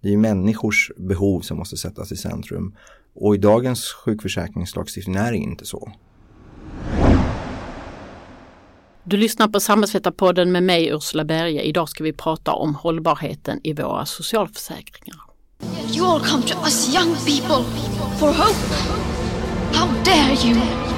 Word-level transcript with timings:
Det 0.00 0.12
är 0.12 0.16
människors 0.16 0.90
behov 0.96 1.40
som 1.40 1.58
måste 1.58 1.76
sättas 1.76 2.12
i 2.12 2.16
centrum. 2.16 2.74
Och 3.14 3.34
i 3.34 3.38
dagens 3.38 3.92
sjukförsäkringslagstiftning 3.92 5.16
är 5.16 5.32
det 5.32 5.38
inte 5.38 5.64
så. 5.64 5.92
Du 9.04 9.16
lyssnar 9.16 9.48
på 9.48 9.60
Samhällsvetarpodden 9.60 10.52
med 10.52 10.62
mig 10.62 10.88
Ursula 10.88 11.24
Berge. 11.24 11.62
Idag 11.62 11.88
ska 11.88 12.04
vi 12.04 12.12
prata 12.12 12.52
om 12.52 12.74
hållbarheten 12.74 13.60
i 13.64 13.72
våra 13.72 14.06
socialförsäkringar. 14.06 15.20
You 15.96 16.06
all 16.06 16.20
come 16.20 16.42
to 16.42 16.58
us 16.64 16.94
young 16.94 17.14
people 17.14 17.64
for 18.18 18.26
hope. 18.26 18.74
How 19.72 19.88
dare 20.04 20.48
you? 20.48 20.97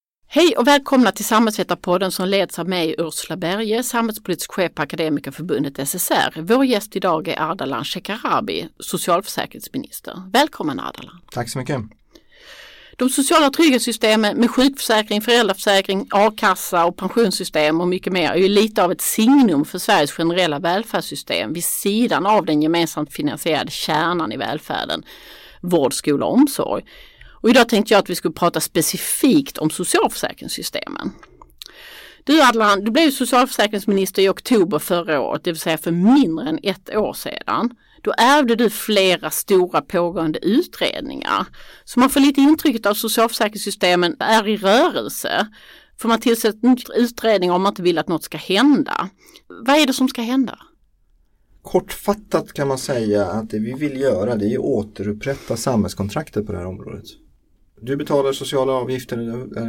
Hej 0.33 0.55
och 0.57 0.67
välkomna 0.67 1.11
till 1.11 1.25
Samhällsvetarpodden 1.25 2.11
som 2.11 2.27
leds 2.27 2.59
av 2.59 2.69
mig 2.69 2.95
Ursula 2.97 3.37
Berge, 3.37 3.83
samhällspolitisk 3.83 4.51
chef 4.51 4.73
på 4.75 4.81
Akademikerförbundet 4.81 5.89
SSR. 5.89 6.41
Vår 6.41 6.65
gäst 6.65 6.95
idag 6.95 7.27
är 7.27 7.41
Ardalan 7.41 7.85
Shekarabi, 7.85 8.67
socialförsäkringsminister. 8.79 10.21
Välkommen 10.33 10.79
Ardalan! 10.79 11.19
Tack 11.31 11.49
så 11.49 11.57
mycket! 11.59 11.81
De 12.97 13.09
sociala 13.09 13.49
trygghetssystemen 13.49 14.37
med 14.37 14.51
sjukförsäkring, 14.51 15.21
föräldraförsäkring, 15.21 16.07
a-kassa 16.11 16.85
och 16.85 16.97
pensionssystem 16.97 17.81
och 17.81 17.87
mycket 17.87 18.13
mer 18.13 18.31
är 18.31 18.37
ju 18.37 18.47
lite 18.47 18.83
av 18.83 18.91
ett 18.91 19.01
signum 19.01 19.65
för 19.65 19.79
Sveriges 19.79 20.11
generella 20.11 20.59
välfärdssystem 20.59 21.53
vid 21.53 21.63
sidan 21.63 22.25
av 22.25 22.45
den 22.45 22.61
gemensamt 22.61 23.13
finansierade 23.13 23.71
kärnan 23.71 24.31
i 24.31 24.37
välfärden, 24.37 25.03
vård, 25.61 25.93
skola 25.93 26.25
och 26.25 26.33
omsorg. 26.33 26.83
Och 27.41 27.49
idag 27.49 27.69
tänkte 27.69 27.93
jag 27.93 27.99
att 27.99 28.09
vi 28.09 28.15
skulle 28.15 28.33
prata 28.33 28.59
specifikt 28.59 29.57
om 29.57 29.69
socialförsäkringssystemen. 29.69 31.11
Du 32.23 32.41
Adlan, 32.41 32.83
du 32.83 32.91
blev 32.91 33.11
socialförsäkringsminister 33.11 34.21
i 34.21 34.29
oktober 34.29 34.79
förra 34.79 35.21
året, 35.21 35.43
det 35.43 35.51
vill 35.51 35.59
säga 35.59 35.77
för 35.77 35.91
mindre 35.91 36.49
än 36.49 36.59
ett 36.63 36.95
år 36.95 37.13
sedan. 37.13 37.69
Då 38.03 38.13
ärvde 38.17 38.55
du 38.55 38.69
flera 38.69 39.29
stora 39.29 39.81
pågående 39.81 40.39
utredningar. 40.39 41.45
Så 41.83 41.99
man 41.99 42.09
får 42.09 42.19
lite 42.19 42.41
intrycket 42.41 42.85
av 42.85 42.93
socialförsäkringssystemen 42.93 44.15
är 44.19 44.47
i 44.47 44.57
rörelse. 44.57 45.47
För 45.97 46.07
man 46.07 46.19
tillsätter 46.19 46.67
en 46.67 46.77
utredning 46.95 47.51
om 47.51 47.61
man 47.61 47.71
inte 47.71 47.81
vill 47.81 47.97
att 47.97 48.07
något 48.07 48.23
ska 48.23 48.37
hända. 48.37 49.09
Vad 49.65 49.75
är 49.75 49.87
det 49.87 49.93
som 49.93 50.07
ska 50.07 50.21
hända? 50.21 50.59
Kortfattat 51.61 52.53
kan 52.53 52.67
man 52.67 52.77
säga 52.77 53.25
att 53.25 53.49
det 53.49 53.59
vi 53.59 53.73
vill 53.73 54.01
göra 54.01 54.35
det 54.35 54.45
är 54.45 54.57
att 54.57 54.65
återupprätta 54.65 55.57
samhällskontraktet 55.57 56.45
på 56.45 56.51
det 56.51 56.57
här 56.57 56.67
området. 56.67 57.05
Du 57.83 57.97
betalar 57.97 58.33
sociala 58.33 58.71
avgifter, 58.71 59.17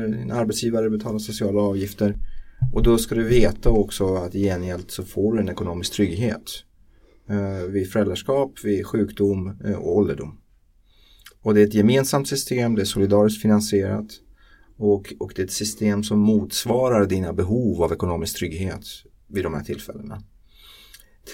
din 0.09 0.31
arbetsgivare 0.31 0.91
betalar 0.91 1.19
sociala 1.19 1.61
avgifter 1.61 2.17
och 2.73 2.83
då 2.83 2.99
ska 2.99 3.15
du 3.15 3.23
veta 3.23 3.71
också 3.71 4.15
att 4.15 4.35
i 4.35 4.43
gengäld 4.43 4.91
så 4.91 5.03
får 5.03 5.33
du 5.33 5.41
en 5.41 5.49
ekonomisk 5.49 5.93
trygghet 5.93 6.43
eh, 7.29 7.67
vid 7.69 7.93
föräldraskap, 7.93 8.65
vid 8.65 8.87
sjukdom 8.87 9.61
eh, 9.65 9.75
och 9.75 9.97
ålderdom. 9.97 10.39
Och 11.43 11.55
det 11.55 11.61
är 11.61 11.67
ett 11.67 11.75
gemensamt 11.75 12.29
system, 12.29 12.75
det 12.75 12.83
är 12.83 12.85
solidariskt 12.85 13.43
finansierat 13.43 14.09
och, 14.77 15.15
och 15.21 15.33
det 15.37 15.43
är 15.43 15.47
ett 15.47 15.53
system 15.53 16.03
som 16.03 16.19
motsvarar 16.19 17.07
dina 17.07 17.33
behov 17.33 17.83
av 17.83 17.93
ekonomisk 17.93 18.37
trygghet 18.37 18.85
vid 19.27 19.45
de 19.45 19.55
här 19.55 19.65
tillfällena. 19.65 20.23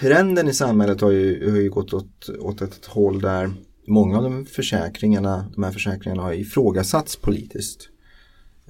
Trenden 0.01 0.49
i 0.49 0.53
samhället 0.53 1.01
har 1.01 1.11
ju, 1.11 1.51
har 1.51 1.59
ju 1.59 1.71
gått 1.71 1.95
åt, 1.95 2.29
åt 2.39 2.63
ett 2.63 2.87
håll 2.87 3.21
där 3.21 3.51
många 3.89 4.17
av 4.17 4.23
de 4.23 4.47
försäkringarna, 4.47 5.51
de 5.55 5.65
här 5.65 5.73
försäkringarna 5.73 6.23
har 6.23 6.33
ifrågasatts 6.33 7.17
politiskt. 7.17 7.89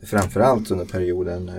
Framförallt 0.03 0.71
under 0.71 0.84
perioden 0.84 1.49
eh, 1.49 1.55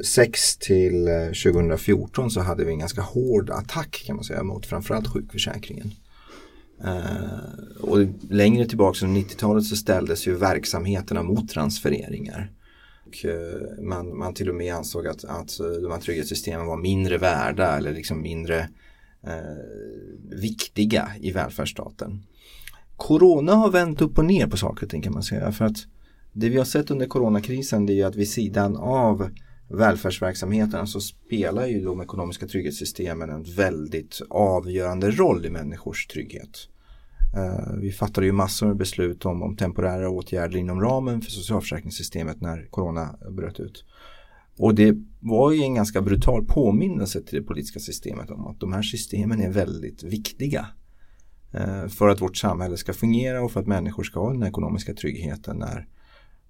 2006 0.00 0.56
till 0.56 1.08
eh, 1.08 1.26
2014 1.26 2.30
så 2.30 2.40
hade 2.40 2.64
vi 2.64 2.72
en 2.72 2.78
ganska 2.78 3.00
hård 3.00 3.50
attack 3.50 4.02
kan 4.06 4.16
man 4.16 4.24
säga 4.24 4.42
mot 4.42 4.66
framförallt 4.66 5.08
sjukförsäkringen. 5.08 5.90
Eh, 6.84 7.80
och 7.80 7.98
längre 8.30 8.66
tillbaka 8.66 9.06
under 9.06 9.20
90-talet 9.20 9.64
så 9.64 9.76
ställdes 9.76 10.26
ju 10.26 10.34
verksamheterna 10.34 11.22
mot 11.22 11.48
transfereringar. 11.48 12.52
Och 13.06 13.26
man, 13.82 14.18
man 14.18 14.34
till 14.34 14.48
och 14.48 14.54
med 14.54 14.74
ansåg 14.74 15.06
att, 15.06 15.24
att 15.24 15.58
de 15.58 15.92
här 15.92 16.00
trygghetssystemen 16.00 16.66
var 16.66 16.76
mindre 16.76 17.18
värda 17.18 17.76
eller 17.76 17.92
liksom 17.92 18.22
mindre 18.22 18.68
eh, 19.22 20.40
viktiga 20.40 21.10
i 21.20 21.32
välfärdsstaten. 21.32 22.22
Corona 22.96 23.54
har 23.54 23.70
vänt 23.70 24.02
upp 24.02 24.18
och 24.18 24.24
ner 24.24 24.46
på 24.46 24.56
saker 24.56 24.86
och 24.86 24.90
ting 24.90 25.02
kan 25.02 25.12
man 25.12 25.22
säga. 25.22 25.52
För 25.52 25.64
att 25.64 25.76
det 26.32 26.48
vi 26.48 26.58
har 26.58 26.64
sett 26.64 26.90
under 26.90 27.06
coronakrisen 27.06 27.86
det 27.86 28.00
är 28.00 28.06
att 28.06 28.16
vid 28.16 28.30
sidan 28.30 28.76
av 28.76 29.30
välfärdsverksamheterna 29.68 30.86
så 30.86 31.00
spelar 31.00 31.66
ju 31.66 31.84
de 31.84 32.00
ekonomiska 32.00 32.46
trygghetssystemen 32.46 33.30
en 33.30 33.42
väldigt 33.42 34.20
avgörande 34.30 35.10
roll 35.10 35.46
i 35.46 35.50
människors 35.50 36.06
trygghet. 36.06 36.68
Eh, 37.36 37.74
vi 37.80 37.92
fattade 37.92 38.26
ju 38.26 38.32
massor 38.32 38.66
med 38.66 38.76
beslut 38.76 39.26
om, 39.26 39.42
om 39.42 39.56
temporära 39.56 40.10
åtgärder 40.10 40.58
inom 40.58 40.80
ramen 40.80 41.20
för 41.20 41.30
socialförsäkringssystemet 41.30 42.40
när 42.40 42.66
corona 42.70 43.16
bröt 43.30 43.60
ut. 43.60 43.84
Och 44.58 44.74
det 44.74 44.94
var 45.20 45.52
ju 45.52 45.62
en 45.62 45.74
ganska 45.74 46.02
brutal 46.02 46.44
påminnelse 46.44 47.22
till 47.22 47.38
det 47.38 47.46
politiska 47.46 47.80
systemet 47.80 48.30
om 48.30 48.46
att 48.46 48.60
de 48.60 48.72
här 48.72 48.82
systemen 48.82 49.40
är 49.40 49.50
väldigt 49.50 50.02
viktiga 50.02 50.66
eh, 51.54 51.88
för 51.88 52.08
att 52.08 52.20
vårt 52.20 52.36
samhälle 52.36 52.76
ska 52.76 52.92
fungera 52.92 53.42
och 53.42 53.52
för 53.52 53.60
att 53.60 53.66
människor 53.66 54.02
ska 54.02 54.20
ha 54.20 54.32
den 54.32 54.42
ekonomiska 54.42 54.94
tryggheten 54.94 55.56
när 55.56 55.88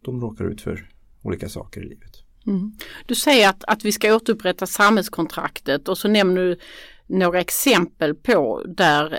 de 0.04 0.20
råkar 0.20 0.44
ut 0.44 0.60
för 0.60 0.90
olika 1.22 1.48
saker 1.48 1.80
i 1.80 1.88
livet. 1.88 2.12
Mm. 2.46 2.72
Du 3.06 3.14
säger 3.14 3.48
att, 3.48 3.64
att 3.64 3.84
vi 3.84 3.92
ska 3.92 4.14
återupprätta 4.14 4.66
samhällskontraktet 4.66 5.88
och 5.88 5.98
så 5.98 6.08
nämner 6.08 6.42
du 6.42 6.58
några 7.06 7.40
exempel 7.40 8.14
på 8.14 8.64
där, 8.68 9.12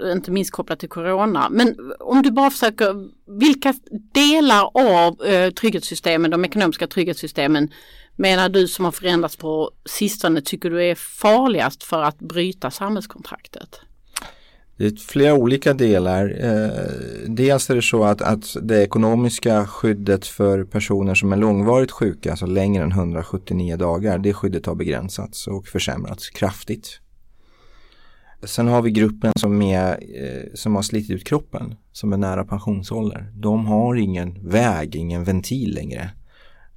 eh, 0.00 0.12
inte 0.12 0.30
minst 0.30 0.50
kopplat 0.50 0.78
till 0.78 0.88
corona. 0.88 1.48
Men 1.50 1.76
om 2.00 2.22
du 2.22 2.30
bara 2.30 2.50
försöker, 2.50 2.94
vilka 3.40 3.74
delar 4.12 4.70
av 4.74 5.22
eh, 5.26 5.50
trygghetssystemen, 5.50 6.30
de 6.30 6.44
ekonomiska 6.44 6.86
trygghetssystemen 6.86 7.70
menar 8.16 8.48
du 8.48 8.68
som 8.68 8.84
har 8.84 8.92
förändrats 8.92 9.36
på 9.36 9.70
sistone 9.84 10.40
tycker 10.40 10.70
du 10.70 10.84
är 10.84 10.94
farligast 10.94 11.82
för 11.82 12.02
att 12.02 12.18
bryta 12.18 12.70
samhällskontraktet? 12.70 13.80
Det 14.76 14.86
är 14.86 14.96
flera 14.96 15.34
olika 15.34 15.74
delar. 15.74 16.36
Eh, 16.40 17.28
dels 17.28 17.70
är 17.70 17.74
det 17.74 17.82
så 17.82 18.04
att, 18.04 18.22
att 18.22 18.56
det 18.62 18.82
ekonomiska 18.82 19.66
skyddet 19.66 20.26
för 20.26 20.64
personer 20.64 21.14
som 21.14 21.32
är 21.32 21.36
långvarigt 21.36 21.90
sjuka, 21.90 22.30
alltså 22.30 22.46
längre 22.46 22.84
än 22.84 22.92
179 22.92 23.76
dagar, 23.76 24.18
det 24.18 24.34
skyddet 24.34 24.66
har 24.66 24.74
begränsats 24.74 25.46
och 25.46 25.66
försämrats 25.66 26.30
kraftigt. 26.30 27.00
Sen 28.42 28.68
har 28.68 28.82
vi 28.82 28.90
gruppen 28.90 29.32
som, 29.36 29.62
är, 29.62 29.90
eh, 29.92 30.54
som 30.54 30.74
har 30.74 30.82
slitit 30.82 31.10
ut 31.10 31.26
kroppen, 31.26 31.74
som 31.92 32.12
är 32.12 32.16
nära 32.16 32.44
pensionsålder. 32.44 33.32
De 33.34 33.66
har 33.66 33.94
ingen 33.94 34.48
väg, 34.48 34.96
ingen 34.96 35.24
ventil 35.24 35.74
längre. 35.74 36.10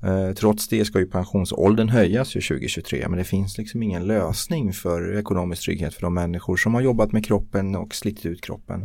Eh, 0.03 0.33
trots 0.33 0.67
det 0.67 0.85
ska 0.85 0.99
ju 0.99 1.05
pensionsåldern 1.05 1.89
höjas 1.89 2.27
2023 2.33 3.05
men 3.09 3.17
det 3.17 3.23
finns 3.23 3.57
liksom 3.57 3.83
ingen 3.83 4.07
lösning 4.07 4.73
för 4.73 5.17
ekonomisk 5.17 5.63
trygghet 5.63 5.93
för 5.93 6.01
de 6.01 6.13
människor 6.13 6.57
som 6.57 6.73
har 6.73 6.81
jobbat 6.81 7.11
med 7.11 7.25
kroppen 7.25 7.75
och 7.75 7.95
slitit 7.95 8.25
ut 8.25 8.41
kroppen. 8.41 8.81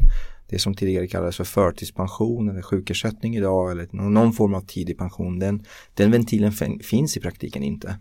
Det 0.48 0.58
som 0.58 0.74
tidigare 0.74 1.06
kallades 1.06 1.36
för 1.36 1.44
förtidspension 1.44 2.48
eller 2.48 2.62
sjukersättning 2.62 3.36
idag 3.36 3.70
eller 3.70 3.88
någon 3.92 4.32
form 4.32 4.54
av 4.54 4.60
tidig 4.60 4.98
pension. 4.98 5.38
Den, 5.38 5.64
den 5.94 6.10
ventilen 6.10 6.52
finns 6.82 7.16
i 7.16 7.20
praktiken 7.20 7.62
inte. 7.62 7.96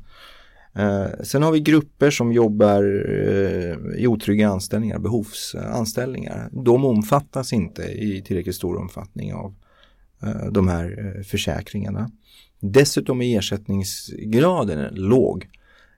Eh, 0.75 1.07
sen 1.23 1.43
har 1.43 1.51
vi 1.51 1.59
grupper 1.59 2.11
som 2.11 2.31
jobbar 2.31 2.83
eh, 3.09 4.01
i 4.01 4.07
otrygga 4.07 4.49
anställningar, 4.49 4.99
behovsanställningar. 4.99 6.49
De 6.51 6.85
omfattas 6.85 7.53
inte 7.53 7.81
i 7.83 8.23
tillräckligt 8.25 8.55
stor 8.55 8.77
omfattning 8.77 9.33
av 9.33 9.55
de 10.51 10.67
här 10.67 11.23
försäkringarna. 11.23 12.11
Dessutom 12.61 13.21
är 13.21 13.37
ersättningsgraden 13.39 14.95
låg 14.95 15.49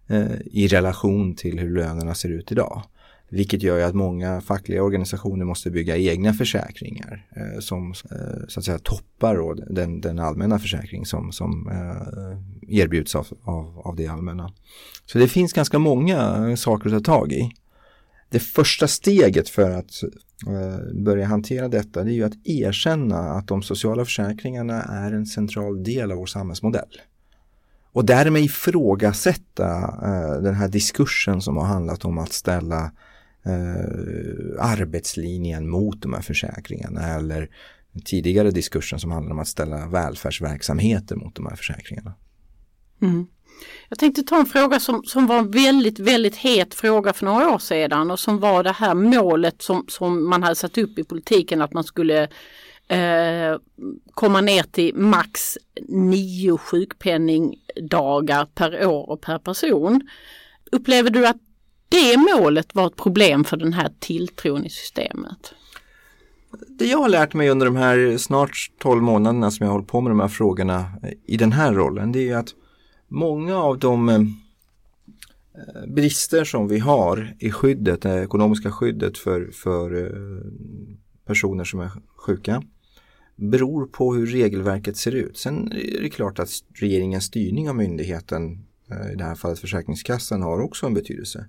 eh, 0.07 0.41
i 0.45 0.67
relation 0.67 1.35
till 1.35 1.59
hur 1.59 1.75
lönerna 1.75 2.15
ser 2.15 2.29
ut 2.29 2.51
idag. 2.51 2.83
Vilket 3.29 3.63
gör 3.63 3.79
att 3.79 3.95
många 3.95 4.41
fackliga 4.41 4.83
organisationer 4.83 5.45
måste 5.45 5.71
bygga 5.71 5.97
egna 5.97 6.33
försäkringar 6.33 7.25
eh, 7.35 7.59
som 7.59 7.91
eh, 7.91 8.47
så 8.47 8.59
att 8.59 8.65
säga 8.65 8.79
toppar 8.79 9.35
då 9.35 9.53
den, 9.53 10.01
den 10.01 10.19
allmänna 10.19 10.59
försäkring 10.59 11.05
som, 11.05 11.31
som 11.31 11.69
eh, 11.69 12.79
erbjuds 12.79 13.15
av, 13.15 13.27
av, 13.43 13.79
av 13.79 13.95
det 13.95 14.07
allmänna. 14.07 14.53
Så 15.05 15.17
det 15.19 15.27
finns 15.27 15.53
ganska 15.53 15.79
många 15.79 16.57
saker 16.57 16.89
att 16.89 17.03
ta 17.03 17.19
tag 17.19 17.31
i 17.31 17.51
det 18.33 18.39
första 18.39 18.87
steget 18.87 19.49
för 19.49 19.71
att 19.71 20.03
eh, 20.47 21.03
börja 21.03 21.25
hantera 21.25 21.67
detta 21.67 22.03
det 22.03 22.11
är 22.11 22.13
ju 22.13 22.23
att 22.23 22.47
erkänna 22.47 23.19
att 23.19 23.47
de 23.47 23.63
sociala 23.63 24.05
försäkringarna 24.05 24.83
är 24.83 25.11
en 25.13 25.25
central 25.25 25.83
del 25.83 26.11
av 26.11 26.17
vår 26.17 26.25
samhällsmodell. 26.25 27.01
Och 27.91 28.05
därmed 28.05 28.41
ifrågasätta 28.41 29.69
eh, 30.03 30.41
den 30.41 30.55
här 30.55 30.67
diskursen 30.67 31.41
som 31.41 31.57
har 31.57 31.65
handlat 31.65 32.05
om 32.05 32.17
att 32.17 32.33
ställa 32.33 32.91
eh, 33.45 34.59
arbetslinjen 34.59 35.69
mot 35.69 36.01
de 36.01 36.13
här 36.13 36.21
försäkringarna 36.21 37.07
eller 37.07 37.49
tidigare 38.05 38.51
diskursen 38.51 38.99
som 38.99 39.11
handlar 39.11 39.33
om 39.33 39.39
att 39.39 39.47
ställa 39.47 39.87
välfärdsverksamheter 39.87 41.15
mot 41.15 41.35
de 41.35 41.45
här 41.45 41.55
försäkringarna. 41.55 42.13
Mm. 43.01 43.27
Jag 43.89 43.99
tänkte 43.99 44.23
ta 44.23 44.39
en 44.39 44.45
fråga 44.45 44.79
som, 44.79 45.03
som 45.03 45.27
var 45.27 45.37
en 45.37 45.51
väldigt, 45.51 45.99
väldigt 45.99 46.35
het 46.35 46.73
fråga 46.73 47.13
för 47.13 47.25
några 47.25 47.53
år 47.53 47.59
sedan 47.59 48.11
och 48.11 48.19
som 48.19 48.39
var 48.39 48.63
det 48.63 48.71
här 48.71 48.93
målet 48.93 49.61
som, 49.61 49.85
som 49.87 50.29
man 50.29 50.43
hade 50.43 50.55
satt 50.55 50.77
upp 50.77 50.99
i 50.99 51.03
politiken 51.03 51.61
att 51.61 51.73
man 51.73 51.83
skulle 51.83 52.23
eh, 52.87 53.57
komma 54.13 54.41
ner 54.41 54.63
till 54.63 54.95
max 54.95 55.57
nio 55.87 56.57
sjukpenningdagar 56.57 58.45
per 58.45 58.85
år 58.85 59.09
och 59.09 59.21
per 59.21 59.39
person. 59.39 60.01
Upplever 60.71 61.09
du 61.09 61.27
att 61.27 61.37
det 61.89 62.17
målet 62.17 62.75
var 62.75 62.87
ett 62.87 62.95
problem 62.95 63.43
för 63.43 63.57
den 63.57 63.73
här 63.73 63.91
tilltron 63.99 64.65
i 64.65 64.69
systemet? 64.69 65.53
Det 66.67 66.85
jag 66.85 66.97
har 66.97 67.09
lärt 67.09 67.33
mig 67.33 67.49
under 67.49 67.65
de 67.65 67.75
här 67.75 68.17
snart 68.17 68.71
12 68.79 69.03
månaderna 69.03 69.51
som 69.51 69.63
jag 69.63 69.71
har 69.71 69.73
hållit 69.73 69.87
på 69.87 70.01
med 70.01 70.11
de 70.11 70.19
här 70.19 70.27
frågorna 70.27 70.85
i 71.25 71.37
den 71.37 71.51
här 71.51 71.73
rollen 71.73 72.11
det 72.11 72.29
är 72.29 72.37
att 72.37 72.53
många 73.13 73.57
av 73.57 73.79
de 73.79 74.09
eh, 74.09 74.21
brister 75.87 76.43
som 76.43 76.67
vi 76.67 76.79
har 76.79 77.35
i 77.39 77.51
skyddet, 77.51 78.01
det 78.01 78.23
ekonomiska 78.23 78.71
skyddet 78.71 79.17
för, 79.17 79.51
för 79.53 80.05
eh, 80.05 80.51
personer 81.25 81.63
som 81.63 81.79
är 81.79 81.91
sjuka 82.15 82.63
beror 83.35 83.85
på 83.85 84.13
hur 84.13 84.25
regelverket 84.25 84.97
ser 84.97 85.15
ut. 85.15 85.37
Sen 85.37 85.71
är 85.71 86.01
det 86.01 86.09
klart 86.09 86.39
att 86.39 86.49
regeringens 86.73 87.23
styrning 87.23 87.69
av 87.69 87.75
myndigheten, 87.75 88.65
eh, 88.91 89.11
i 89.11 89.15
det 89.15 89.23
här 89.23 89.35
fallet 89.35 89.59
Försäkringskassan, 89.59 90.41
har 90.41 90.61
också 90.61 90.85
en 90.85 90.93
betydelse. 90.93 91.45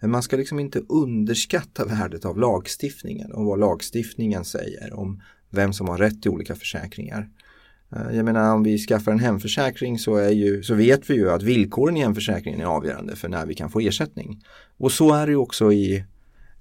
Men 0.00 0.10
man 0.10 0.22
ska 0.22 0.36
liksom 0.36 0.58
inte 0.58 0.82
underskatta 0.88 1.84
värdet 1.84 2.24
av 2.24 2.38
lagstiftningen 2.38 3.32
och 3.32 3.44
vad 3.44 3.58
lagstiftningen 3.58 4.44
säger 4.44 4.92
om 4.92 5.22
vem 5.50 5.72
som 5.72 5.88
har 5.88 5.98
rätt 5.98 6.22
till 6.22 6.30
olika 6.30 6.54
försäkringar. 6.54 7.28
Eh, 7.96 8.16
jag 8.16 8.24
menar 8.24 8.54
om 8.54 8.62
vi 8.62 8.78
skaffar 8.78 9.12
en 9.12 9.18
hemförsäkring 9.18 9.98
så, 9.98 10.16
är 10.16 10.30
ju, 10.30 10.62
så 10.62 10.74
vet 10.74 11.10
vi 11.10 11.14
ju 11.14 11.30
att 11.30 11.42
villkoren 11.42 11.96
i 11.96 12.00
hemförsäkringen 12.00 12.60
är 12.60 12.64
avgörande 12.64 13.16
för 13.16 13.28
när 13.28 13.46
vi 13.46 13.54
kan 13.54 13.70
få 13.70 13.80
ersättning. 13.80 14.40
Och 14.78 14.92
så 14.92 15.14
är 15.14 15.26
det 15.26 15.36
också 15.36 15.72
i, 15.72 16.04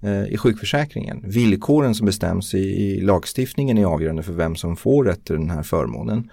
eh, 0.02 0.24
i 0.24 0.38
sjukförsäkringen. 0.38 1.24
Villkoren 1.24 1.96
som 1.96 2.06
bestäms 2.06 2.54
i, 2.54 2.60
i 2.60 3.02
lagstiftningen 3.02 3.78
är 3.78 3.86
avgörande 3.86 4.24
för 4.24 4.34
vem 4.34 4.56
som 4.56 4.76
får 4.76 5.06
rätt 5.06 5.26
till 5.26 5.36
den 5.36 5.50
här 5.50 5.64
förmånen. 5.64 6.30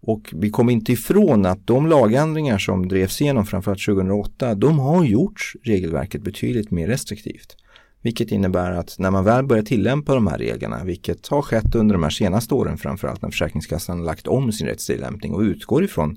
Och 0.00 0.34
vi 0.36 0.50
kommer 0.50 0.72
inte 0.72 0.92
ifrån 0.92 1.46
att 1.46 1.66
de 1.66 1.86
lagändringar 1.86 2.58
som 2.58 2.88
drevs 2.88 3.20
igenom 3.20 3.46
framförallt 3.46 3.84
2008, 3.86 4.54
de 4.54 4.78
har 4.78 5.04
gjort 5.04 5.52
regelverket 5.62 6.22
betydligt 6.22 6.70
mer 6.70 6.86
restriktivt. 6.86 7.56
Vilket 8.02 8.32
innebär 8.32 8.72
att 8.72 8.96
när 8.98 9.10
man 9.10 9.24
väl 9.24 9.46
börjar 9.46 9.62
tillämpa 9.62 10.14
de 10.14 10.26
här 10.26 10.38
reglerna, 10.38 10.84
vilket 10.84 11.28
har 11.28 11.42
skett 11.42 11.74
under 11.74 11.94
de 11.94 12.02
här 12.02 12.10
senaste 12.10 12.54
åren 12.54 12.78
framförallt 12.78 13.22
när 13.22 13.30
Försäkringskassan 13.30 14.04
lagt 14.04 14.26
om 14.26 14.52
sin 14.52 14.66
rättstillämpning 14.66 15.34
och 15.34 15.40
utgår 15.40 15.84
ifrån 15.84 16.16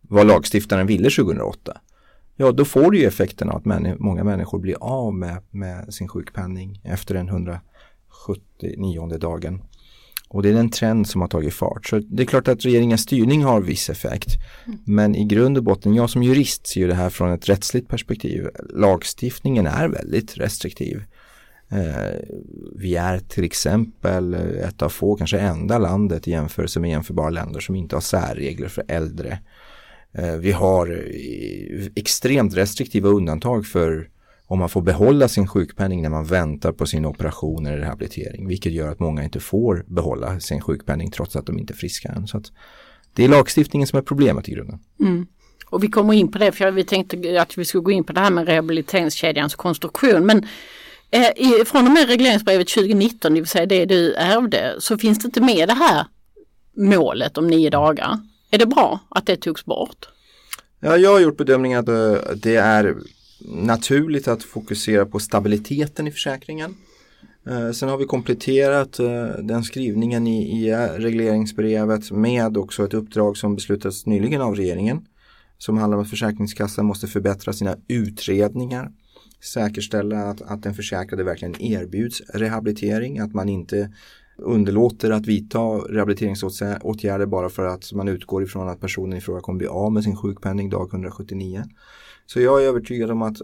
vad 0.00 0.26
lagstiftaren 0.26 0.86
ville 0.86 1.10
2008. 1.10 1.80
Ja, 2.36 2.52
då 2.52 2.64
får 2.64 2.90
du 2.90 2.98
ju 2.98 3.06
effekten 3.06 3.50
av 3.50 3.56
att 3.56 3.64
män 3.64 3.96
många 3.98 4.24
människor 4.24 4.58
blir 4.58 4.76
av 4.80 5.14
med, 5.14 5.42
med 5.50 5.94
sin 5.94 6.08
sjukpenning 6.08 6.80
efter 6.84 7.14
den 7.14 7.28
179 7.28 9.18
dagen. 9.18 9.62
Och 10.32 10.42
det 10.42 10.48
är 10.48 10.54
en 10.54 10.70
trend 10.70 11.08
som 11.08 11.20
har 11.20 11.28
tagit 11.28 11.54
fart. 11.54 11.86
Så 11.86 11.98
det 11.98 12.22
är 12.22 12.26
klart 12.26 12.48
att 12.48 12.64
regeringens 12.64 13.00
styrning 13.00 13.44
har 13.44 13.60
viss 13.60 13.90
effekt. 13.90 14.28
Mm. 14.66 14.78
Men 14.84 15.14
i 15.14 15.24
grund 15.24 15.56
och 15.56 15.64
botten, 15.64 15.94
jag 15.94 16.10
som 16.10 16.22
jurist 16.22 16.66
ser 16.66 16.80
ju 16.80 16.86
det 16.86 16.94
här 16.94 17.10
från 17.10 17.32
ett 17.32 17.48
rättsligt 17.48 17.88
perspektiv. 17.88 18.48
Lagstiftningen 18.74 19.66
är 19.66 19.88
väldigt 19.88 20.36
restriktiv. 20.38 21.02
Eh, 21.70 22.18
vi 22.76 22.96
är 22.96 23.18
till 23.18 23.44
exempel 23.44 24.34
ett 24.34 24.82
av 24.82 24.88
få, 24.88 25.16
kanske 25.16 25.38
enda 25.38 25.78
landet 25.78 26.28
i 26.28 26.30
jämförelse 26.30 26.80
med 26.80 26.90
jämförbara 26.90 27.30
länder 27.30 27.60
som 27.60 27.76
inte 27.76 27.96
har 27.96 28.00
särregler 28.00 28.68
för 28.68 28.84
äldre. 28.88 29.38
Eh, 30.12 30.36
vi 30.36 30.52
har 30.52 31.08
extremt 31.96 32.56
restriktiva 32.56 33.08
undantag 33.08 33.66
för 33.66 34.08
om 34.50 34.58
man 34.58 34.68
får 34.68 34.82
behålla 34.82 35.28
sin 35.28 35.46
sjukpenning 35.46 36.02
när 36.02 36.10
man 36.10 36.24
väntar 36.24 36.72
på 36.72 36.86
sin 36.86 37.06
operation 37.06 37.66
eller 37.66 37.78
rehabilitering. 37.78 38.48
Vilket 38.48 38.72
gör 38.72 38.88
att 38.88 39.00
många 39.00 39.24
inte 39.24 39.40
får 39.40 39.84
behålla 39.86 40.40
sin 40.40 40.60
sjukpenning 40.60 41.10
trots 41.10 41.36
att 41.36 41.46
de 41.46 41.58
inte 41.58 41.72
är 41.72 41.76
friska 41.76 42.08
än. 42.08 42.26
Så 42.26 42.42
det 43.14 43.24
är 43.24 43.28
lagstiftningen 43.28 43.86
som 43.86 43.98
är 43.98 44.02
problemet 44.02 44.48
i 44.48 44.52
grunden. 44.52 44.78
Mm. 45.00 45.26
Och 45.66 45.84
vi 45.84 45.88
kommer 45.88 46.14
in 46.14 46.30
på 46.30 46.38
det 46.38 46.52
för 46.52 46.70
vi 46.70 46.84
tänkte 46.84 47.42
att 47.42 47.58
vi 47.58 47.64
skulle 47.64 47.82
gå 47.82 47.90
in 47.90 48.04
på 48.04 48.12
det 48.12 48.20
här 48.20 48.30
med 48.30 48.46
rehabiliteringskedjans 48.46 49.54
konstruktion. 49.54 50.26
Men 50.26 50.46
eh, 51.10 51.64
från 51.66 51.86
och 51.86 51.92
med 51.92 52.08
regleringsbrevet 52.08 52.68
2019, 52.68 53.34
det 53.34 53.40
vill 53.40 53.48
säga 53.48 53.66
det 53.66 53.84
du 53.84 54.14
ärvde, 54.14 54.74
så 54.78 54.98
finns 54.98 55.18
det 55.18 55.26
inte 55.26 55.40
med 55.40 55.68
det 55.68 55.74
här 55.74 56.06
målet 56.76 57.38
om 57.38 57.46
nio 57.46 57.70
dagar. 57.70 58.18
Är 58.50 58.58
det 58.58 58.66
bra 58.66 59.00
att 59.08 59.26
det 59.26 59.36
togs 59.36 59.64
bort? 59.64 60.08
Ja, 60.80 60.96
jag 60.96 61.12
har 61.12 61.20
gjort 61.20 61.36
bedömningen 61.36 61.78
att 61.78 61.88
eh, 61.88 62.32
det 62.36 62.56
är 62.56 62.96
naturligt 63.44 64.28
att 64.28 64.42
fokusera 64.42 65.06
på 65.06 65.18
stabiliteten 65.18 66.06
i 66.06 66.10
försäkringen. 66.10 66.74
Eh, 67.46 67.70
sen 67.70 67.88
har 67.88 67.96
vi 67.96 68.04
kompletterat 68.04 68.98
eh, 68.98 69.26
den 69.42 69.64
skrivningen 69.64 70.26
i, 70.26 70.66
i 70.66 70.74
regleringsbrevet 70.76 72.10
med 72.10 72.56
också 72.56 72.84
ett 72.84 72.94
uppdrag 72.94 73.36
som 73.36 73.54
beslutats 73.54 74.06
nyligen 74.06 74.40
av 74.40 74.56
regeringen 74.56 75.06
som 75.58 75.78
handlar 75.78 75.98
om 75.98 76.02
att 76.02 76.10
Försäkringskassan 76.10 76.86
måste 76.86 77.06
förbättra 77.06 77.52
sina 77.52 77.76
utredningar 77.88 78.92
säkerställa 79.40 80.18
att, 80.18 80.42
att 80.42 80.62
den 80.62 80.74
försäkrade 80.74 81.24
verkligen 81.24 81.62
erbjuds 81.62 82.22
rehabilitering, 82.34 83.18
att 83.18 83.34
man 83.34 83.48
inte 83.48 83.92
underlåter 84.36 85.10
att 85.10 85.26
vidta 85.26 85.58
rehabiliteringsåtgärder 85.58 87.26
bara 87.26 87.48
för 87.48 87.66
att 87.66 87.92
man 87.92 88.08
utgår 88.08 88.42
ifrån 88.42 88.68
att 88.68 88.80
personen 88.80 89.18
i 89.18 89.20
fråga 89.20 89.40
kommer 89.40 89.58
bli 89.58 89.66
av 89.66 89.92
med 89.92 90.04
sin 90.04 90.16
sjukpenning 90.16 90.70
dag 90.70 90.88
179. 90.90 91.64
Så 92.32 92.40
jag 92.40 92.62
är 92.62 92.66
övertygad 92.66 93.10
om 93.10 93.22
att 93.22 93.36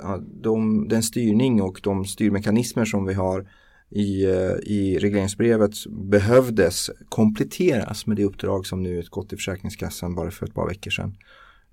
de, 0.42 0.88
den 0.88 1.02
styrning 1.02 1.62
och 1.62 1.80
de 1.82 2.04
styrmekanismer 2.04 2.84
som 2.84 3.06
vi 3.06 3.14
har 3.14 3.48
i, 3.90 4.24
eh, 4.24 4.52
i 4.62 4.98
regleringsbrevet 5.00 5.86
behövdes 5.86 6.90
kompletteras 7.08 8.06
med 8.06 8.16
det 8.16 8.24
uppdrag 8.24 8.66
som 8.66 8.82
nu 8.82 8.98
utgått 8.98 9.28
till 9.28 9.38
Försäkringskassan 9.38 10.14
bara 10.14 10.30
för 10.30 10.46
ett 10.46 10.54
par 10.54 10.68
veckor 10.68 10.90
sedan. 10.90 11.16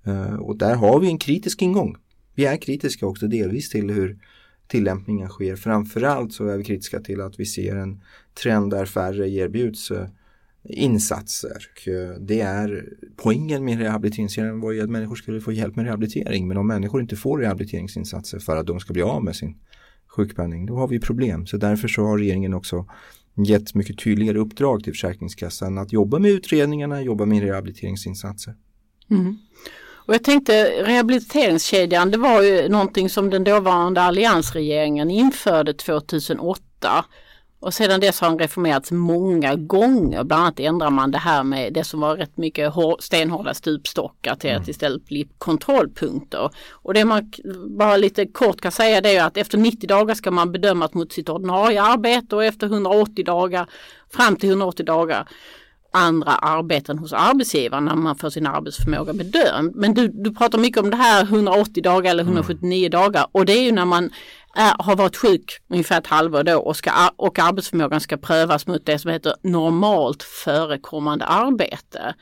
Eh, 0.04 0.34
och 0.34 0.56
där 0.56 0.74
har 0.74 1.00
vi 1.00 1.08
en 1.08 1.18
kritisk 1.18 1.62
ingång. 1.62 1.96
Vi 2.34 2.44
är 2.44 2.56
kritiska 2.56 3.06
också 3.06 3.26
delvis 3.26 3.70
till 3.70 3.90
hur 3.90 4.18
tillämpningen 4.66 5.28
sker. 5.28 5.56
Framförallt 5.56 6.32
så 6.32 6.46
är 6.46 6.56
vi 6.56 6.64
kritiska 6.64 7.00
till 7.00 7.20
att 7.20 7.40
vi 7.40 7.46
ser 7.46 7.76
en 7.76 8.00
trend 8.42 8.70
där 8.70 8.86
färre 8.86 9.30
erbjuds 9.30 9.90
eh, 9.90 10.06
insatser. 10.64 11.66
Eh, 11.86 12.20
det 12.20 12.40
är 12.40 12.84
poängen 13.16 13.64
med 13.64 13.78
rehabiliteringskedjan 13.78 14.60
var 14.60 14.72
ju 14.72 14.82
att 14.82 14.90
människor 14.90 15.16
skulle 15.16 15.40
få 15.40 15.52
hjälp 15.52 15.76
med 15.76 15.84
rehabilitering. 15.84 16.48
Men 16.48 16.56
om 16.56 16.66
människor 16.66 17.00
inte 17.00 17.16
får 17.16 17.38
rehabiliteringsinsatser 17.38 18.38
för 18.38 18.56
att 18.56 18.66
de 18.66 18.80
ska 18.80 18.92
bli 18.92 19.02
av 19.02 19.24
med 19.24 19.36
sin 19.36 19.56
sjukpenning, 20.16 20.66
då 20.66 20.76
har 20.76 20.88
vi 20.88 21.00
problem. 21.00 21.46
Så 21.46 21.56
därför 21.56 21.88
så 21.88 22.02
har 22.02 22.18
regeringen 22.18 22.54
också 22.54 22.86
gett 23.46 23.74
mycket 23.74 23.98
tydligare 23.98 24.38
uppdrag 24.38 24.84
till 24.84 24.92
Försäkringskassan 24.92 25.78
att 25.78 25.92
jobba 25.92 26.18
med 26.18 26.30
utredningarna, 26.30 27.02
jobba 27.02 27.24
med 27.26 27.42
rehabiliteringsinsatser. 27.42 28.54
Mm. 29.10 29.38
Och 30.06 30.14
jag 30.14 30.24
tänkte 30.24 30.64
rehabiliteringskedjan 30.64 32.10
det 32.10 32.18
var 32.18 32.42
ju 32.42 32.68
någonting 32.68 33.08
som 33.10 33.30
den 33.30 33.44
dåvarande 33.44 34.02
alliansregeringen 34.02 35.10
införde 35.10 35.74
2008 35.74 37.04
och 37.64 37.74
sedan 37.74 38.00
dess 38.00 38.20
har 38.20 38.28
den 38.28 38.38
reformerats 38.38 38.92
många 38.92 39.54
gånger. 39.54 40.24
Bland 40.24 40.42
annat 40.42 40.60
ändrar 40.60 40.90
man 40.90 41.10
det 41.10 41.18
här 41.18 41.42
med 41.42 41.72
det 41.72 41.84
som 41.84 42.00
var 42.00 42.16
rätt 42.16 42.36
mycket 42.36 42.72
stenhårda 42.98 43.54
stupstockar 43.54 44.34
till 44.34 44.50
att 44.50 44.56
mm. 44.56 44.70
istället 44.70 45.04
bli 45.04 45.28
kontrollpunkter. 45.38 46.50
Och 46.72 46.94
det 46.94 47.04
man 47.04 47.32
bara 47.78 47.96
lite 47.96 48.26
kort 48.26 48.60
kan 48.60 48.72
säga 48.72 49.00
det 49.00 49.16
är 49.16 49.24
att 49.24 49.36
efter 49.36 49.58
90 49.58 49.86
dagar 49.88 50.14
ska 50.14 50.30
man 50.30 50.52
bedömas 50.52 50.94
mot 50.94 51.12
sitt 51.12 51.28
ordinarie 51.28 51.82
arbete 51.82 52.36
och 52.36 52.44
efter 52.44 52.66
180 52.66 53.24
dagar 53.24 53.66
fram 54.10 54.36
till 54.36 54.48
180 54.48 54.86
dagar 54.86 55.28
andra 55.92 56.32
arbeten 56.32 56.98
hos 56.98 57.12
arbetsgivaren 57.12 57.84
när 57.84 57.94
man 57.94 58.16
får 58.16 58.30
sin 58.30 58.46
arbetsförmåga 58.46 59.12
bedömd. 59.12 59.74
Men 59.74 59.94
du, 59.94 60.08
du 60.08 60.34
pratar 60.34 60.58
mycket 60.58 60.82
om 60.82 60.90
det 60.90 60.96
här 60.96 61.22
180 61.22 61.82
dagar 61.82 62.10
eller 62.10 62.22
179 62.22 62.78
mm. 62.78 62.90
dagar 62.90 63.26
och 63.32 63.46
det 63.46 63.52
är 63.52 63.62
ju 63.62 63.72
när 63.72 63.84
man 63.84 64.10
är, 64.54 64.74
har 64.78 64.96
varit 64.96 65.16
sjuk 65.16 65.60
ungefär 65.68 65.98
ett 65.98 66.06
halvår 66.06 66.42
då 66.42 66.58
och, 66.58 66.76
ska, 66.76 66.90
och 67.16 67.38
arbetsförmågan 67.38 68.00
ska 68.00 68.16
prövas 68.16 68.66
mot 68.66 68.86
det 68.86 68.98
som 68.98 69.10
heter 69.10 69.34
normalt 69.42 70.22
förekommande 70.22 71.24
arbete. 71.24 72.14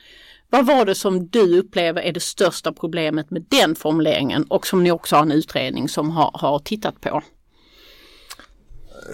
Vad 0.51 0.67
var 0.67 0.85
det 0.85 0.95
som 0.95 1.27
du 1.27 1.59
upplever 1.59 2.03
är 2.03 2.13
det 2.13 2.23
största 2.23 2.73
problemet 2.73 3.31
med 3.31 3.45
den 3.49 3.75
formuleringen 3.75 4.45
och 4.45 4.67
som 4.67 4.85
ni 4.85 4.91
också 4.91 5.17
har 5.17 5.23
en 5.23 5.33
utredning 5.33 5.89
som 5.89 6.11
har, 6.11 6.31
har 6.35 6.59
tittat 6.59 7.01
på? 7.01 7.23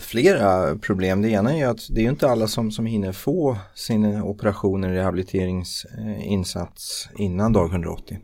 flera 0.00 0.76
problem. 0.76 1.22
Det 1.22 1.28
ena 1.28 1.56
är 1.56 1.66
att 1.66 1.86
det 1.90 2.04
är 2.04 2.08
inte 2.08 2.28
alla 2.28 2.46
som, 2.46 2.70
som 2.70 2.86
hinner 2.86 3.12
få 3.12 3.56
sin 3.74 4.22
operation 4.22 4.84
eller 4.84 4.94
rehabiliteringsinsats 4.94 7.08
innan 7.16 7.52
dag 7.52 7.70
180. 7.70 8.18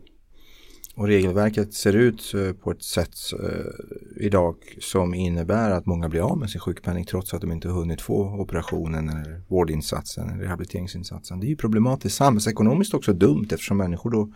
Och 0.97 1.07
regelverket 1.07 1.73
ser 1.73 1.93
ut 1.93 2.33
eh, 2.33 2.53
på 2.53 2.71
ett 2.71 2.83
sätt 2.83 3.15
eh, 3.43 4.25
idag 4.25 4.55
som 4.79 5.13
innebär 5.13 5.71
att 5.71 5.85
många 5.85 6.09
blir 6.09 6.21
av 6.21 6.37
med 6.37 6.49
sin 6.49 6.61
sjukpenning 6.61 7.05
trots 7.05 7.33
att 7.33 7.41
de 7.41 7.51
inte 7.51 7.67
hunnit 7.67 8.01
få 8.01 8.23
operationen 8.23 9.09
eller 9.09 9.41
vårdinsatsen 9.47 10.29
eller 10.29 10.43
rehabiliteringsinsatsen. 10.43 11.39
Det 11.39 11.47
är 11.47 11.49
ju 11.49 11.55
problematiskt 11.55 12.15
samhällsekonomiskt 12.15 12.93
också 12.93 13.13
dumt 13.13 13.47
eftersom 13.51 13.77
människor 13.77 14.11
då 14.11 14.33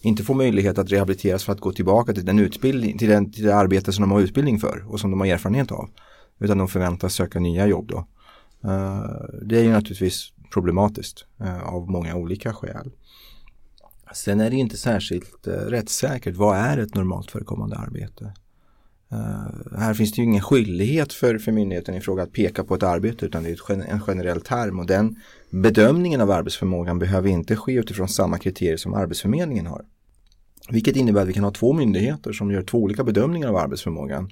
inte 0.00 0.22
får 0.22 0.34
möjlighet 0.34 0.78
att 0.78 0.92
rehabiliteras 0.92 1.44
för 1.44 1.52
att 1.52 1.60
gå 1.60 1.72
tillbaka 1.72 2.12
till, 2.12 2.24
den 2.24 2.38
utbildning, 2.38 2.98
till, 2.98 3.08
den, 3.08 3.32
till 3.32 3.44
det 3.44 3.54
arbete 3.54 3.92
som 3.92 4.02
de 4.02 4.10
har 4.10 4.20
utbildning 4.20 4.58
för 4.58 4.84
och 4.88 5.00
som 5.00 5.10
de 5.10 5.20
har 5.20 5.26
erfarenhet 5.26 5.72
av. 5.72 5.90
Utan 6.38 6.58
de 6.58 6.68
förväntas 6.68 7.14
söka 7.14 7.40
nya 7.40 7.66
jobb 7.66 7.88
då. 7.88 7.98
Eh, 8.64 9.02
det 9.42 9.58
är 9.58 9.62
ju 9.62 9.72
naturligtvis 9.72 10.32
problematiskt 10.52 11.24
av 11.62 11.90
många 11.90 12.14
olika 12.14 12.54
skäl. 12.54 12.90
Sen 14.14 14.40
är 14.40 14.50
det 14.50 14.56
inte 14.56 14.76
särskilt 14.76 15.46
eh, 15.46 15.52
rättssäkert. 15.52 16.36
Vad 16.36 16.56
är 16.56 16.78
ett 16.78 16.94
normalt 16.94 17.30
förekommande 17.30 17.76
arbete? 17.76 18.32
Uh, 19.12 19.78
här 19.78 19.94
finns 19.94 20.12
det 20.12 20.16
ju 20.16 20.24
ingen 20.24 20.42
skyldighet 20.42 21.12
för, 21.12 21.38
för 21.38 21.52
myndigheten 21.52 21.94
i 21.94 22.00
fråga 22.00 22.22
att 22.22 22.32
peka 22.32 22.64
på 22.64 22.74
ett 22.74 22.82
arbete 22.82 23.26
utan 23.26 23.42
det 23.42 23.50
är 23.50 23.82
en 23.90 24.00
generell 24.00 24.40
term 24.40 24.78
och 24.78 24.86
den 24.86 25.16
bedömningen 25.50 26.20
av 26.20 26.30
arbetsförmågan 26.30 26.98
behöver 26.98 27.28
inte 27.28 27.56
ske 27.56 27.72
utifrån 27.72 28.08
samma 28.08 28.38
kriterier 28.38 28.76
som 28.76 28.94
Arbetsförmedlingen 28.94 29.66
har. 29.66 29.84
Vilket 30.70 30.96
innebär 30.96 31.22
att 31.22 31.28
vi 31.28 31.32
kan 31.32 31.44
ha 31.44 31.50
två 31.50 31.72
myndigheter 31.72 32.32
som 32.32 32.50
gör 32.50 32.62
två 32.62 32.78
olika 32.78 33.04
bedömningar 33.04 33.48
av 33.48 33.56
arbetsförmågan 33.56 34.30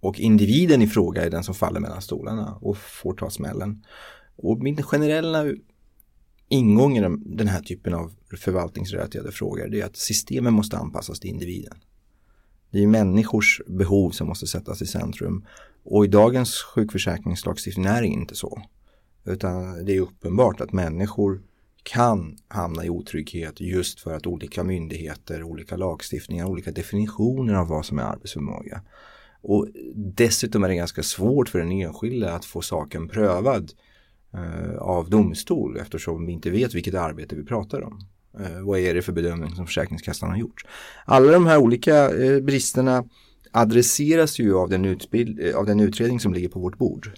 och 0.00 0.20
individen 0.20 0.82
i 0.82 0.86
fråga 0.86 1.24
är 1.24 1.30
den 1.30 1.44
som 1.44 1.54
faller 1.54 1.80
mellan 1.80 2.02
stolarna 2.02 2.58
och 2.60 2.76
får 2.76 3.14
ta 3.14 3.30
smällen. 3.30 3.84
Och 4.36 4.58
min 4.58 4.82
generella 4.82 5.44
ingång 6.48 6.96
i 6.96 7.00
den 7.36 7.48
här 7.48 7.62
typen 7.62 7.94
av 7.94 8.12
förvaltningsrelaterade 8.36 9.32
frågor 9.32 9.68
det 9.68 9.80
är 9.80 9.84
att 9.84 9.96
systemen 9.96 10.54
måste 10.54 10.76
anpassas 10.76 11.20
till 11.20 11.30
individen. 11.30 11.74
Det 12.70 12.82
är 12.82 12.86
människors 12.86 13.60
behov 13.66 14.10
som 14.10 14.28
måste 14.28 14.46
sättas 14.46 14.82
i 14.82 14.86
centrum. 14.86 15.46
Och 15.84 16.04
i 16.04 16.08
dagens 16.08 16.54
sjukförsäkringslagstiftning 16.54 17.86
är 17.86 18.02
det 18.02 18.08
inte 18.08 18.34
så. 18.34 18.62
Utan 19.24 19.84
det 19.84 19.96
är 19.96 20.00
uppenbart 20.00 20.60
att 20.60 20.72
människor 20.72 21.42
kan 21.82 22.36
hamna 22.48 22.84
i 22.84 22.90
otrygghet 22.90 23.60
just 23.60 24.00
för 24.00 24.14
att 24.14 24.26
olika 24.26 24.64
myndigheter, 24.64 25.42
olika 25.42 25.76
lagstiftningar, 25.76 26.46
olika 26.46 26.70
definitioner 26.70 27.54
av 27.54 27.68
vad 27.68 27.86
som 27.86 27.98
är 27.98 28.02
arbetsförmåga. 28.02 28.82
Och 29.40 29.68
dessutom 29.94 30.64
är 30.64 30.68
det 30.68 30.74
ganska 30.74 31.02
svårt 31.02 31.48
för 31.48 31.58
den 31.58 31.72
enskilde 31.72 32.32
att 32.32 32.44
få 32.44 32.62
saken 32.62 33.08
prövad 33.08 33.72
eh, 34.34 34.76
av 34.78 35.10
domstol 35.10 35.76
eftersom 35.76 36.26
vi 36.26 36.32
inte 36.32 36.50
vet 36.50 36.74
vilket 36.74 36.94
arbete 36.94 37.36
vi 37.36 37.44
pratar 37.44 37.82
om. 37.82 38.00
Eh, 38.40 38.60
vad 38.62 38.78
är 38.78 38.94
det 38.94 39.02
för 39.02 39.12
bedömning 39.12 39.54
som 39.54 39.66
Försäkringskassan 39.66 40.30
har 40.30 40.36
gjort? 40.36 40.64
Alla 41.04 41.32
de 41.32 41.46
här 41.46 41.58
olika 41.58 42.24
eh, 42.24 42.40
bristerna 42.40 43.04
adresseras 43.50 44.38
ju 44.38 44.56
av 44.56 44.68
den, 44.68 44.84
utbild, 44.84 45.40
eh, 45.40 45.56
av 45.56 45.66
den 45.66 45.80
utredning 45.80 46.20
som 46.20 46.34
ligger 46.34 46.48
på 46.48 46.60
vårt 46.60 46.78
bord 46.78 47.10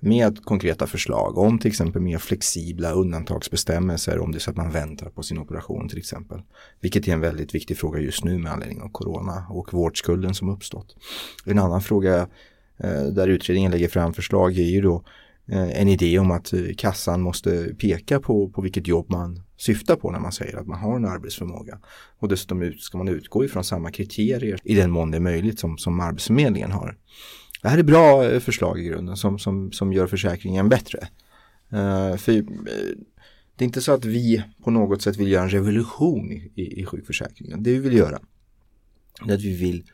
med 0.00 0.44
konkreta 0.44 0.86
förslag 0.86 1.38
om 1.38 1.58
till 1.58 1.70
exempel 1.70 2.02
mer 2.02 2.18
flexibla 2.18 2.92
undantagsbestämmelser 2.92 4.18
om 4.18 4.32
det 4.32 4.38
är 4.38 4.40
så 4.40 4.50
att 4.50 4.56
man 4.56 4.70
väntar 4.70 5.10
på 5.10 5.22
sin 5.22 5.38
operation 5.38 5.88
till 5.88 5.98
exempel. 5.98 6.42
Vilket 6.80 7.08
är 7.08 7.12
en 7.12 7.20
väldigt 7.20 7.54
viktig 7.54 7.78
fråga 7.78 8.00
just 8.00 8.24
nu 8.24 8.38
med 8.38 8.52
anledning 8.52 8.82
av 8.82 8.88
corona 8.88 9.46
och 9.50 9.74
vårdskulden 9.74 10.34
som 10.34 10.48
uppstått. 10.48 10.96
En 11.44 11.58
annan 11.58 11.80
fråga 11.80 12.28
eh, 12.78 13.02
där 13.02 13.28
utredningen 13.28 13.70
lägger 13.70 13.88
fram 13.88 14.14
förslag 14.14 14.58
är 14.58 14.70
ju 14.70 14.80
då 14.80 15.04
eh, 15.48 15.80
en 15.80 15.88
idé 15.88 16.18
om 16.18 16.30
att 16.30 16.52
kassan 16.76 17.20
måste 17.20 17.74
peka 17.78 18.20
på, 18.20 18.48
på 18.48 18.62
vilket 18.62 18.86
jobb 18.86 19.06
man 19.10 19.43
syftar 19.56 19.96
på 19.96 20.10
när 20.10 20.20
man 20.20 20.32
säger 20.32 20.56
att 20.56 20.66
man 20.66 20.78
har 20.78 20.96
en 20.96 21.04
arbetsförmåga. 21.04 21.78
Och 22.18 22.28
dessutom 22.28 22.72
ska 22.78 22.98
man 22.98 23.08
utgå 23.08 23.44
ifrån 23.44 23.64
samma 23.64 23.90
kriterier 23.90 24.58
i 24.64 24.74
den 24.74 24.90
mån 24.90 25.10
det 25.10 25.16
är 25.16 25.20
möjligt 25.20 25.58
som, 25.58 25.78
som 25.78 26.00
Arbetsförmedlingen 26.00 26.72
har. 26.72 26.96
Det 27.62 27.68
här 27.68 27.78
är 27.78 27.82
bra 27.82 28.24
eh, 28.24 28.40
förslag 28.40 28.80
i 28.80 28.84
grunden 28.84 29.16
som, 29.16 29.38
som, 29.38 29.72
som 29.72 29.92
gör 29.92 30.06
försäkringen 30.06 30.68
bättre. 30.68 31.08
Uh, 31.72 32.16
för 32.16 32.32
uh, 32.32 32.44
det 33.56 33.64
är 33.64 33.66
inte 33.66 33.82
så 33.82 33.92
att 33.92 34.04
vi 34.04 34.44
på 34.64 34.70
något 34.70 35.02
sätt 35.02 35.16
vill 35.16 35.32
göra 35.32 35.42
en 35.42 35.50
revolution 35.50 36.32
i, 36.32 36.52
i, 36.54 36.80
i 36.80 36.86
sjukförsäkringen. 36.86 37.62
Det 37.62 37.70
vi 37.70 37.78
vill 37.78 37.96
göra 37.96 38.20
är 39.26 39.34
att 39.34 39.42
vi 39.42 39.56
vill 39.56 39.84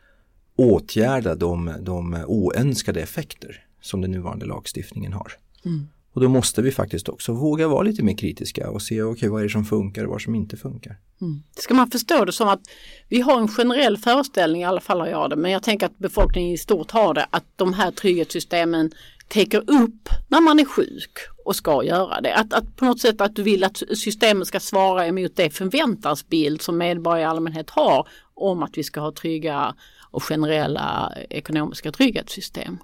åtgärda 0.57 1.35
de, 1.35 1.75
de 1.81 2.25
oönskade 2.27 3.01
effekter 3.01 3.65
som 3.81 4.01
den 4.01 4.11
nuvarande 4.11 4.47
lagstiftningen 4.47 5.13
har. 5.13 5.33
Mm. 5.65 5.89
Och 6.13 6.21
då 6.21 6.29
måste 6.29 6.63
vi 6.63 6.71
faktiskt 6.71 7.09
också 7.09 7.33
våga 7.33 7.69
vara 7.69 7.83
lite 7.83 8.03
mer 8.03 8.17
kritiska 8.17 8.71
och 8.71 8.83
se 8.83 9.03
okay, 9.03 9.29
vad 9.29 9.41
är 9.41 9.45
det 9.45 9.51
som 9.51 9.65
funkar 9.65 10.05
och 10.05 10.11
vad 10.11 10.23
som 10.23 10.35
inte 10.35 10.57
funkar. 10.57 10.97
Mm. 11.21 11.43
Ska 11.57 11.75
man 11.75 11.91
förstå 11.91 12.25
det 12.25 12.33
som 12.33 12.49
att 12.49 12.61
vi 13.09 13.21
har 13.21 13.41
en 13.41 13.49
generell 13.49 13.97
föreställning, 13.97 14.63
i 14.63 14.65
alla 14.65 14.81
fall 14.81 15.01
har 15.01 15.07
jag 15.07 15.31
det, 15.31 15.37
men 15.37 15.51
jag 15.51 15.63
tänker 15.63 15.87
att 15.87 15.99
befolkningen 15.99 16.53
i 16.53 16.59
stort 16.59 16.91
har 16.91 17.15
det, 17.15 17.27
att 17.31 17.45
de 17.57 17.73
här 17.73 17.91
trygghetssystemen 17.91 18.91
täcker 19.29 19.59
upp 19.59 20.09
när 20.29 20.41
man 20.41 20.61
är 20.61 20.65
sjuk 20.65 21.19
och 21.45 21.57
ska 21.57 21.85
göra 21.85 22.21
det. 22.21 22.35
Att, 22.35 22.53
att 22.53 22.77
på 22.77 22.85
något 22.85 23.01
sätt 23.01 23.21
att 23.21 23.37
du 23.37 23.43
vill 23.43 23.65
att 23.65 23.77
systemet 23.77 24.49
ska 24.49 24.61
svara 24.61 25.07
emot 25.07 25.37
det 25.37 25.51
förväntansbild 25.51 26.63
som 26.63 26.79
medborgare 26.79 27.23
i 27.23 27.25
allmänhet 27.25 27.71
har 27.71 28.09
om 28.35 28.63
att 28.63 28.79
vi 28.79 28.83
ska 28.83 29.01
ha 29.01 29.13
trygga 29.13 29.75
och 30.11 30.23
generella 30.23 31.13
ekonomiska 31.31 31.93
trygghetssystem. 31.93 32.79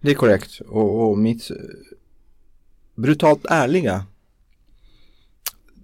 Det 0.00 0.10
är 0.10 0.14
korrekt 0.14 0.60
och, 0.68 1.10
och 1.10 1.18
mitt 1.18 1.48
brutalt 3.00 3.46
ärliga 3.48 4.06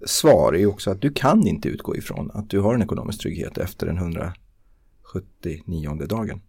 svar 0.05 0.53
är 0.53 0.65
också 0.65 0.91
att 0.91 1.01
du 1.01 1.11
kan 1.11 1.47
inte 1.47 1.69
utgå 1.69 1.95
ifrån 1.95 2.31
att 2.33 2.49
du 2.49 2.59
har 2.59 2.75
en 2.75 2.81
ekonomisk 2.81 3.19
trygghet 3.19 3.57
efter 3.57 3.85
den 3.85 3.97
179 3.97 6.05
dagen. 6.09 6.41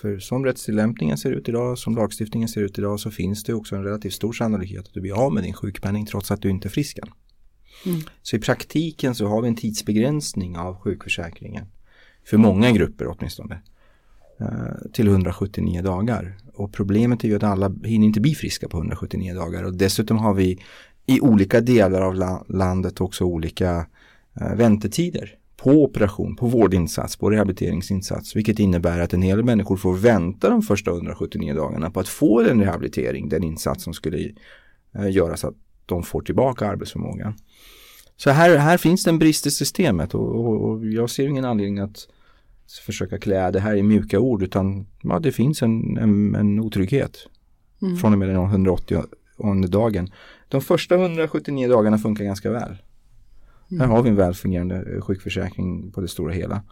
För 0.00 0.18
som 0.18 0.44
rättstillämpningen 0.44 1.18
ser 1.18 1.32
ut 1.32 1.48
idag, 1.48 1.78
som 1.78 1.96
lagstiftningen 1.96 2.48
ser 2.48 2.62
ut 2.62 2.78
idag 2.78 3.00
så 3.00 3.10
finns 3.10 3.44
det 3.44 3.54
också 3.54 3.76
en 3.76 3.84
relativt 3.84 4.12
stor 4.12 4.32
sannolikhet 4.32 4.88
att 4.88 4.94
du 4.94 5.00
blir 5.00 5.24
av 5.24 5.32
med 5.32 5.42
din 5.42 5.54
sjukpenning 5.54 6.06
trots 6.06 6.30
att 6.30 6.42
du 6.42 6.50
inte 6.50 6.68
är 6.68 6.70
frisk 6.70 6.98
än. 6.98 7.10
Mm. 7.86 8.00
Så 8.22 8.36
i 8.36 8.38
praktiken 8.38 9.14
så 9.14 9.26
har 9.26 9.42
vi 9.42 9.48
en 9.48 9.56
tidsbegränsning 9.56 10.58
av 10.58 10.76
sjukförsäkringen. 10.76 11.66
För 12.24 12.36
många 12.36 12.72
grupper 12.72 13.06
åtminstone. 13.08 13.62
Eh, 14.40 14.90
till 14.92 15.08
179 15.08 15.82
dagar. 15.82 16.36
Och 16.54 16.72
problemet 16.72 17.24
är 17.24 17.28
ju 17.28 17.36
att 17.36 17.42
alla 17.42 17.74
hinner 17.84 18.06
inte 18.06 18.20
bli 18.20 18.34
friska 18.34 18.68
på 18.68 18.76
179 18.76 19.34
dagar 19.34 19.64
och 19.64 19.74
dessutom 19.74 20.18
har 20.18 20.34
vi 20.34 20.58
i 21.06 21.20
olika 21.20 21.60
delar 21.60 22.02
av 22.02 22.44
landet 22.48 23.00
också 23.00 23.24
olika 23.24 23.86
eh, 24.40 24.54
väntetider 24.54 25.34
på 25.56 25.70
operation, 25.70 26.36
på 26.36 26.46
vårdinsats, 26.46 27.16
på 27.16 27.30
rehabiliteringsinsats, 27.30 28.36
vilket 28.36 28.58
innebär 28.58 29.00
att 29.00 29.12
en 29.12 29.22
hel 29.22 29.36
del 29.36 29.46
människor 29.46 29.76
får 29.76 29.96
vänta 29.96 30.50
de 30.50 30.62
första 30.62 30.90
179 30.90 31.54
dagarna 31.54 31.90
på 31.90 32.00
att 32.00 32.08
få 32.08 32.42
den 32.42 32.60
rehabilitering, 32.60 33.28
den 33.28 33.44
insats 33.44 33.84
som 33.84 33.94
skulle 33.94 34.32
eh, 34.94 35.10
göra 35.10 35.36
så 35.36 35.48
att 35.48 35.56
de 35.86 36.02
får 36.02 36.20
tillbaka 36.20 36.66
arbetsförmågan. 36.66 37.34
Så 38.16 38.30
här, 38.30 38.56
här 38.56 38.78
finns 38.78 39.04
det 39.04 39.10
en 39.10 39.18
brist 39.18 39.46
i 39.46 39.50
systemet 39.50 40.14
och, 40.14 40.46
och, 40.46 40.70
och 40.70 40.86
jag 40.86 41.10
ser 41.10 41.26
ingen 41.26 41.44
anledning 41.44 41.78
att 41.78 42.08
försöka 42.86 43.18
klä 43.18 43.50
det 43.50 43.60
här 43.60 43.76
i 43.76 43.82
mjuka 43.82 44.18
ord 44.18 44.42
utan 44.42 44.86
ja, 45.02 45.18
det 45.18 45.32
finns 45.32 45.62
en, 45.62 45.98
en, 45.98 46.34
en 46.34 46.60
otrygghet 46.60 47.16
mm. 47.82 47.96
från 47.96 48.12
och 48.12 48.18
med 48.18 48.28
den 48.28 48.36
180 48.36 49.04
dagen. 49.68 50.10
De 50.48 50.60
första 50.60 50.94
179 50.94 51.68
dagarna 51.68 51.98
funkar 51.98 52.24
ganska 52.24 52.50
väl. 52.50 52.76
Mm. 53.70 53.80
Här 53.80 53.86
har 53.86 54.02
vi 54.02 54.08
en 54.08 54.16
välfungerande 54.16 54.94
eh, 54.94 55.00
sjukförsäkring 55.00 55.92
på 55.92 56.00
det 56.00 56.08
stora 56.08 56.32
hela. 56.32 56.62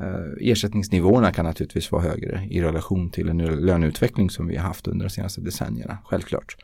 Uh, 0.00 0.50
ersättningsnivåerna 0.50 1.32
kan 1.32 1.44
naturligtvis 1.44 1.92
vara 1.92 2.02
högre 2.02 2.48
i 2.50 2.60
relation 2.60 3.10
till 3.10 3.28
en 3.28 3.38
löneutveckling 3.38 4.30
som 4.30 4.46
vi 4.46 4.56
har 4.56 4.66
haft 4.66 4.88
under 4.88 5.06
de 5.06 5.10
senaste 5.10 5.40
decennierna, 5.40 5.98
självklart. 6.04 6.56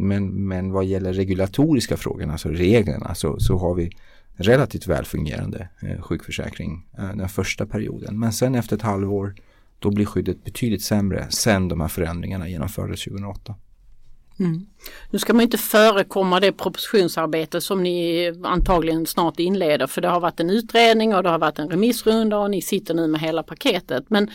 Men, 0.00 0.48
men 0.48 0.72
vad 0.72 0.84
gäller 0.84 1.12
regulatoriska 1.12 1.96
frågorna, 1.96 2.32
alltså 2.32 2.48
reglerna, 2.48 3.14
så, 3.14 3.40
så 3.40 3.58
har 3.58 3.74
vi 3.74 3.90
relativt 4.36 4.86
välfungerande 4.86 5.68
eh, 5.82 6.02
sjukförsäkring 6.02 6.86
eh, 6.98 7.16
den 7.16 7.28
första 7.28 7.66
perioden. 7.66 8.18
Men 8.18 8.32
sen 8.32 8.54
efter 8.54 8.76
ett 8.76 8.82
halvår 8.82 9.34
då 9.78 9.90
blir 9.90 10.06
skyddet 10.06 10.44
betydligt 10.44 10.82
sämre 10.82 11.26
sen 11.30 11.68
de 11.68 11.80
här 11.80 11.88
förändringarna 11.88 12.48
genomfördes 12.48 13.04
2008. 13.04 13.54
Mm. 14.40 14.66
Nu 15.10 15.18
ska 15.18 15.32
man 15.32 15.42
inte 15.42 15.58
förekomma 15.58 16.40
det 16.40 16.52
propositionsarbete 16.52 17.60
som 17.60 17.82
ni 17.82 18.32
antagligen 18.44 19.06
snart 19.06 19.40
inleder 19.40 19.86
för 19.86 20.00
det 20.00 20.08
har 20.08 20.20
varit 20.20 20.40
en 20.40 20.50
utredning 20.50 21.14
och 21.14 21.22
det 21.22 21.28
har 21.28 21.38
varit 21.38 21.58
en 21.58 21.70
remissrunda 21.70 22.38
och 22.38 22.50
ni 22.50 22.62
sitter 22.62 22.94
nu 22.94 23.06
med 23.06 23.20
hela 23.20 23.42
paketet. 23.42 24.04
Men 24.08 24.30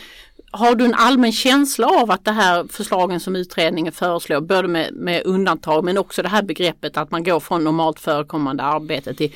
har 0.54 0.76
du 0.76 0.86
en 0.86 0.94
allmän 0.94 1.32
känsla 1.32 1.88
av 1.88 2.12
att 2.12 2.26
det 2.26 2.32
här 2.32 2.66
förslagen 2.70 3.20
som 3.20 3.36
utredningen 3.36 3.94
föreslår, 3.94 4.42
både 4.42 4.68
med, 4.68 4.94
med 4.94 5.22
undantag 5.26 5.84
men 5.84 5.98
också 5.98 6.22
det 6.22 6.30
här 6.30 6.44
begreppet 6.44 6.98
att 6.98 7.12
man 7.12 7.24
går 7.24 7.40
från 7.40 7.64
normalt 7.64 8.00
förekommande 8.00 8.64
arbete 8.64 9.14
till 9.14 9.34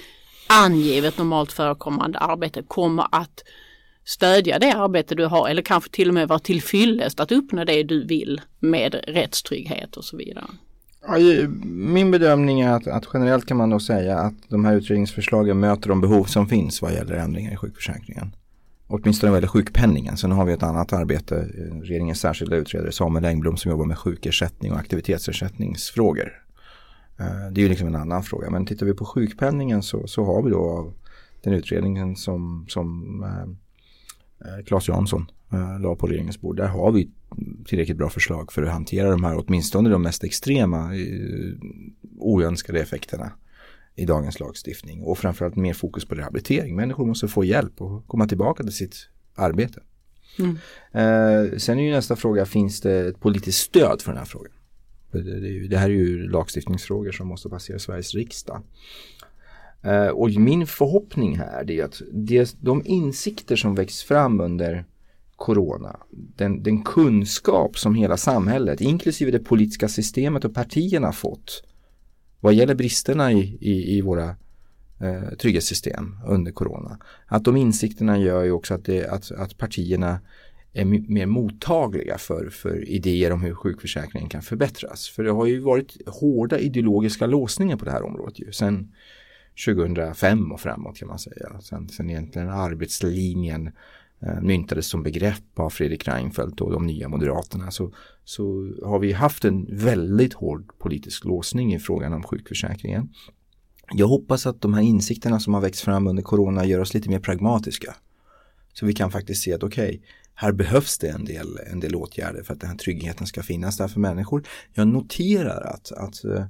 angivet 0.50 1.18
normalt 1.18 1.52
förekommande 1.52 2.20
arbete 2.20 2.64
kommer 2.68 3.08
att 3.12 3.44
stödja 4.06 4.60
det 4.60 4.72
arbete 4.72 5.16
du 5.16 5.26
har 5.26 5.50
eller 5.50 5.62
kanske 5.62 5.90
till 5.90 6.08
och 6.08 6.14
med 6.14 6.28
vara 6.28 6.40
tillfyllest 6.40 7.20
att 7.20 7.32
uppnå 7.32 7.64
det 7.64 7.84
du 7.84 8.06
vill 8.06 8.42
med 8.60 8.96
rättstrygghet 9.08 9.98
och 9.98 10.04
så 10.04 10.18
vidare. 10.18 10.46
Min 11.64 12.12
bedömning 12.12 12.62
är 12.62 12.74
att, 12.74 12.88
att, 12.88 13.08
generellt 13.14 13.46
kan 13.46 13.58
man 13.58 13.70
då 13.70 13.80
säga 13.80 14.18
att 14.18 14.34
de 14.50 14.66
här 14.66 14.76
utredningsförslagen 14.76 15.60
möter 15.60 15.90
de 15.90 16.02
behov 16.02 16.24
som 16.24 16.48
finns 16.48 16.82
vad 16.82 16.94
gäller 16.94 17.16
ändringar 17.16 17.54
i 17.54 17.56
sjukförsäkringen. 17.56 18.32
Åtminstone 18.90 19.32
vad 19.32 19.38
gäller 19.38 19.48
sjukpenningen. 19.48 20.18
Sen 20.18 20.32
har 20.32 20.46
vi 20.46 20.54
ett 20.54 20.64
annat 20.64 20.94
arbete, 20.94 21.36
regeringens 21.82 22.20
särskilda 22.20 22.56
utredare 22.56 22.92
Samuel 22.92 23.26
Engblom 23.26 23.58
som 23.58 23.72
jobbar 23.72 23.86
med 23.86 23.98
sjukersättning 23.98 24.72
och 24.72 24.78
aktivitetsersättningsfrågor. 24.78 26.32
Eh, 27.20 27.52
det 27.52 27.62
är 27.62 27.64
ju 27.64 27.70
liksom 27.70 27.88
en 27.88 27.96
annan 27.96 28.24
fråga. 28.24 28.50
Men 28.50 28.66
tittar 28.66 28.86
vi 28.86 28.94
på 28.94 29.06
sjukpenningen 29.06 29.84
så, 29.84 30.08
så 30.08 30.24
har 30.24 30.44
vi 30.44 30.52
då 30.52 30.94
den 31.44 31.54
utredningen 31.54 32.16
som, 32.16 32.66
som 32.70 33.24
eh, 33.24 33.42
eh 34.48 34.66
Claes 34.66 34.88
Jansson 34.88 35.26
eh, 35.54 35.80
la 35.80 35.96
på 35.96 36.08
regeringens 36.08 36.42
bord. 36.42 36.58
Där 36.58 36.68
har 36.68 36.92
vi 36.92 37.12
tillräckligt 37.66 37.98
bra 37.98 38.10
förslag 38.10 38.52
för 38.52 38.64
att 38.64 38.74
hantera 38.74 39.12
de 39.12 39.24
här 39.24 39.44
åtminstone 39.46 39.90
de 39.90 40.02
mest 40.02 40.24
extrema 40.24 40.96
eh, 40.96 41.54
oönskade 42.20 42.82
effekterna 42.82 43.32
i 43.98 44.06
dagens 44.06 44.40
lagstiftning 44.40 45.04
och 45.04 45.18
framförallt 45.18 45.56
mer 45.56 45.74
fokus 45.74 46.06
på 46.06 46.16
rehabilitering. 46.16 46.76
Människor 46.76 47.06
måste 47.06 47.28
få 47.28 47.44
hjälp 47.44 47.82
och 47.82 48.08
komma 48.08 48.28
tillbaka 48.28 48.64
till 48.64 48.76
sitt 48.76 49.10
arbete. 49.36 49.82
Mm. 50.40 50.58
Eh, 50.92 51.58
sen 51.58 51.80
är 51.80 51.84
ju 51.84 51.92
nästa 51.92 52.16
fråga, 52.16 52.46
finns 52.46 52.82
det 52.82 53.08
ett 53.08 53.20
politiskt 53.20 53.60
stöd 53.60 54.02
för 54.02 54.12
den 54.12 54.18
här 54.18 54.26
frågan? 54.26 54.52
Det, 55.70 55.78
här 55.78 55.90
är 55.90 55.94
ju 55.94 56.30
lagstiftningsfrågor 56.30 57.12
som 57.12 57.28
måste 57.28 57.50
passera 57.50 57.80
Sveriges 57.80 58.16
riksdag. 58.16 58.62
Eh, 59.82 60.08
och 60.08 60.30
min 60.30 60.68
förhoppning 60.68 61.38
här 61.38 61.72
är 61.72 61.84
att 61.84 62.02
det, 62.14 62.56
de 62.62 62.82
insikter 62.86 63.56
som 63.56 63.76
växt 63.76 64.02
fram 64.02 64.42
under 64.42 64.86
corona, 65.36 66.00
den, 66.12 66.64
den 66.64 66.84
kunskap 66.84 67.78
som 67.78 67.96
hela 67.96 68.18
samhället, 68.18 68.82
inklusive 68.82 69.32
det 69.32 69.40
politiska 69.40 69.88
systemet 69.88 70.46
och 70.46 70.54
partierna 70.54 71.12
fått 71.12 71.64
vad 72.48 72.54
gäller 72.54 72.76
bristerna 72.76 73.32
i, 73.32 73.58
i, 73.62 73.98
i 73.98 74.02
våra 74.02 74.36
eh, 75.00 75.30
trygghetssystem 75.40 76.18
under 76.28 76.52
corona. 76.52 77.00
Att 77.26 77.44
de 77.44 77.58
insikterna 77.58 78.18
gör 78.18 78.44
ju 78.44 78.52
också 78.52 78.74
att, 78.74 78.86
det, 78.86 79.08
att, 79.08 79.32
att 79.32 79.58
partierna 79.58 80.20
är 80.74 80.86
mer 80.86 81.26
mottagliga 81.26 82.18
för, 82.18 82.50
för 82.50 82.90
idéer 82.90 83.32
om 83.32 83.42
hur 83.42 83.54
sjukförsäkringen 83.54 84.30
kan 84.30 84.42
förbättras. 84.42 85.10
För 85.10 85.24
det 85.24 85.32
har 85.32 85.46
ju 85.46 85.60
varit 85.60 85.98
hårda 86.08 86.60
ideologiska 86.60 87.26
låsningar 87.26 87.78
på 87.78 87.86
det 87.86 87.92
här 87.92 88.04
området 88.04 88.40
ju. 88.40 88.52
Sen 88.52 88.94
2005 89.66 90.52
och 90.52 90.60
framåt 90.60 90.98
kan 90.98 91.08
man 91.08 91.20
säga. 91.20 91.62
Sen, 91.62 91.90
sen 91.90 92.10
egentligen 92.10 92.50
arbetslinjen 92.50 93.68
eh, 93.68 93.74
Eh, 94.20 94.42
myntades 94.42 94.88
som 94.88 95.04
begrepp 95.04 95.60
av 95.60 95.70
Fredrik 95.70 96.08
Reinfeldt 96.08 96.62
och 96.62 96.72
de 96.72 96.86
nya 96.88 97.10
moderaterna 97.10 97.72
så, 97.72 97.92
så 98.24 98.72
har 98.84 99.00
vi 99.00 99.12
haft 99.12 99.46
en 99.46 99.68
väldigt 99.72 100.34
hård 100.34 100.72
politisk 100.78 101.26
låsning 101.26 101.74
i 101.74 101.80
frågan 101.80 102.14
om 102.14 102.24
sjukförsäkringen. 102.24 103.10
Jag 103.92 104.08
hoppas 104.08 104.46
att 104.46 104.62
de 104.62 104.74
här 104.74 104.82
insikterna 104.82 105.40
som 105.40 105.54
har 105.54 105.62
växt 105.62 105.82
fram 105.82 106.08
under 106.08 106.24
corona 106.24 106.66
gör 106.66 106.80
oss 106.80 106.94
lite 106.94 107.10
mer 107.10 107.20
pragmatiska. 107.20 107.96
Så 108.74 108.86
vi 108.86 108.94
kan 108.94 109.12
faktiskt 109.12 109.44
se 109.44 109.54
att 109.54 109.64
okej, 109.64 109.88
okay, 109.88 110.00
här 110.34 110.52
behövs 110.52 110.98
det 110.98 111.10
en 111.10 111.26
del, 111.26 111.48
en 111.72 111.80
del 111.80 111.96
åtgärder 111.96 112.44
för 112.44 112.54
att 112.54 112.60
den 112.60 112.70
här 112.70 112.78
tryggheten 112.78 113.28
ska 113.28 113.44
finnas 113.44 113.78
där 113.78 113.88
för 113.88 114.00
människor. 114.00 114.48
Jag 114.74 114.88
noterar 114.88 115.62
att, 115.62 115.92
att 115.92 116.24
eh, 116.26 116.46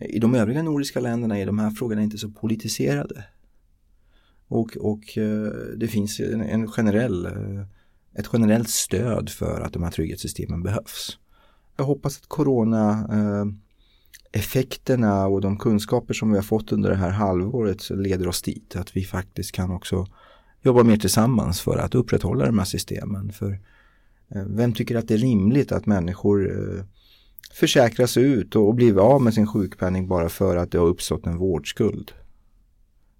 i 0.00 0.18
de 0.18 0.34
övriga 0.34 0.62
nordiska 0.62 1.00
länderna 1.00 1.38
är 1.38 1.46
de 1.46 1.58
här 1.58 1.70
frågorna 1.70 2.02
inte 2.02 2.18
så 2.18 2.30
politiserade. 2.30 3.24
Och, 4.48 4.76
och 4.76 5.18
eh, 5.18 5.52
det 5.76 5.88
finns 5.88 6.20
en, 6.20 6.40
en 6.40 6.68
generell, 6.68 7.26
eh, 7.26 7.62
ett 8.14 8.28
generellt 8.32 8.70
stöd 8.70 9.28
för 9.28 9.60
att 9.60 9.72
de 9.72 9.82
här 9.82 9.90
trygghetssystemen 9.90 10.62
behövs. 10.62 11.18
Jag 11.76 11.84
hoppas 11.84 12.18
att 12.18 12.26
corona 12.26 13.08
eh, 13.12 13.44
effekterna 14.32 15.26
och 15.26 15.40
de 15.40 15.58
kunskaper 15.58 16.14
som 16.14 16.30
vi 16.30 16.36
har 16.36 16.42
fått 16.42 16.72
under 16.72 16.90
det 16.90 16.96
här 16.96 17.10
halvåret 17.10 17.90
leder 17.90 18.28
oss 18.28 18.42
dit. 18.42 18.76
Att 18.76 18.96
vi 18.96 19.04
faktiskt 19.04 19.52
kan 19.52 19.70
också 19.70 20.06
jobba 20.62 20.82
mer 20.82 20.96
tillsammans 20.96 21.60
för 21.60 21.78
att 21.78 21.94
upprätthålla 21.94 22.46
de 22.46 22.58
här 22.58 22.66
systemen. 22.66 23.32
För 23.32 23.58
vem 24.46 24.72
tycker 24.72 24.96
att 24.96 25.08
det 25.08 25.14
är 25.14 25.18
rimligt 25.18 25.72
att 25.72 25.86
människor 25.86 26.52
försäkras 27.52 28.16
ut 28.16 28.56
och 28.56 28.74
blir 28.74 28.98
av 28.98 29.22
med 29.22 29.34
sin 29.34 29.46
sjukpenning 29.46 30.08
bara 30.08 30.28
för 30.28 30.56
att 30.56 30.70
det 30.70 30.78
har 30.78 30.86
uppstått 30.86 31.26
en 31.26 31.38
vårdskuld? 31.38 32.12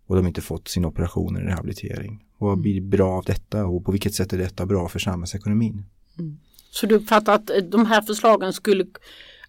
Och 0.07 0.16
de 0.16 0.27
inte 0.27 0.40
fått 0.40 0.69
sin 0.69 0.85
operation 0.85 1.37
eller 1.37 1.47
rehabilitering. 1.47 2.25
Vad 2.38 2.53
mm. 2.53 2.62
blir 2.62 2.81
bra 2.81 3.12
av 3.12 3.25
detta 3.25 3.66
och 3.66 3.85
på 3.85 3.92
vilket 3.92 4.14
sätt 4.14 4.33
är 4.33 4.38
detta 4.38 4.66
bra 4.66 4.88
för 4.88 4.99
samhällsekonomin? 4.99 5.85
Mm. 6.19 6.38
Så 6.71 6.87
du 6.87 6.95
uppfattar 6.95 7.35
att 7.35 7.51
eh, 7.51 7.57
de 7.57 7.87
här 7.87 8.03
förslagen 8.03 8.53
skulle, 8.53 8.87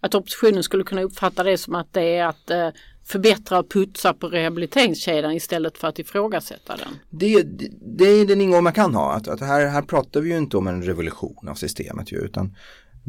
att 0.00 0.14
oppositionen 0.14 0.62
skulle 0.62 0.84
kunna 0.84 1.02
uppfatta 1.02 1.42
det 1.42 1.58
som 1.58 1.74
att 1.74 1.92
det 1.92 2.16
är 2.16 2.26
att 2.26 2.50
eh, 2.50 2.68
förbättra 3.04 3.58
och 3.58 3.70
putsa 3.70 4.14
på 4.14 4.28
rehabiliteringskedjan 4.28 5.32
istället 5.32 5.78
för 5.78 5.88
att 5.88 5.98
ifrågasätta 5.98 6.76
den? 6.76 6.88
Det, 7.10 7.42
det, 7.42 7.68
det 7.80 8.04
är 8.04 8.26
den 8.26 8.40
ingång 8.40 8.64
man 8.64 8.72
kan 8.72 8.94
ha. 8.94 9.12
Att, 9.12 9.28
att 9.28 9.40
här, 9.40 9.66
här 9.66 9.82
pratar 9.82 10.20
vi 10.20 10.30
ju 10.30 10.38
inte 10.38 10.56
om 10.56 10.66
en 10.66 10.82
revolution 10.82 11.48
av 11.48 11.54
systemet 11.54 12.12
ju, 12.12 12.16
utan 12.16 12.56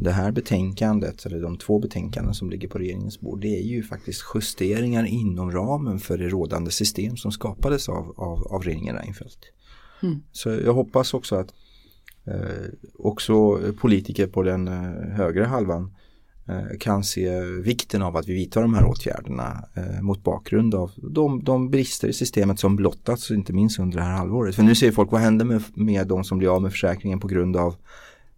det 0.02 0.10
här 0.10 0.32
betänkandet, 0.32 1.26
eller 1.26 1.40
de 1.40 1.56
två 1.56 1.78
betänkanden 1.78 2.34
som 2.34 2.50
ligger 2.50 2.68
på 2.68 2.78
regeringens 2.78 3.20
bord, 3.20 3.40
det 3.40 3.58
är 3.58 3.62
ju 3.62 3.82
faktiskt 3.82 4.22
justeringar 4.34 5.04
inom 5.04 5.52
ramen 5.52 5.98
för 5.98 6.18
det 6.18 6.28
rådande 6.28 6.70
system 6.70 7.16
som 7.16 7.32
skapades 7.32 7.88
av, 7.88 8.14
av, 8.16 8.46
av 8.52 8.62
regeringen 8.62 8.96
Reinfeldt. 8.96 9.38
Mm. 10.02 10.22
Så 10.32 10.48
jag 10.48 10.74
hoppas 10.74 11.14
också 11.14 11.36
att 11.36 11.54
eh, 12.24 12.66
också 12.94 13.58
politiker 13.80 14.26
på 14.26 14.42
den 14.42 14.68
eh, 14.68 15.14
högre 15.16 15.44
halvan 15.44 15.94
eh, 16.48 16.78
kan 16.80 17.04
se 17.04 17.40
vikten 17.40 18.02
av 18.02 18.16
att 18.16 18.28
vi 18.28 18.34
vidtar 18.34 18.62
de 18.62 18.74
här 18.74 18.84
åtgärderna 18.84 19.64
eh, 19.74 20.02
mot 20.02 20.24
bakgrund 20.24 20.74
av 20.74 20.92
de, 20.96 21.44
de, 21.44 21.70
brister 21.70 22.08
i 22.08 22.12
systemet 22.12 22.58
som 22.58 22.76
blottats 22.76 23.30
inte 23.30 23.52
minst 23.52 23.78
under 23.78 23.98
det 23.98 24.04
här 24.04 24.16
halvåret. 24.16 24.54
För 24.54 24.62
nu 24.62 24.74
ser 24.74 24.92
folk 24.92 25.12
vad 25.12 25.20
händer 25.20 25.44
med, 25.44 25.62
med 25.74 26.06
de 26.06 26.24
som 26.24 26.38
blir 26.38 26.54
av 26.54 26.62
med 26.62 26.70
försäkringen 26.70 27.20
på 27.20 27.28
grund 27.28 27.56
av 27.56 27.74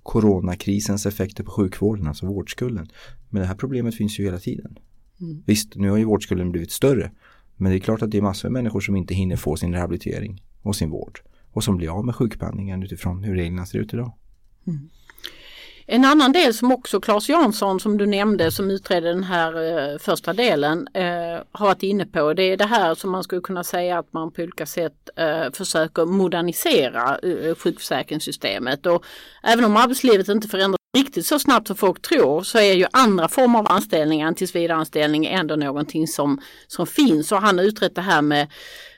coronakrisens 0.03 1.07
effekter 1.07 1.45
på 1.45 1.51
sjukvården, 1.51 2.07
alltså 2.07 2.27
vårdskulden. 2.27 2.89
Men 3.31 3.43
det 3.43 3.49
här 3.49 3.55
problemet 3.55 3.95
finns 3.95 4.19
ju 4.19 4.25
hela 4.25 4.39
tiden. 4.39 4.79
Mm. 5.21 5.43
Visst, 5.47 5.77
nu 5.77 5.91
har 5.91 5.97
ju 5.97 6.05
vårdskulden 6.05 6.53
blivit 6.53 6.71
större. 6.71 7.11
Men 7.57 7.73
det 7.73 7.79
är 7.79 7.81
klart 7.81 8.03
att 8.03 8.11
det 8.11 8.19
är 8.19 8.23
massor 8.23 8.49
av 8.49 8.53
människor 8.53 8.81
som 8.81 8.97
inte 8.97 9.15
hinner 9.15 9.37
få 9.37 9.57
sin 9.57 9.73
rehabilitering 9.73 10.43
och 10.63 10.77
sin 10.77 10.91
vård. 10.91 11.21
Och 11.51 11.65
som 11.65 11.77
blir 11.77 11.99
av 11.99 12.05
med 12.05 12.15
sjukpenningen 12.15 12.83
utifrån 12.83 13.25
hur 13.25 13.35
reglerna 13.35 13.67
ser 13.67 13.79
ut 13.79 13.95
idag. 13.95 14.13
Mm. 14.67 14.89
En 15.95 16.05
annan 16.05 16.33
del 16.33 16.55
som 16.55 16.73
också 16.73 17.01
Claes 17.01 17.29
Jansson 17.29 17.81
som 17.81 17.99
du 17.99 18.07
nämnde 18.07 18.51
som 18.51 18.71
utredde 18.71 19.09
den 19.09 19.25
här 19.25 19.53
eh, 19.93 19.99
första 19.99 20.33
delen 20.33 20.89
eh, 20.95 21.43
har 21.53 21.67
varit 21.67 21.83
inne 21.83 22.07
på. 22.07 22.35
Det 22.35 22.43
är 22.43 22.57
det 22.57 22.67
här 22.67 22.95
som 22.95 23.11
man 23.11 23.25
skulle 23.25 23.41
kunna 23.41 23.65
säga 23.65 23.99
att 23.99 24.13
man 24.13 24.33
på 24.33 24.43
olika 24.43 24.67
sätt 24.67 25.09
eh, 25.17 25.53
försöker 25.53 26.05
modernisera 26.05 27.19
eh, 27.19 27.55
sjukförsäkringssystemet. 27.55 28.87
Och 28.87 29.05
även 29.43 29.65
om 29.65 29.77
arbetslivet 29.77 30.29
inte 30.29 30.49
förändras 30.49 30.79
riktigt 30.97 31.27
så 31.27 31.39
snabbt 31.39 31.67
som 31.67 31.77
folk 31.77 32.03
tror 32.03 32.43
så 32.43 32.59
är 32.59 32.73
ju 32.73 32.87
andra 32.93 33.29
former 33.29 33.59
av 33.59 33.67
anställningar 33.73 34.29
än 34.29 34.35
tillsvidareanställning 34.35 35.27
ändå 35.27 35.57
någonting 35.57 36.07
som, 36.07 36.41
som 36.67 36.87
finns. 36.87 37.33
Och 37.33 37.43
han 37.43 37.59
har 37.59 37.65
utrett 37.65 37.95
det 37.95 38.01
här 38.03 38.23
med 38.23 38.49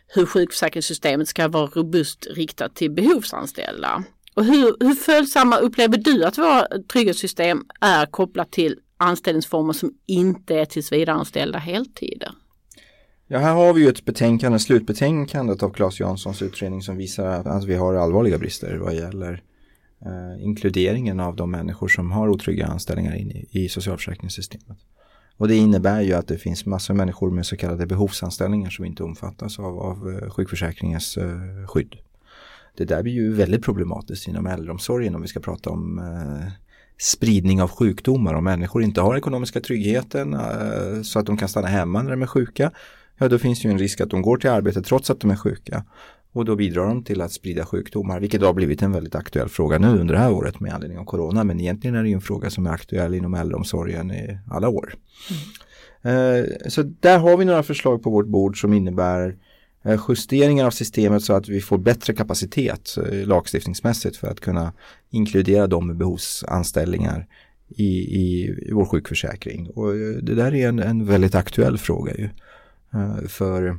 hur 0.08 0.26
sjukförsäkringssystemet 0.26 1.28
ska 1.28 1.48
vara 1.48 1.66
robust 1.66 2.26
riktat 2.30 2.74
till 2.74 2.90
behovsanställda. 2.90 4.04
Och 4.34 4.44
hur, 4.44 4.76
hur 4.80 4.94
följsamma 4.94 5.56
upplever 5.56 5.98
du 5.98 6.24
att 6.24 6.38
våra 6.38 6.66
trygghetssystem 6.92 7.64
är 7.80 8.06
kopplat 8.06 8.52
till 8.52 8.78
anställningsformer 8.96 9.72
som 9.72 9.94
inte 10.06 10.58
är 10.58 10.64
tillsvidareanställda 10.64 11.58
heltider? 11.58 12.30
Ja, 13.26 13.38
här 13.38 13.54
har 13.54 13.72
vi 13.72 13.80
ju 13.82 13.88
ett 13.88 14.04
betänkande, 14.04 14.58
slutbetänkandet 14.58 15.62
av 15.62 15.70
Claes 15.70 16.00
Janssons 16.00 16.42
utredning 16.42 16.82
som 16.82 16.96
visar 16.96 17.26
att 17.26 17.64
vi 17.64 17.74
har 17.74 17.94
allvarliga 17.94 18.38
brister 18.38 18.76
vad 18.76 18.94
gäller 18.94 19.42
eh, 20.04 20.44
inkluderingen 20.44 21.20
av 21.20 21.36
de 21.36 21.50
människor 21.50 21.88
som 21.88 22.10
har 22.12 22.28
otrygga 22.28 22.66
anställningar 22.66 23.14
in 23.14 23.30
i, 23.30 23.48
i 23.50 23.68
socialförsäkringssystemet. 23.68 24.78
Och 25.36 25.48
det 25.48 25.56
innebär 25.56 26.00
ju 26.00 26.12
att 26.12 26.28
det 26.28 26.38
finns 26.38 26.66
massor 26.66 26.94
av 26.94 26.98
människor 26.98 27.30
med 27.30 27.46
så 27.46 27.56
kallade 27.56 27.86
behovsanställningar 27.86 28.70
som 28.70 28.84
inte 28.84 29.02
omfattas 29.02 29.58
av, 29.58 29.78
av 29.78 30.10
eh, 30.10 30.30
sjukförsäkringens 30.30 31.16
eh, 31.16 31.66
skydd 31.66 31.96
det 32.76 32.84
där 32.84 33.02
blir 33.02 33.12
ju 33.12 33.32
väldigt 33.32 33.62
problematiskt 33.62 34.28
inom 34.28 34.46
äldreomsorgen 34.46 35.14
om 35.14 35.22
vi 35.22 35.28
ska 35.28 35.40
prata 35.40 35.70
om 35.70 35.98
eh, 35.98 36.52
spridning 36.98 37.62
av 37.62 37.70
sjukdomar. 37.70 38.34
Om 38.34 38.44
människor 38.44 38.82
inte 38.82 39.00
har 39.00 39.16
ekonomiska 39.16 39.60
tryggheten 39.60 40.34
eh, 40.34 41.02
så 41.02 41.18
att 41.18 41.26
de 41.26 41.36
kan 41.36 41.48
stanna 41.48 41.66
hemma 41.66 42.02
när 42.02 42.10
de 42.10 42.22
är 42.22 42.26
sjuka. 42.26 42.70
Ja, 43.18 43.28
då 43.28 43.38
finns 43.38 43.62
det 43.62 43.68
ju 43.68 43.72
en 43.72 43.78
risk 43.78 44.00
att 44.00 44.10
de 44.10 44.22
går 44.22 44.36
till 44.36 44.50
arbetet 44.50 44.84
trots 44.84 45.10
att 45.10 45.20
de 45.20 45.30
är 45.30 45.36
sjuka. 45.36 45.84
Och 46.32 46.44
då 46.44 46.56
bidrar 46.56 46.86
de 46.86 47.04
till 47.04 47.20
att 47.20 47.32
sprida 47.32 47.66
sjukdomar, 47.66 48.20
vilket 48.20 48.42
har 48.42 48.52
blivit 48.52 48.82
en 48.82 48.92
väldigt 48.92 49.14
aktuell 49.14 49.48
fråga 49.48 49.78
nu 49.78 49.88
under 49.88 50.14
det 50.14 50.20
här 50.20 50.32
året 50.32 50.60
med 50.60 50.74
anledning 50.74 50.98
av 50.98 51.04
corona. 51.04 51.44
Men 51.44 51.60
egentligen 51.60 51.96
är 51.96 52.02
det 52.02 52.08
ju 52.08 52.14
en 52.14 52.20
fråga 52.20 52.50
som 52.50 52.66
är 52.66 52.70
aktuell 52.70 53.14
inom 53.14 53.34
äldreomsorgen 53.34 54.10
i 54.10 54.38
alla 54.50 54.68
år. 54.68 54.94
Mm. 55.30 55.40
Eh, 56.04 56.44
så 56.68 56.82
där 56.82 57.18
har 57.18 57.36
vi 57.36 57.44
några 57.44 57.62
förslag 57.62 58.02
på 58.02 58.10
vårt 58.10 58.26
bord 58.26 58.60
som 58.60 58.72
innebär 58.72 59.36
Eh, 59.84 60.00
justeringar 60.08 60.66
av 60.66 60.70
systemet 60.70 61.22
så 61.22 61.32
att 61.32 61.48
vi 61.48 61.60
får 61.60 61.78
bättre 61.78 62.12
kapacitet 62.14 62.96
eh, 62.96 63.26
lagstiftningsmässigt 63.26 64.16
för 64.16 64.28
att 64.28 64.40
kunna 64.40 64.72
inkludera 65.10 65.66
dem 65.66 65.86
med 65.86 65.96
behovsanställningar 65.96 67.26
i, 67.68 67.84
i, 67.84 68.44
i 68.68 68.72
vår 68.72 68.84
sjukförsäkring. 68.84 69.70
Och 69.70 69.90
eh, 69.90 70.16
det 70.22 70.34
där 70.34 70.54
är 70.54 70.68
en, 70.68 70.78
en 70.78 71.06
väldigt 71.06 71.34
aktuell 71.34 71.78
fråga 71.78 72.14
ju. 72.14 72.28
För 73.28 73.78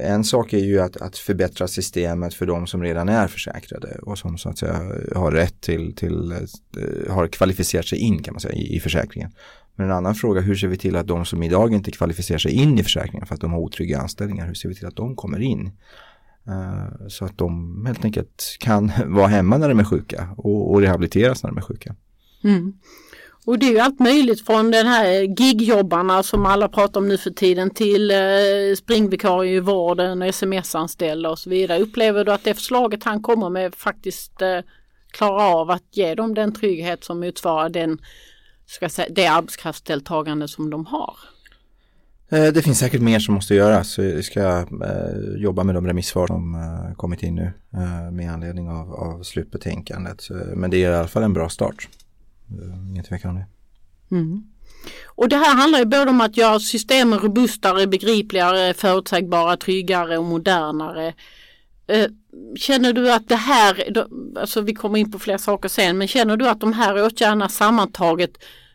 en 0.00 0.24
sak 0.24 0.52
är 0.52 0.58
ju 0.58 0.80
att, 0.80 0.96
att 0.96 1.18
förbättra 1.18 1.68
systemet 1.68 2.34
för 2.34 2.46
de 2.46 2.66
som 2.66 2.82
redan 2.82 3.08
är 3.08 3.28
försäkrade 3.28 3.98
och 4.02 4.18
som 4.18 4.38
så 4.38 4.48
att 4.48 4.58
säga 4.58 4.92
har 5.14 5.32
rätt 5.32 5.60
till, 5.60 5.94
till 5.94 6.34
har 7.08 7.28
kvalificerat 7.28 7.86
sig 7.86 7.98
in 7.98 8.22
kan 8.22 8.34
man 8.34 8.40
säga 8.40 8.54
i, 8.54 8.76
i 8.76 8.80
försäkringen. 8.80 9.30
Men 9.76 9.86
en 9.86 9.92
annan 9.92 10.14
fråga, 10.14 10.40
hur 10.40 10.54
ser 10.54 10.68
vi 10.68 10.76
till 10.76 10.96
att 10.96 11.06
de 11.06 11.24
som 11.24 11.42
idag 11.42 11.72
inte 11.72 11.90
kvalificerar 11.90 12.38
sig 12.38 12.52
in 12.52 12.78
i 12.78 12.82
försäkringen 12.82 13.26
för 13.26 13.34
att 13.34 13.40
de 13.40 13.52
har 13.52 13.60
otrygga 13.60 14.00
anställningar, 14.00 14.46
hur 14.46 14.54
ser 14.54 14.68
vi 14.68 14.74
till 14.74 14.86
att 14.86 14.96
de 14.96 15.16
kommer 15.16 15.40
in? 15.40 15.70
Eh, 16.48 17.08
så 17.08 17.24
att 17.24 17.38
de 17.38 17.82
helt 17.86 18.04
enkelt 18.04 18.56
kan 18.60 18.92
vara 19.06 19.26
hemma 19.26 19.58
när 19.58 19.68
de 19.68 19.78
är 19.78 19.84
sjuka 19.84 20.28
och, 20.36 20.72
och 20.72 20.80
rehabiliteras 20.80 21.42
när 21.42 21.50
de 21.50 21.56
är 21.56 21.62
sjuka. 21.62 21.94
Mm. 22.44 22.72
Och 23.46 23.58
det 23.58 23.66
är 23.66 23.70
ju 23.70 23.78
allt 23.78 24.00
möjligt 24.00 24.46
från 24.46 24.70
den 24.70 24.86
här 24.86 25.40
gigjobbarna 25.40 26.22
som 26.22 26.46
alla 26.46 26.68
pratar 26.68 27.00
om 27.00 27.08
nu 27.08 27.18
för 27.18 27.30
tiden 27.30 27.70
till 27.70 28.10
eh, 28.10 28.16
springvikarie 28.76 29.56
i 29.56 29.60
vården, 29.60 30.22
sms-anställda 30.22 31.30
och 31.30 31.38
så 31.38 31.50
vidare. 31.50 31.82
Upplever 31.82 32.24
du 32.24 32.32
att 32.32 32.44
det 32.44 32.54
förslaget 32.54 33.04
han 33.04 33.22
kommer 33.22 33.50
med 33.50 33.74
faktiskt 33.74 34.42
eh, 34.42 34.60
klarar 35.10 35.60
av 35.60 35.70
att 35.70 35.96
ge 35.96 36.14
dem 36.14 36.34
den 36.34 36.54
trygghet 36.54 37.04
som 37.04 37.20
motsvarar 37.20 37.68
den, 37.68 37.98
ska 38.66 38.88
säga, 38.88 39.08
det 39.10 39.26
arbetskraftsdeltagande 39.26 40.48
som 40.48 40.70
de 40.70 40.86
har? 40.86 41.16
Eh, 42.28 42.52
det 42.52 42.62
finns 42.62 42.78
säkert 42.78 43.00
mer 43.00 43.18
som 43.18 43.34
måste 43.34 43.54
göras. 43.54 43.98
Vi 43.98 44.22
ska 44.22 44.58
eh, 44.58 44.66
jobba 45.36 45.64
med 45.64 45.74
de 45.74 45.86
remissvar 45.86 46.26
som 46.26 46.54
eh, 46.54 46.94
kommit 46.96 47.22
in 47.22 47.34
nu 47.34 47.52
med 48.12 48.32
anledning 48.32 48.68
av, 48.68 48.94
av 48.94 49.22
slutbetänkandet. 49.22 50.28
Men 50.54 50.70
det 50.70 50.84
är 50.84 50.90
i 50.90 50.94
alla 50.94 51.08
fall 51.08 51.22
en 51.22 51.32
bra 51.32 51.48
start. 51.48 51.88
Ingen 52.90 53.04
tvekan 53.04 53.30
om 53.30 53.36
det. 53.36 53.46
Mm. 54.16 54.42
Och 55.06 55.28
det 55.28 55.36
här 55.36 55.56
handlar 55.56 55.78
ju 55.78 55.84
både 55.84 56.10
om 56.10 56.20
att 56.20 56.36
göra 56.36 56.60
systemen 56.60 57.18
robustare, 57.18 57.86
begripligare, 57.86 58.74
förutsägbara, 58.74 59.56
tryggare 59.56 60.18
och 60.18 60.24
modernare. 60.24 61.14
Känner 62.56 62.92
du 62.92 63.12
att 63.12 63.28
det 63.28 63.36
här, 63.36 64.04
alltså 64.38 64.60
vi 64.60 64.74
kommer 64.74 64.98
in 64.98 65.12
på 65.12 65.18
fler 65.18 65.38
saker 65.38 65.68
sen, 65.68 65.98
men 65.98 66.08
känner 66.08 66.36
du 66.36 66.48
att 66.48 66.60
de 66.60 66.72
här 66.72 67.04
åtgärderna 67.04 67.48
sammantaget 67.48 68.30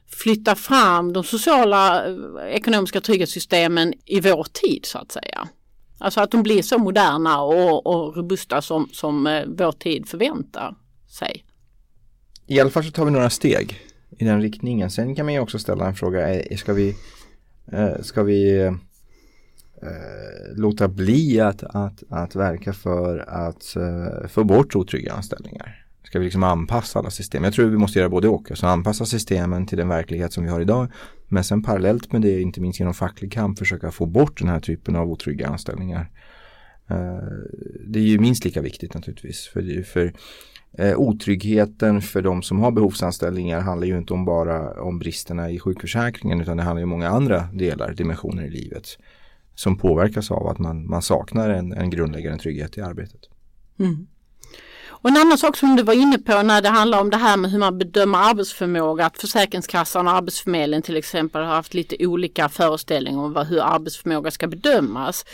flyttar 0.08 0.56
fram 0.56 1.14
de 1.14 1.24
sociala 1.24 2.06
eh, 2.08 2.16
ekonomiska 2.56 3.02
trygghetssystemen 3.02 3.94
i 4.06 4.20
vår 4.20 4.48
tid 4.54 4.86
så 4.86 4.98
att 4.98 5.12
säga? 5.12 5.48
Alltså 5.98 6.22
att 6.22 6.32
de 6.32 6.44
blir 6.44 6.62
så 6.62 6.78
moderna 6.78 7.42
och, 7.42 7.88
och 7.88 8.18
robusta 8.18 8.62
som, 8.62 8.90
som 8.94 9.28
eh, 9.28 9.44
vår 9.48 9.72
tid 9.72 10.08
förväntar 10.08 10.76
sig 11.18 11.46
i 12.48 12.60
alla 12.60 12.70
fall 12.70 12.84
så 12.84 12.92
tar 12.92 13.06
vi 13.06 13.12
några 13.12 13.30
steg 13.30 13.80
i 14.18 14.26
den 14.26 14.42
riktningen. 14.42 14.92
Sen 14.92 15.16
kan 15.16 15.26
man 15.26 15.34
ju 15.34 15.40
också 15.40 15.60
ställa 15.60 15.88
en 15.88 15.96
fråga, 15.96 16.34
eh, 16.34 16.58
ska 16.58 16.74
vi, 16.74 16.96
ska 18.02 18.24
vi 18.24 18.72
eh, 19.82 20.56
låta 20.56 20.88
bli 20.88 21.40
att, 21.40 21.64
att, 21.64 22.04
att 22.10 22.36
verka 22.36 22.74
för 22.74 23.18
att 23.30 23.76
eh, 23.76 24.28
få 24.28 24.44
bort 24.44 24.76
otrygga 24.76 25.14
anställningar? 25.14 25.86
Ska 26.04 26.20
vi 26.20 26.26
liksom 26.26 26.44
anpassa 26.44 27.00
alla 27.00 27.10
system? 27.10 27.44
Jag 27.44 27.54
tror 27.54 27.70
vi 27.70 27.78
måste 27.78 28.00
göra 28.00 28.10
både 28.10 28.28
och. 28.28 28.52
Alltså 28.52 28.68
anpassa 28.68 29.06
systemen 29.06 29.66
till 29.66 29.78
den 29.78 29.88
verklighet 29.88 30.34
som 30.34 30.44
vi 30.44 30.50
har 30.50 30.62
idag. 30.62 30.88
Men 31.28 31.44
sen 31.44 31.64
parallellt 31.64 32.12
med 32.12 32.22
det, 32.22 32.42
inte 32.42 32.62
minst 32.62 32.80
genom 32.80 32.94
facklig 32.94 33.32
kamp, 33.32 33.60
försöka 33.60 33.92
få 33.92 34.06
bort 34.06 34.40
den 34.40 34.50
här 34.50 34.60
typen 34.60 34.96
av 34.96 35.12
otrygga 35.12 35.48
anställningar. 35.48 36.10
Eh, 36.90 37.20
det 37.88 38.00
är 38.00 38.04
ju 38.04 38.20
minst 38.20 38.46
lika 38.46 38.62
viktigt 38.62 38.94
naturligtvis. 38.94 39.48
För, 39.54 39.84
för 39.84 40.14
Eh, 40.78 40.98
otryggheten 40.98 42.02
för 42.02 42.22
de 42.22 42.42
som 42.42 42.60
har 42.60 42.72
behovsanställningar 42.72 43.60
handlar 43.60 43.88
ju 43.88 43.98
inte 43.98 44.14
om 44.14 44.26
bara 44.26 44.82
om 44.82 45.00
bristerna 45.00 45.52
i 45.52 45.60
sjukförsäkringen 45.60 46.42
utan 46.42 46.58
det 46.58 46.64
handlar 46.64 46.80
ju 46.80 46.84
om 46.84 46.90
många 46.90 47.10
andra 47.10 47.48
delar, 47.54 47.94
dimensioner 47.94 48.44
i 48.44 48.50
livet 48.50 48.98
som 49.56 49.78
påverkas 49.78 50.32
av 50.32 50.48
att 50.48 50.60
man, 50.60 50.90
man 50.90 51.02
saknar 51.02 51.50
en, 51.50 51.74
en 51.74 51.90
grundläggande 51.90 52.40
trygghet 52.40 52.78
i 52.78 52.82
arbetet. 52.82 53.22
Mm. 53.80 54.08
Och 55.02 55.10
en 55.10 55.18
annan 55.18 55.38
sak 55.38 55.58
som 55.58 55.76
du 55.76 55.84
var 55.84 55.94
inne 55.94 56.18
på 56.18 56.42
när 56.42 56.62
det 56.62 56.70
handlar 56.70 57.02
om 57.02 57.10
det 57.10 57.18
här 57.18 57.38
med 57.38 57.52
hur 57.52 57.60
man 57.60 57.78
bedömer 57.78 58.20
arbetsförmåga, 58.20 59.06
att 59.06 59.18
Försäkringskassan 59.18 60.08
och 60.08 60.14
Arbetsförmedlingen 60.14 60.82
till 60.82 60.98
exempel 60.98 61.42
har 61.42 61.56
haft 61.56 61.74
lite 61.74 62.06
olika 62.06 62.50
föreställningar 62.50 63.20
om 63.20 63.46
hur 63.50 63.62
arbetsförmåga 63.62 64.32
ska 64.32 64.48
bedömas 64.48 65.26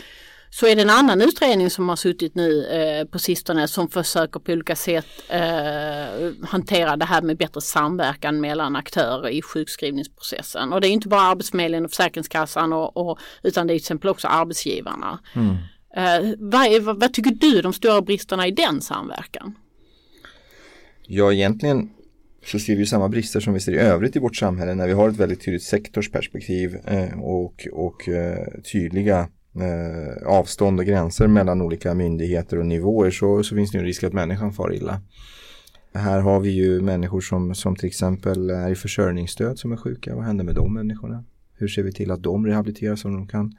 så 0.50 0.66
är 0.66 0.76
det 0.76 0.82
en 0.82 0.90
annan 0.90 1.20
utredning 1.20 1.70
som 1.70 1.88
har 1.88 1.96
suttit 1.96 2.34
nu 2.34 2.66
eh, 2.66 3.04
på 3.04 3.18
sistone 3.18 3.68
som 3.68 3.88
försöker 3.88 4.40
på 4.40 4.52
olika 4.52 4.76
sätt 4.76 5.06
eh, 5.28 6.48
hantera 6.48 6.96
det 6.96 7.04
här 7.04 7.22
med 7.22 7.36
bättre 7.36 7.60
samverkan 7.60 8.40
mellan 8.40 8.76
aktörer 8.76 9.28
i 9.28 9.42
sjukskrivningsprocessen. 9.42 10.72
Och 10.72 10.80
det 10.80 10.88
är 10.88 10.90
inte 10.90 11.08
bara 11.08 11.20
Arbetsförmedlingen 11.20 11.84
och 11.84 11.90
Försäkringskassan 11.90 12.72
och, 12.72 12.96
och, 12.96 13.18
utan 13.42 13.66
det 13.66 13.72
är 13.72 13.74
till 13.74 13.82
exempel 13.82 14.10
också 14.10 14.28
arbetsgivarna. 14.28 15.18
Mm. 15.34 15.56
Eh, 15.96 16.34
vad, 16.38 16.66
är, 16.66 16.80
vad, 16.80 17.00
vad 17.00 17.12
tycker 17.12 17.30
du 17.30 17.62
de 17.62 17.72
stora 17.72 18.02
bristerna 18.02 18.46
i 18.46 18.50
den 18.50 18.80
samverkan? 18.80 19.54
Ja, 21.06 21.32
egentligen 21.32 21.90
så 22.46 22.58
ser 22.58 22.76
vi 22.76 22.86
samma 22.86 23.08
brister 23.08 23.40
som 23.40 23.54
vi 23.54 23.60
ser 23.60 23.72
i 23.72 23.78
övrigt 23.78 24.16
i 24.16 24.18
vårt 24.18 24.36
samhälle 24.36 24.74
när 24.74 24.86
vi 24.86 24.92
har 24.92 25.08
ett 25.08 25.16
väldigt 25.16 25.44
tydligt 25.44 25.62
sektorsperspektiv 25.62 26.76
eh, 26.84 27.20
och, 27.20 27.68
och 27.72 28.08
eh, 28.08 28.46
tydliga 28.72 29.28
eh, 29.60 30.26
avstånd 30.26 30.80
och 30.80 30.86
gränser 30.86 31.26
mellan 31.26 31.62
olika 31.62 31.94
myndigheter 31.94 32.58
och 32.58 32.66
nivåer 32.66 33.10
så, 33.10 33.42
så 33.42 33.54
finns 33.54 33.70
det 33.70 33.78
en 33.78 33.84
risk 33.84 34.04
att 34.04 34.12
människan 34.12 34.52
far 34.52 34.74
illa. 34.74 35.00
Här 35.94 36.20
har 36.20 36.40
vi 36.40 36.50
ju 36.50 36.80
människor 36.80 37.20
som, 37.20 37.54
som 37.54 37.76
till 37.76 37.86
exempel 37.86 38.50
är 38.50 38.70
i 38.70 38.74
försörjningsstöd 38.74 39.58
som 39.58 39.72
är 39.72 39.76
sjuka. 39.76 40.14
Vad 40.14 40.24
händer 40.24 40.44
med 40.44 40.54
de 40.54 40.74
människorna? 40.74 41.24
Hur 41.54 41.68
ser 41.68 41.82
vi 41.82 41.92
till 41.92 42.10
att 42.10 42.22
de 42.22 42.46
rehabiliteras 42.46 43.00
så 43.00 43.08
de 43.08 43.26
kan 43.26 43.56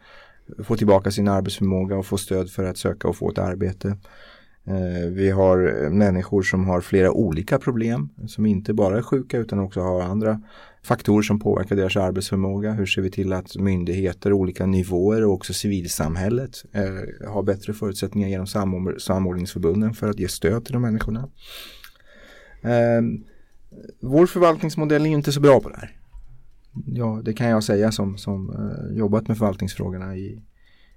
få 0.64 0.76
tillbaka 0.76 1.12
sin 1.12 1.28
arbetsförmåga 1.28 1.98
och 1.98 2.06
få 2.06 2.18
stöd 2.18 2.50
för 2.50 2.64
att 2.64 2.78
söka 2.78 3.08
och 3.08 3.16
få 3.16 3.30
ett 3.30 3.38
arbete? 3.38 3.98
Eh, 4.66 5.10
vi 5.12 5.30
har 5.30 5.90
människor 5.90 6.42
som 6.42 6.66
har 6.66 6.82
flera 6.82 7.12
olika 7.12 7.60
problem 7.60 8.10
som 8.28 8.46
inte 8.46 8.74
bara 8.74 8.98
är 8.98 9.02
sjuka 9.02 9.38
utan 9.38 9.60
också 9.60 9.82
har 9.82 10.02
andra 10.02 10.42
faktorer 10.90 11.22
som 11.22 11.40
påverkar 11.40 11.76
deras 11.76 11.98
arbetsförmåga. 11.98 12.72
Hur 12.72 12.86
ser 12.86 13.02
vi 13.02 13.12
till 13.12 13.34
att 13.34 13.56
myndigheter, 13.56 14.34
olika 14.34 14.66
nivåer 14.66 15.26
och 15.26 15.34
också 15.34 15.54
civilsamhället 15.54 16.64
eh, 16.74 17.30
har 17.32 17.44
bättre 17.44 17.74
förutsättningar 17.74 18.28
genom 18.30 18.48
samordningsförbunden 19.00 19.94
för 19.94 20.10
att 20.10 20.20
ge 20.20 20.28
stöd 20.28 20.66
till 20.66 20.74
de 20.74 20.82
människorna. 20.82 21.30
Eh, 22.62 23.02
vår 24.02 24.26
förvaltningsmodell 24.26 25.06
är 25.06 25.10
inte 25.10 25.32
så 25.32 25.40
bra 25.40 25.60
på 25.60 25.70
det 25.70 25.78
här. 25.78 25.96
Ja, 26.86 27.22
det 27.26 27.34
kan 27.34 27.50
jag 27.50 27.64
säga 27.64 27.92
som, 27.92 28.18
som 28.18 28.50
eh, 28.50 28.98
jobbat 28.98 29.28
med 29.28 29.38
förvaltningsfrågorna 29.38 30.16
i, 30.16 30.42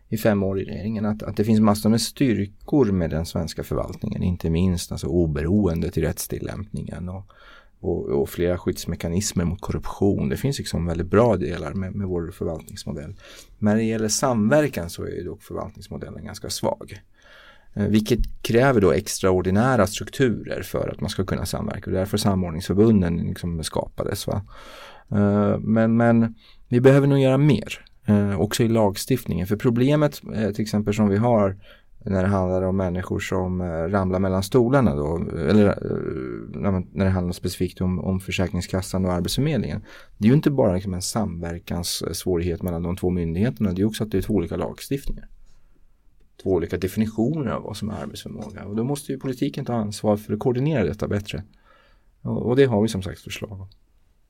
i 0.08 0.16
fem 0.16 0.42
år 0.42 0.60
i 0.60 0.64
regeringen. 0.64 1.06
Att, 1.06 1.22
att 1.22 1.36
det 1.36 1.44
finns 1.44 1.60
massor 1.60 1.90
med 1.90 2.00
styrkor 2.00 2.92
med 2.92 3.10
den 3.10 3.26
svenska 3.26 3.62
förvaltningen. 3.64 4.22
Inte 4.22 4.50
minst 4.50 4.92
alltså 4.92 5.06
oberoendet 5.06 5.98
i 5.98 6.02
rättstillämpningen. 6.02 7.08
Och, 7.08 7.32
och, 7.82 8.08
och, 8.08 8.28
flera 8.28 8.58
skyddsmekanismer 8.58 9.44
mot 9.44 9.60
korruption. 9.60 10.28
Det 10.28 10.36
finns 10.36 10.58
liksom 10.58 10.86
väldigt 10.86 11.06
bra 11.06 11.36
delar 11.36 11.74
med, 11.74 11.94
med 11.94 12.06
vår 12.06 12.30
förvaltningsmodell. 12.30 13.14
Men 13.58 13.74
när 13.74 13.76
det 13.76 13.82
gäller 13.82 14.08
samverkan 14.08 14.90
så 14.90 15.04
är 15.04 15.24
dock 15.24 15.42
förvaltningsmodellen 15.42 16.24
ganska 16.24 16.50
svag. 16.50 17.00
Eh, 17.74 17.86
vilket 17.86 18.42
kräver 18.42 18.80
då 18.80 18.92
extraordinära 18.92 19.86
strukturer 19.86 20.62
för 20.62 20.88
att 20.88 21.00
man 21.00 21.10
ska 21.10 21.24
kunna 21.24 21.46
samverka. 21.46 21.90
Och 21.90 21.96
därför 21.96 22.16
samordningsförbunden 22.16 23.16
liksom 23.16 23.64
skapades. 23.64 24.26
Va? 24.26 24.42
Eh, 25.10 25.58
men, 25.58 25.96
men 25.96 26.34
vi 26.68 26.80
behöver 26.80 27.06
nog 27.06 27.18
göra 27.18 27.38
mer. 27.38 27.84
Eh, 28.06 28.40
också 28.40 28.62
i 28.62 28.68
lagstiftningen. 28.68 29.46
För 29.46 29.56
problemet 29.56 30.22
till 30.54 30.62
exempel 30.62 30.94
som 30.94 31.08
vi 31.08 31.16
har 31.16 31.56
när 32.04 32.22
det 32.22 32.28
handlar 32.28 32.62
om 32.62 32.76
människor 32.76 33.20
som 33.20 33.60
eh, 33.60 33.64
ramlar 33.64 34.18
mellan 34.18 34.42
stolarna 34.42 34.94
då, 34.94 35.16
eller 35.36 35.66
eh, 35.66 36.82
när 36.92 37.04
det 37.04 37.10
handlar 37.10 37.32
specifikt 37.32 37.80
om, 37.80 37.98
om 37.98 38.20
Försäkringskassan 38.20 39.04
och 39.04 39.12
Arbetsförmedlingen. 39.12 39.84
Det 40.18 40.24
är 40.24 40.28
ju 40.28 40.34
inte 40.34 40.50
bara 40.50 40.74
liksom 40.74 40.94
en 40.94 41.02
samverkanssvårighet 41.02 42.62
mellan 42.62 42.82
de 42.82 42.96
två 42.96 43.10
myndigheterna, 43.10 43.72
det 43.72 43.82
är 43.82 43.86
också 43.86 44.04
att 44.04 44.10
det 44.10 44.18
är 44.18 44.22
två 44.22 44.34
olika 44.34 44.56
lagstiftningar. 44.56 45.28
Två 46.42 46.50
olika 46.50 46.76
definitioner 46.76 47.50
av 47.50 47.62
vad 47.62 47.76
som 47.76 47.90
är 47.90 48.02
arbetsförmåga 48.02 48.64
och 48.64 48.76
då 48.76 48.84
måste 48.84 49.12
ju 49.12 49.18
politiken 49.18 49.64
ta 49.64 49.74
ansvar 49.74 50.16
för 50.16 50.32
att 50.32 50.38
koordinera 50.38 50.84
detta 50.84 51.08
bättre. 51.08 51.42
Och, 52.22 52.46
och 52.46 52.56
det 52.56 52.64
har 52.64 52.82
vi 52.82 52.88
som 52.88 53.02
sagt 53.02 53.20
förslag 53.20 53.52
om. 53.52 53.68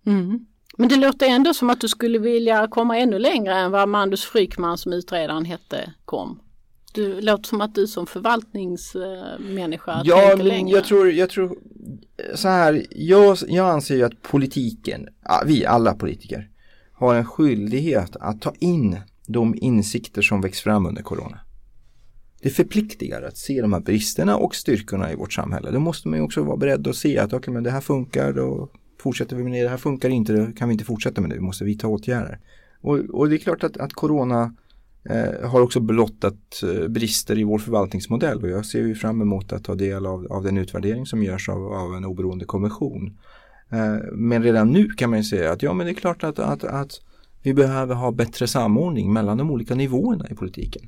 Mm. 0.07 0.47
Men 0.77 0.89
det 0.89 0.97
låter 0.97 1.27
ändå 1.27 1.55
som 1.55 1.71
att 1.71 1.81
du 1.81 1.89
skulle 1.89 2.19
vilja 2.19 2.69
komma 2.69 2.99
ännu 2.99 3.19
längre 3.19 3.55
än 3.55 3.71
vad 3.71 3.89
Mandus 3.89 4.25
Frykman 4.25 4.79
som 4.79 4.93
utredaren 4.93 5.45
hette 5.45 5.93
kom. 6.05 6.42
Du 6.93 7.21
låter 7.21 7.45
som 7.45 7.61
att 7.61 7.75
du 7.75 7.87
som 7.87 8.07
förvaltningsmänniska 8.07 10.03
ja, 10.05 10.29
tänker 10.29 10.45
längre. 10.45 10.77
Jag 10.77 10.85
tror, 10.85 11.11
jag 11.11 11.31
tror 11.31 11.59
så 12.35 12.49
här, 12.49 12.87
jag, 12.91 13.39
jag 13.49 13.71
anser 13.71 13.97
ju 13.97 14.03
att 14.03 14.23
politiken, 14.23 15.09
vi 15.47 15.67
alla 15.67 15.95
politiker, 15.95 16.49
har 16.93 17.15
en 17.15 17.25
skyldighet 17.25 18.17
att 18.17 18.41
ta 18.41 18.55
in 18.59 19.01
de 19.27 19.55
insikter 19.57 20.23
som 20.23 20.41
växt 20.41 20.61
fram 20.61 20.87
under 20.87 21.03
corona. 21.03 21.41
det 22.43 22.51
förpliktigar 22.51 23.23
att 23.23 23.37
se 23.37 23.61
de 23.61 23.73
här 23.73 23.81
bristerna 23.81 24.37
och 24.37 24.55
styrkorna 24.55 25.13
i 25.13 25.17
vårt 25.17 25.33
samhälle. 25.33 25.71
Då 25.71 25.81
måste 25.81 26.09
man 26.09 26.19
ju 26.19 26.25
också 26.25 26.43
vara 26.43 26.57
beredd 26.57 26.87
att 26.87 26.97
se 26.97 27.19
att 27.19 27.33
okay, 27.33 27.55
men 27.55 27.63
det 27.63 27.71
här 27.71 27.81
funkar, 27.81 28.33
då 28.33 28.71
fortsätter 29.01 29.37
vi 29.37 29.45
med 29.45 29.53
det, 29.53 29.63
det 29.63 29.69
här 29.69 29.77
funkar 29.77 30.09
inte, 30.09 30.33
då 30.33 30.53
kan 30.53 30.69
vi 30.69 30.73
inte 30.73 30.85
fortsätta 30.85 31.21
med 31.21 31.31
det, 31.31 31.37
vi 31.37 31.43
måste 31.43 31.65
vidta 31.65 31.89
åtgärder. 31.89 32.39
Och, 32.81 32.99
och 32.99 33.29
det 33.29 33.37
är 33.37 33.39
klart 33.39 33.65
att, 33.65 33.77
att 33.77 33.93
corona 33.93 34.55
eh, 35.05 35.51
har 35.51 35.61
också 35.61 35.81
blottat 35.81 36.63
eh, 36.63 36.89
brister 36.89 37.39
i 37.39 37.45
vår 37.45 37.59
förvaltningsmodell 37.59 38.43
och 38.43 38.49
jag 38.49 38.67
ser 38.67 38.79
ju 38.79 38.95
fram 38.95 39.23
emot 39.23 39.53
att 39.53 39.65
ta 39.65 39.75
del 39.75 40.07
av, 40.07 40.27
av 40.33 40.43
den 40.43 40.59
utvärdering 40.59 41.07
som 41.07 41.23
görs 41.23 41.49
av, 41.49 41.73
av 41.73 41.95
en 41.95 42.05
oberoende 42.05 42.45
kommission. 42.45 43.19
Eh, 43.71 43.97
men 44.13 44.43
redan 44.43 44.71
nu 44.71 44.89
kan 44.89 45.11
man 45.11 45.19
ju 45.19 45.25
säga 45.25 45.53
att 45.53 45.63
ja 45.63 45.73
men 45.73 45.87
det 45.87 45.93
är 45.93 45.95
klart 45.95 46.25
att, 46.25 46.39
att, 46.39 46.65
att 46.65 47.01
vi 47.43 47.55
behöver 47.55 47.95
ha 47.95 48.11
bättre 48.11 48.47
samordning 48.47 49.13
mellan 49.13 49.39
de 49.39 49.51
olika 49.51 49.75
nivåerna 49.75 50.29
i 50.31 50.35
politiken. 50.35 50.83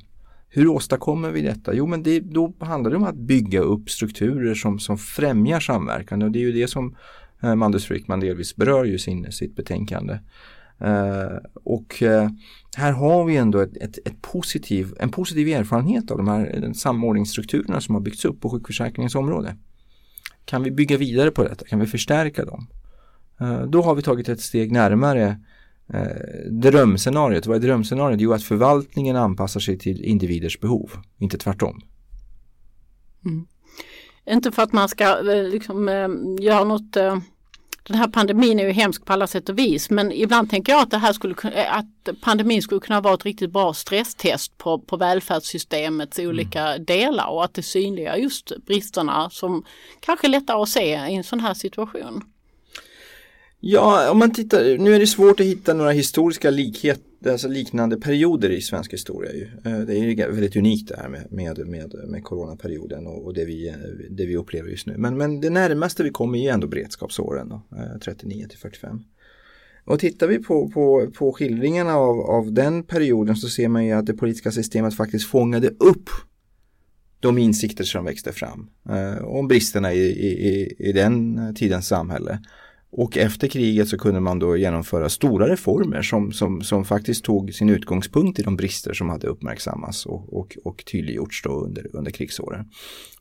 Hur 0.49 0.67
åstadkommer 0.67 1.31
vi 1.31 1.41
detta? 1.41 1.73
Jo 1.73 1.87
men 1.87 2.03
det, 2.03 2.19
då 2.19 2.53
handlar 2.59 2.91
det 2.91 2.97
om 2.97 3.03
att 3.03 3.15
bygga 3.15 3.59
upp 3.59 3.89
strukturer 3.89 4.55
som, 4.55 4.79
som 4.79 4.97
främjar 4.97 5.59
samverkan 5.59 6.21
och 6.21 6.31
det 6.31 6.39
är 6.39 6.41
ju 6.41 6.51
det 6.51 6.67
som 6.67 6.95
eh, 7.43 7.55
Mandus 7.55 7.85
Frickman 7.85 8.19
delvis 8.19 8.55
berör 8.55 8.85
ju 8.85 8.97
sin, 8.99 9.31
sitt 9.31 9.55
betänkande. 9.55 10.19
Uh, 10.81 11.37
och 11.53 12.01
uh, 12.01 12.29
här 12.77 12.91
har 12.91 13.25
vi 13.25 13.37
ändå 13.37 13.59
ett, 13.59 13.77
ett, 13.77 13.97
ett, 14.07 14.21
positiv, 14.21 14.93
en 14.99 15.09
positiv 15.09 15.47
erfarenhet 15.47 16.11
av 16.11 16.17
de 16.17 16.27
här 16.27 16.73
samordningsstrukturerna 16.73 17.81
som 17.81 17.95
har 17.95 18.01
byggts 18.01 18.25
upp 18.25 18.41
på 18.41 18.49
sjukförsäkringens 18.49 19.15
område. 19.15 19.55
Kan 20.45 20.63
vi 20.63 20.71
bygga 20.71 20.97
vidare 20.97 21.31
på 21.31 21.43
detta? 21.43 21.65
Kan 21.65 21.79
vi 21.79 21.85
förstärka 21.85 22.45
dem? 22.45 22.67
Uh, 23.41 23.63
då 23.63 23.81
har 23.81 23.95
vi 23.95 24.01
tagit 24.01 24.29
ett 24.29 24.41
steg 24.41 24.71
närmare 24.71 25.39
eh, 25.93 26.51
drömscenariot. 26.51 27.45
Vad 27.45 27.57
är 27.57 27.61
drömscenariot? 27.61 28.21
Jo, 28.21 28.33
att 28.33 28.43
förvaltningen 28.43 29.15
anpassar 29.15 29.59
sig 29.59 29.79
till 29.79 30.03
individers 30.03 30.59
behov, 30.59 30.91
inte 31.17 31.37
tvärtom. 31.37 31.81
Mm. 33.25 33.47
Inte 34.29 34.51
för 34.51 34.63
att 34.63 34.73
man 34.73 34.89
ska 34.89 35.15
liksom, 35.21 35.87
göra 36.41 36.63
något 36.63 36.97
den 37.87 37.97
här 37.97 38.07
pandemin 38.07 38.59
är 38.59 38.63
ju 38.63 38.71
hemsk 38.71 39.05
på 39.05 39.13
alla 39.13 39.27
sätt 39.27 39.49
och 39.49 39.59
vis 39.59 39.89
men 39.89 40.11
ibland 40.11 40.49
tänker 40.49 40.73
jag 40.73 40.81
att, 40.81 40.91
det 40.91 40.97
här 40.97 41.13
skulle, 41.13 41.35
att 41.69 42.21
pandemin 42.21 42.61
skulle 42.61 42.81
kunna 42.81 43.01
vara 43.01 43.13
ett 43.13 43.25
riktigt 43.25 43.51
bra 43.51 43.73
stresstest 43.73 44.57
på, 44.57 44.79
på 44.79 44.97
välfärdssystemets 44.97 46.19
mm. 46.19 46.29
olika 46.29 46.77
delar 46.77 47.27
och 47.27 47.43
att 47.43 47.53
det 47.53 47.63
synliggör 47.63 48.15
just 48.15 48.51
bristerna 48.65 49.29
som 49.29 49.63
kanske 49.99 50.27
är 50.27 50.29
lättare 50.29 50.61
att 50.61 50.69
se 50.69 50.95
i 50.95 51.15
en 51.15 51.23
sån 51.23 51.39
här 51.39 51.53
situation. 51.53 52.23
Ja, 53.67 54.11
om 54.11 54.19
man 54.19 54.31
tittar, 54.31 54.77
nu 54.77 54.95
är 54.95 54.99
det 54.99 55.07
svårt 55.07 55.39
att 55.39 55.45
hitta 55.45 55.73
några 55.73 55.91
historiska 55.91 56.49
likheter, 56.49 57.31
alltså 57.31 57.47
liknande 57.47 57.97
perioder 57.97 58.49
i 58.49 58.61
svensk 58.61 58.93
historia. 58.93 59.33
Ju. 59.33 59.43
Eh, 59.43 59.79
det 59.79 59.97
är 59.97 60.31
väldigt 60.31 60.55
unikt 60.55 60.87
det 60.87 60.97
här 60.97 61.09
med, 61.09 61.31
med, 61.31 61.67
med, 61.67 61.95
med 62.07 62.23
coronaperioden 62.23 63.07
och, 63.07 63.25
och 63.25 63.33
det, 63.33 63.45
vi, 63.45 63.67
eh, 63.67 63.75
det 64.09 64.25
vi 64.25 64.37
upplever 64.37 64.69
just 64.69 64.87
nu. 64.87 64.97
Men, 64.97 65.17
men 65.17 65.41
det 65.41 65.49
närmaste 65.49 66.03
vi 66.03 66.09
kommer 66.09 66.39
är 66.39 66.53
ändå 66.53 66.67
beredskapsåren, 66.67 67.49
då, 67.49 67.61
eh, 67.77 67.99
39 68.03 68.47
till 68.49 68.59
45. 68.59 68.99
Och 69.85 69.99
tittar 69.99 70.27
vi 70.27 70.39
på, 70.39 70.69
på, 70.69 71.11
på 71.17 71.33
skildringarna 71.33 71.95
av, 71.95 72.19
av 72.19 72.53
den 72.53 72.83
perioden 72.83 73.35
så 73.35 73.49
ser 73.49 73.67
man 73.67 73.85
ju 73.85 73.91
att 73.91 74.05
det 74.05 74.13
politiska 74.13 74.51
systemet 74.51 74.95
faktiskt 74.95 75.27
fångade 75.27 75.67
upp 75.67 76.09
de 77.19 77.37
insikter 77.37 77.83
som 77.83 78.05
växte 78.05 78.31
fram 78.31 78.69
eh, 78.89 79.23
om 79.25 79.47
bristerna 79.47 79.93
i, 79.93 80.05
i, 80.05 80.75
i 80.79 80.91
den 80.91 81.55
tidens 81.55 81.87
samhälle. 81.87 82.39
Och 82.97 83.17
efter 83.17 83.47
kriget 83.47 83.87
så 83.87 83.97
kunde 83.97 84.19
man 84.19 84.39
då 84.39 84.57
genomföra 84.57 85.09
stora 85.09 85.49
reformer 85.49 86.01
som, 86.01 86.31
som, 86.31 86.61
som 86.61 86.85
faktiskt 86.85 87.25
tog 87.25 87.53
sin 87.53 87.69
utgångspunkt 87.69 88.39
i 88.39 88.41
de 88.41 88.55
brister 88.55 88.93
som 88.93 89.09
hade 89.09 89.27
uppmärksammats 89.27 90.05
och, 90.05 90.33
och, 90.39 90.57
och 90.63 90.85
tydliggjorts 90.91 91.43
då 91.43 91.49
under, 91.49 91.95
under 91.95 92.11
krigsåren. 92.11 92.69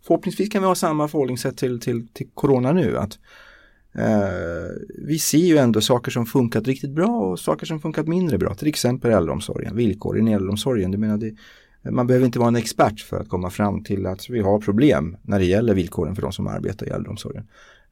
Förhoppningsvis 0.07 0.49
kan 0.49 0.63
vi 0.63 0.69
ha 0.69 0.75
samma 0.75 1.09
förhållningssätt 1.09 1.57
till, 1.57 1.81
till, 1.81 2.09
till 2.09 2.27
corona 2.35 2.73
nu. 2.73 2.99
att 2.99 3.19
eh, 3.95 4.69
Vi 5.07 5.19
ser 5.19 5.39
ju 5.39 5.57
ändå 5.57 5.81
saker 5.81 6.11
som 6.11 6.27
funkat 6.27 6.67
riktigt 6.67 6.91
bra 6.91 7.09
och 7.09 7.41
saker 7.41 7.67
som 7.67 7.81
funkat 7.81 8.09
mindre 8.09 8.39
bra. 8.39 8.55
Till 8.55 8.69
exempel 8.69 9.11
äldreomsorgen, 9.11 9.77
villkoren 9.77 10.29
i 10.29 10.33
äldreomsorgen. 10.33 10.91
Du 10.91 10.99
menar 10.99 11.19
det, 11.19 11.35
man 11.91 12.07
behöver 12.07 12.27
inte 12.27 12.39
vara 12.39 12.49
en 12.49 12.57
expert 12.57 13.01
för 13.01 13.21
att 13.21 13.29
komma 13.29 13.51
fram 13.51 13.85
till 13.85 14.07
att 14.07 14.31
vi 14.31 14.41
har 14.41 14.59
problem 14.59 15.17
när 15.23 15.39
det 15.39 15.45
gäller 15.45 15.75
villkoren 15.75 16.15
för 16.15 16.23
de 16.23 16.33
som 16.33 16.47
arbetar 16.47 16.87
i 16.87 16.91
äldreomsorgen. 16.91 17.47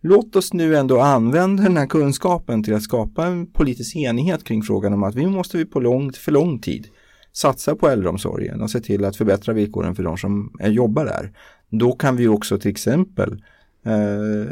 Låt 0.05 0.37
oss 0.37 0.53
nu 0.53 0.77
ändå 0.77 1.01
använda 1.01 1.63
den 1.63 1.77
här 1.77 1.87
kunskapen 1.87 2.63
till 2.63 2.75
att 2.75 2.83
skapa 2.83 3.27
en 3.27 3.47
politisk 3.47 3.97
enighet 3.97 4.45
kring 4.45 4.63
frågan 4.63 4.93
om 4.93 5.03
att 5.03 5.15
vi 5.15 5.27
måste 5.27 5.57
vi 5.57 5.65
på 5.65 5.81
långt 5.81 6.17
för 6.17 6.33
lång 6.33 6.59
tid 6.59 6.87
satsa 7.33 7.77
på 7.77 7.89
äldreomsorgen 7.89 8.61
och 8.61 8.71
se 8.71 8.81
till 8.81 9.05
att 9.05 9.17
förbättra 9.17 9.55
villkoren 9.55 9.95
för 9.95 10.03
de 10.03 10.17
som 10.17 10.53
jobbar 10.61 11.05
där. 11.05 11.33
Då 11.69 11.93
kan 11.93 12.17
vi 12.17 12.29
också 12.29 12.59
till 12.59 12.71
exempel 12.71 13.43
eh, 13.87 14.47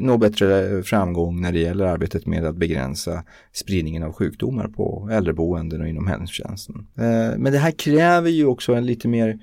nå 0.00 0.18
bättre 0.18 0.82
framgång 0.82 1.40
när 1.40 1.52
det 1.52 1.58
gäller 1.58 1.84
arbetet 1.84 2.26
med 2.26 2.44
att 2.44 2.56
begränsa 2.56 3.24
spridningen 3.52 4.02
av 4.02 4.12
sjukdomar 4.12 4.68
på 4.68 5.08
äldreboenden 5.12 5.80
och 5.80 5.88
inom 5.88 6.06
hemtjänsten. 6.06 6.86
Eh, 6.96 7.38
men 7.38 7.52
det 7.52 7.58
här 7.58 7.70
kräver 7.70 8.30
ju 8.30 8.46
också 8.46 8.74
en 8.74 8.86
lite 8.86 9.08
mer 9.08 9.38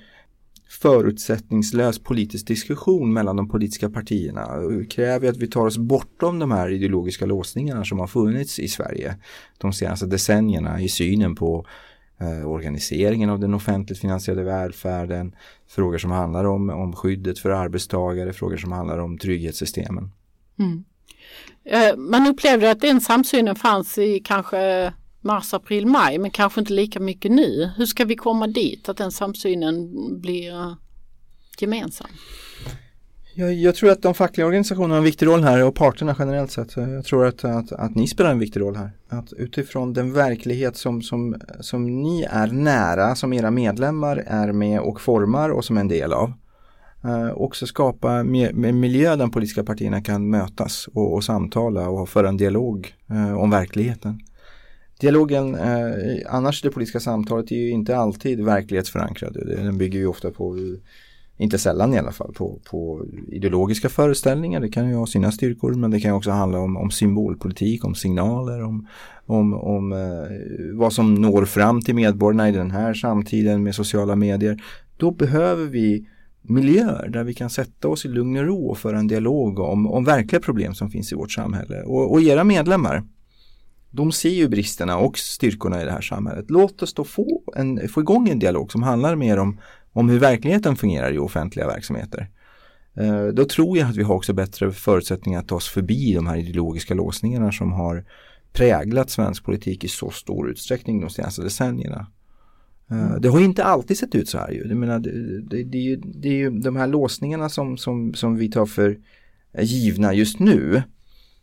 förutsättningslös 0.82 2.00
politisk 2.00 2.48
diskussion 2.48 3.14
mellan 3.14 3.36
de 3.36 3.50
politiska 3.50 3.90
partierna. 3.90 4.48
Kräver 4.90 5.30
att 5.30 5.38
vi 5.38 5.48
tar 5.48 5.66
oss 5.66 5.78
bortom 5.78 6.40
de 6.40 6.52
här 6.52 6.70
ideologiska 6.70 7.26
låsningarna 7.26 7.86
som 7.86 8.00
har 8.00 8.08
funnits 8.08 8.60
i 8.60 8.68
Sverige 8.68 9.18
de 9.58 9.74
senaste 9.74 10.06
decennierna 10.06 10.82
i 10.82 10.90
synen 10.90 11.36
på 11.36 11.66
eh, 12.20 12.50
organiseringen 12.52 13.30
av 13.30 13.40
den 13.40 13.54
offentligt 13.54 14.00
finansierade 14.00 14.44
välfärden, 14.44 15.36
frågor 15.68 15.98
som 15.98 16.12
handlar 16.12 16.44
om, 16.44 16.70
om 16.70 16.96
skyddet 16.96 17.40
för 17.40 17.50
arbetstagare, 17.50 18.34
frågor 18.34 18.58
som 18.58 18.72
handlar 18.72 18.98
om 18.98 19.18
trygghetssystemen. 19.18 20.12
Mm. 20.60 20.84
Eh, 21.66 21.98
man 21.98 22.28
upplevde 22.28 22.72
att 22.72 22.82
den 22.82 23.02
samsynen 23.02 23.56
fanns 23.56 23.98
i 23.98 24.20
kanske 24.20 24.94
mars, 25.24 25.54
april, 25.54 25.86
maj 25.86 26.18
men 26.18 26.32
kanske 26.32 26.60
inte 26.60 26.74
lika 26.74 27.00
mycket 27.00 27.32
nu. 27.32 27.72
Hur 27.78 27.86
ska 27.86 28.06
vi 28.06 28.16
komma 28.16 28.48
dit 28.48 28.90
att 28.90 28.98
den 28.98 29.12
samsynen 29.12 29.92
blir 30.22 30.52
eh, 30.52 30.74
gemensam? 31.60 32.08
Jag, 33.36 33.54
jag, 33.54 33.76
tror 33.76 33.90
att 33.90 34.02
de 34.02 34.14
fackliga 34.14 34.48
organisationerna 34.48 34.94
har 34.94 34.98
en 34.98 35.04
viktig 35.04 35.26
roll 35.26 35.44
här 35.44 35.64
och 35.64 35.76
parterna 35.76 36.16
generellt 36.20 36.52
sett. 36.52 36.78
Jag 36.78 37.06
tror 37.06 37.26
att, 37.26 37.44
att, 37.44 37.72
att 37.72 37.96
ni 37.96 38.08
spelar 38.08 38.32
en 38.32 38.40
viktig 38.40 38.60
roll 38.60 38.76
här. 38.76 38.92
Att 39.10 39.34
utifrån 39.34 39.94
den 39.94 40.14
verklighet 40.14 40.78
som, 40.78 41.02
som, 41.02 41.36
som 41.60 42.02
ni 42.02 42.24
är 42.30 42.48
nära, 42.48 43.16
som 43.16 43.34
era 43.34 43.52
medlemmar 43.52 44.24
är 44.28 44.52
med 44.52 44.80
och 44.80 45.02
formar 45.02 45.50
och 45.50 45.66
som 45.66 45.78
är 45.78 45.82
en 45.82 45.88
del 45.88 46.14
av. 46.14 46.34
Eh, 47.04 47.32
också 47.34 47.68
skapa 47.68 48.12
en 48.12 48.80
miljö 48.80 49.10
där 49.10 49.18
de 49.18 49.32
politiska 49.32 49.64
partierna 49.64 50.02
kan 50.02 50.30
mötas 50.30 50.88
och, 50.94 51.14
och 51.14 51.24
samtala 51.24 51.90
och 51.90 52.10
föra 52.10 52.30
en 52.30 52.38
dialog 52.38 52.94
eh, 53.10 53.34
om 53.34 53.50
verkligheten. 53.50 54.20
Dialogen, 55.00 55.56
eh, 55.56 56.18
annars 56.30 56.62
det 56.62 56.70
politiska 56.70 57.00
samtalet 57.00 57.52
är 57.52 57.56
ju 57.56 57.70
inte 57.70 57.98
alltid 57.98 58.46
verklighetsförankrad. 58.46 59.38
Den 59.46 59.78
bygger 59.78 60.00
ju 60.00 60.08
ofta 60.08 60.32
på, 60.32 60.58
inte 61.38 61.58
sällan 61.58 61.94
i 61.94 61.98
alla 61.98 62.12
fall, 62.12 62.34
på, 62.34 62.60
på 62.70 63.06
ideologiska 63.28 63.90
föreställningar. 63.90 64.60
Det 64.60 64.70
kan 64.70 64.90
ju 64.90 64.96
ha 64.96 65.08
sina 65.08 65.32
styrkor 65.32 65.74
men 65.74 65.92
det 65.92 66.00
kan 66.00 66.14
också 66.14 66.32
handla 66.32 66.60
om, 66.60 66.78
om 66.78 66.92
symbolpolitik, 66.92 67.86
om 67.86 67.96
signaler, 67.96 68.64
om, 68.64 68.88
om, 69.26 69.54
om 69.54 69.94
eh, 69.94 70.78
vad 70.78 70.94
som 70.94 71.16
når 71.16 71.46
fram 71.46 71.82
till 71.82 71.96
medborgarna 71.96 72.50
i 72.50 72.52
den 72.52 72.72
här 72.72 72.94
samtiden 72.94 73.64
med 73.64 73.76
sociala 73.76 74.16
medier. 74.16 74.64
Då 74.98 75.12
behöver 75.12 75.66
vi 75.66 76.08
miljöer 76.42 77.10
där 77.10 77.24
vi 77.24 77.34
kan 77.34 77.50
sätta 77.50 77.88
oss 77.88 78.06
i 78.06 78.08
lugn 78.08 78.38
och 78.38 78.46
ro 78.46 78.68
och 78.68 78.78
föra 78.78 79.00
en 79.00 79.08
dialog 79.08 79.60
om, 79.60 79.88
om 79.88 80.04
verkliga 80.04 80.42
problem 80.42 80.74
som 80.74 80.90
finns 80.90 81.12
i 81.12 81.16
vårt 81.16 81.32
samhälle. 81.32 81.82
Och, 81.82 82.12
och 82.12 82.22
era 82.22 82.44
medlemmar 82.44 83.04
de 83.96 84.12
ser 84.12 84.30
ju 84.30 84.48
bristerna 84.48 84.98
och 84.98 85.18
styrkorna 85.18 85.82
i 85.82 85.86
det 85.86 85.92
här 85.92 86.02
samhället. 86.02 86.46
Låt 86.50 86.82
oss 86.82 86.94
då 86.94 87.04
få, 87.04 87.42
en, 87.56 87.90
få 87.90 88.02
igång 88.02 88.30
en 88.30 88.40
dialog 88.40 88.72
som 88.72 88.84
handlar 88.84 89.16
mer 89.16 89.38
om, 89.38 89.60
om 89.92 90.10
hur 90.10 90.20
verkligheten 90.20 90.76
fungerar 90.76 91.14
i 91.14 91.18
offentliga 91.18 91.68
verksamheter. 91.68 92.30
Eh, 92.98 93.26
då 93.26 93.46
tror 93.46 93.78
jag 93.78 93.90
att 93.90 93.96
vi 93.96 94.04
har 94.04 94.16
också 94.16 94.34
bättre 94.34 94.72
förutsättningar 94.72 95.40
att 95.40 95.48
ta 95.48 95.56
oss 95.56 95.68
förbi 95.68 96.14
de 96.14 96.28
här 96.28 96.38
ideologiska 96.38 96.94
låsningarna 96.94 97.52
som 97.52 97.72
har 97.72 98.06
präglat 98.54 99.10
svensk 99.10 99.44
politik 99.44 99.84
i 99.84 99.88
så 99.88 100.10
stor 100.10 100.50
utsträckning 100.50 101.02
de 101.02 101.10
senaste 101.10 101.42
decennierna. 101.42 102.08
Mm. 102.92 103.22
Det 103.22 103.30
har 103.30 103.40
inte 103.40 103.64
alltid 103.64 103.98
sett 103.98 104.16
ut 104.16 104.30
så 104.30 104.38
här 104.38 104.52
ju. 104.52 104.68
Jag 104.68 104.78
menar, 104.78 105.00
det, 105.00 105.42
det, 105.42 105.64
det, 105.64 105.78
är 105.78 105.82
ju, 105.82 105.96
det 105.96 106.28
är 106.28 106.34
ju 106.34 106.50
de 106.50 106.76
här 106.76 106.88
låsningarna 106.88 107.50
som, 107.50 107.78
som, 107.78 108.14
som 108.14 108.36
vi 108.36 108.52
tar 108.52 108.66
för 108.66 108.98
givna 109.60 110.14
just 110.14 110.40
nu 110.40 110.84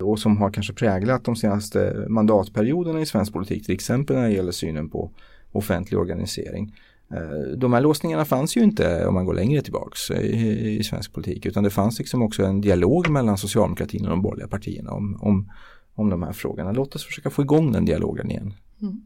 och 0.02 0.18
som 0.18 0.36
har 0.36 0.50
kanske 0.50 0.72
präglat 0.72 1.24
de 1.24 1.36
senaste 1.36 2.06
mandatperioderna 2.08 3.00
i 3.00 3.06
svensk 3.06 3.32
politik, 3.32 3.66
till 3.66 3.74
exempel 3.74 4.16
när 4.16 4.28
det 4.28 4.34
gäller 4.34 4.52
synen 4.52 4.90
på 4.90 5.10
offentlig 5.52 6.00
organisering. 6.00 6.74
Eh, 7.14 7.56
de 7.56 7.72
här 7.72 7.80
låsningarna 7.80 8.24
fanns 8.24 8.56
ju 8.56 8.60
inte 8.60 9.06
om 9.06 9.14
man 9.14 9.24
går 9.24 9.34
längre 9.34 9.62
tillbaks 9.62 10.10
i, 10.10 10.76
i 10.78 10.84
svensk 10.84 11.12
politik 11.12 11.46
utan 11.46 11.64
det 11.64 11.70
fanns 11.70 11.98
liksom 11.98 12.22
också 12.22 12.44
en 12.44 12.60
dialog 12.60 13.08
mellan 13.08 13.38
socialdemokratin 13.38 14.04
och 14.04 14.10
de 14.10 14.22
borgerliga 14.22 14.48
partierna 14.48 14.92
om, 14.92 15.18
om, 15.22 15.52
om 15.94 16.10
de 16.10 16.22
här 16.22 16.32
frågorna. 16.32 16.72
Låt 16.72 16.94
oss 16.94 17.04
försöka 17.04 17.30
få 17.30 17.42
igång 17.42 17.72
den 17.72 17.84
dialogen 17.84 18.30
igen. 18.30 18.54
Mm. 18.82 19.02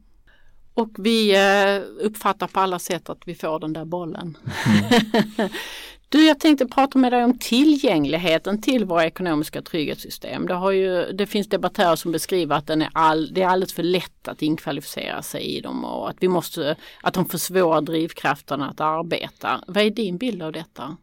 Och 0.75 0.91
vi 0.99 1.35
eh, 1.35 2.07
uppfattar 2.07 2.47
på 2.47 2.61
alla 2.61 2.79
sätt 2.79 3.11
att 3.11 3.23
vi 3.27 3.35
får 3.35 3.61
den 3.61 3.73
där 3.73 3.85
bollen. 3.85 4.37
Mm. 4.67 5.51
du, 6.09 6.27
jag 6.27 6.41
tänkte 6.41 6.67
prata 6.67 6.99
med 6.99 7.13
dig 7.13 7.25
om 7.25 7.39
tillgängligheten 7.39 8.61
till 8.61 8.85
våra 8.85 9.07
ekonomiska 9.07 9.63
trygghetssystem. 9.63 10.47
Det, 10.47 10.55
har 10.55 10.71
ju, 10.71 11.13
det 11.13 11.27
finns 11.27 11.49
debattörer 11.49 11.97
som 11.97 12.13
beskriver 12.13 12.57
att 12.57 12.67
den 12.67 12.83
är 12.83 12.91
all, 12.93 13.35
det 13.35 13.43
är 13.43 13.47
alldeles 13.47 13.73
för 13.73 13.83
lätt 13.83 14.29
att 14.29 14.43
inkvalificera 14.43 15.23
sig 15.23 15.43
i 15.43 15.61
dem 15.61 15.85
och 15.85 16.11
att, 16.11 16.17
vi 16.21 16.29
måste, 16.29 16.77
att 17.03 17.15
de 17.15 17.29
försvårar 17.29 17.81
drivkrafterna 17.81 18.71
att 18.71 18.81
arbeta. 18.81 19.65
Vad 19.67 19.85
är 19.85 19.91
din 19.91 20.19
bild 20.19 20.43
av 20.43 20.53
detta? 20.53 20.97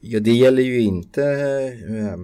Ja, 0.00 0.20
det 0.20 0.32
gäller 0.32 0.62
ju 0.62 0.80
inte 0.80 1.22
eh, 1.88 2.18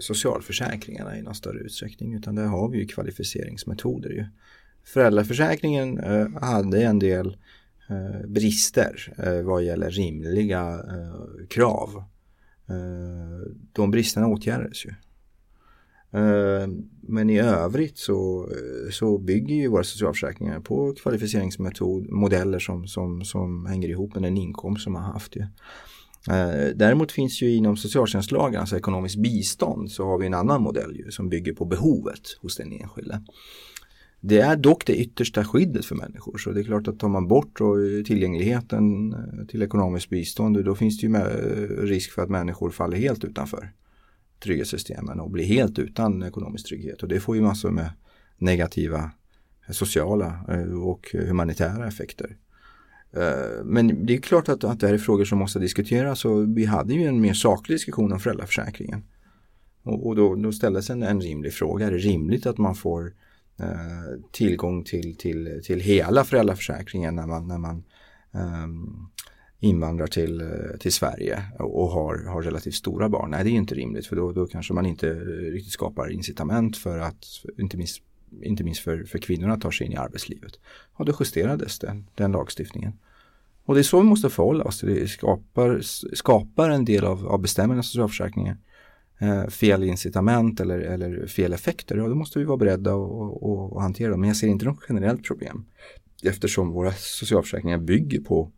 socialförsäkringarna 0.00 1.18
i 1.18 1.22
någon 1.22 1.34
större 1.34 1.58
utsträckning 1.58 2.14
utan 2.14 2.34
där 2.34 2.44
har 2.44 2.68
vi 2.68 2.78
ju 2.78 2.86
kvalificeringsmetoder. 2.86 4.10
Ju. 4.10 4.24
Föräldraförsäkringen 4.84 5.98
eh, 5.98 6.42
hade 6.42 6.82
en 6.82 6.98
del 6.98 7.26
eh, 7.26 7.34
Eh, 7.88 8.26
brister 8.28 9.14
eh, 9.18 9.42
vad 9.42 9.64
gäller 9.64 9.90
rimliga 9.90 10.60
eh, 10.62 11.46
krav. 11.48 12.04
Eh, 12.68 13.52
de 13.72 13.90
bristerna 13.90 14.26
åtgärdades 14.26 14.84
ju. 14.86 14.90
Eh, 16.20 16.68
men 17.00 17.30
i 17.30 17.40
övrigt 17.40 17.98
så, 17.98 18.48
eh, 18.50 18.90
så 18.90 19.18
bygger 19.18 19.54
ju 19.54 19.68
våra 19.68 19.84
socialförsäkringar 19.84 20.60
på 20.60 20.94
kvalificeringsmodeller 20.94 22.58
som, 22.58 22.86
som, 22.86 23.24
som 23.24 23.66
hänger 23.66 23.88
ihop 23.88 24.14
med 24.14 24.22
den 24.22 24.36
inkomst 24.36 24.84
som 24.84 24.92
man 24.92 25.02
har 25.02 25.12
haft. 25.12 25.36
Ju. 25.36 25.46
Däremot 26.74 27.12
finns 27.12 27.42
ju 27.42 27.54
inom 27.54 27.76
socialtjänstlagen, 27.76 28.60
alltså 28.60 28.76
ekonomiskt 28.76 29.16
bistånd, 29.16 29.90
så 29.90 30.04
har 30.04 30.18
vi 30.18 30.26
en 30.26 30.34
annan 30.34 30.62
modell 30.62 30.96
ju, 30.96 31.10
som 31.10 31.28
bygger 31.28 31.52
på 31.52 31.64
behovet 31.64 32.38
hos 32.42 32.56
den 32.56 32.72
enskilde. 32.72 33.22
Det 34.20 34.38
är 34.38 34.56
dock 34.56 34.86
det 34.86 34.96
yttersta 34.96 35.44
skyddet 35.44 35.84
för 35.84 35.94
människor 35.94 36.38
så 36.38 36.50
det 36.50 36.60
är 36.60 36.64
klart 36.64 36.88
att 36.88 36.98
tar 36.98 37.08
man 37.08 37.28
bort 37.28 37.58
tillgängligheten 38.06 39.12
eh, 39.12 39.46
till 39.46 39.62
ekonomiskt 39.62 40.08
bistånd 40.10 40.64
då 40.64 40.74
finns 40.74 41.00
det 41.00 41.06
ju 41.06 41.16
eh, 41.16 41.82
risk 41.82 42.12
för 42.12 42.22
att 42.22 42.30
människor 42.30 42.70
faller 42.70 42.96
helt 42.96 43.24
utanför 43.24 43.72
trygghetssystemen 44.42 45.20
och 45.20 45.30
blir 45.30 45.44
helt 45.44 45.78
utan 45.78 46.22
ekonomisk 46.22 46.66
trygghet 46.66 47.02
och 47.02 47.08
det 47.08 47.20
får 47.20 47.36
ju 47.36 47.42
massor 47.42 47.70
med 47.70 47.90
negativa 48.38 49.10
eh, 49.66 49.72
sociala 49.72 50.44
och 50.82 51.08
humanitära 51.12 51.86
effekter. 51.86 52.36
Men 53.64 54.06
det 54.06 54.14
är 54.14 54.20
klart 54.20 54.48
att, 54.48 54.64
att 54.64 54.80
det 54.80 54.86
här 54.86 54.94
är 54.94 54.98
frågor 54.98 55.24
som 55.24 55.38
måste 55.38 55.58
diskuteras 55.58 56.24
och 56.24 56.56
vi 56.58 56.64
hade 56.64 56.94
ju 56.94 57.04
en 57.04 57.20
mer 57.20 57.34
saklig 57.34 57.74
diskussion 57.74 58.12
om 58.12 58.20
föräldraförsäkringen. 58.20 59.02
Och, 59.82 60.06
och 60.06 60.16
då, 60.16 60.34
då 60.34 60.52
ställdes 60.52 60.90
en, 60.90 61.02
en 61.02 61.20
rimlig 61.20 61.52
fråga, 61.52 61.86
är 61.86 61.90
det 61.90 61.98
rimligt 61.98 62.46
att 62.46 62.58
man 62.58 62.74
får 62.74 63.06
eh, 63.06 63.12
Eh, 63.58 64.20
tillgång 64.32 64.84
till, 64.84 65.16
till, 65.16 65.60
till 65.64 65.80
hela 65.80 66.24
föräldraförsäkringen 66.24 67.14
när 67.14 67.26
man, 67.26 67.48
när 67.48 67.58
man 67.58 67.84
um, 68.32 69.08
invandrar 69.60 70.06
till, 70.06 70.40
eh, 70.40 70.78
till 70.80 70.92
Sverige 70.92 71.42
och 71.58 71.88
har, 71.88 72.24
har 72.28 72.42
relativt 72.42 72.74
stora 72.74 73.08
barn? 73.08 73.30
Nej, 73.30 73.44
det 73.44 73.50
är 73.50 73.52
inte 73.52 73.74
rimligt 73.74 74.06
för 74.06 74.16
då, 74.16 74.32
då 74.32 74.46
kanske 74.46 74.74
man 74.74 74.86
inte 74.86 75.14
riktigt 75.50 75.72
skapar 75.72 76.12
incitament 76.12 76.76
för 76.76 76.98
att, 76.98 77.24
inte 77.58 77.76
minst 77.76 78.02
inte 78.42 78.64
minst 78.64 78.80
för, 78.80 79.04
för 79.04 79.18
kvinnorna 79.18 79.54
att 79.54 79.60
ta 79.60 79.72
sig 79.72 79.86
in 79.86 79.92
i 79.92 79.96
arbetslivet. 79.96 80.52
Och 80.92 81.04
då 81.04 81.12
justerades 81.20 81.78
den, 81.78 82.06
den 82.14 82.32
lagstiftningen. 82.32 82.92
Och 83.64 83.74
det 83.74 83.80
är 83.80 83.82
så 83.82 84.00
vi 84.00 84.06
måste 84.06 84.30
förhålla 84.30 84.64
oss. 84.64 84.80
Det 84.80 85.08
skapar, 85.08 85.80
skapar 86.14 86.70
en 86.70 86.84
del 86.84 87.04
av, 87.04 87.28
av 87.28 87.40
bestämmelserna 87.40 87.80
i 87.80 87.84
socialförsäkringen 87.84 88.56
Eh, 89.18 89.46
fel 89.46 89.84
incitament 89.84 90.60
eller, 90.60 90.78
eller 90.78 91.26
fel 91.26 91.52
effekter. 91.52 91.96
Ja, 91.96 92.08
då 92.08 92.14
måste 92.14 92.38
vi 92.38 92.44
vara 92.44 92.56
beredda 92.56 92.94
att 92.94 93.82
hantera 93.82 94.10
dem. 94.10 94.20
Men 94.20 94.28
jag 94.28 94.36
ser 94.36 94.48
inte 94.48 94.64
något 94.64 94.84
generellt 94.88 95.24
problem. 95.24 95.64
Eftersom 96.22 96.70
våra 96.70 96.92
socialförsäkringar 96.92 97.78
bygger 97.78 98.20
på 98.20 98.52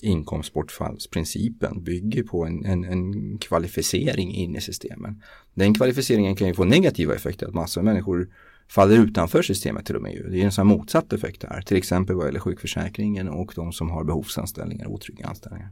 inkomstbortfallsprincipen 0.00 1.82
bygger 1.84 2.22
på 2.22 2.44
en, 2.44 2.64
en, 2.64 2.84
en, 2.84 3.38
kvalificering 3.38 4.34
in 4.34 4.56
i 4.56 4.60
systemen. 4.60 5.22
Den 5.54 5.74
kvalificeringen 5.74 6.36
kan 6.36 6.48
ju 6.48 6.54
få 6.54 6.64
negativa 6.64 7.14
effekter, 7.14 7.46
att 7.46 7.54
massor 7.54 7.80
av 7.80 7.84
människor 7.84 8.28
faller 8.68 8.98
utanför 8.98 9.42
systemet 9.42 9.86
till 9.86 9.96
och 9.96 10.02
med. 10.02 10.26
Det 10.30 10.40
är 10.40 10.44
en 10.44 10.52
sån 10.52 10.68
här 10.68 10.76
motsatt 10.76 11.12
effekt 11.12 11.42
här, 11.42 11.62
till 11.62 11.76
exempel 11.76 12.16
vad 12.16 12.26
gäller 12.26 12.40
sjukförsäkringen 12.40 13.28
och 13.28 13.52
de 13.56 13.72
som 13.72 13.90
har 13.90 14.04
behovsanställningar, 14.04 14.86
otrygga 14.86 15.26
anställningar. 15.26 15.70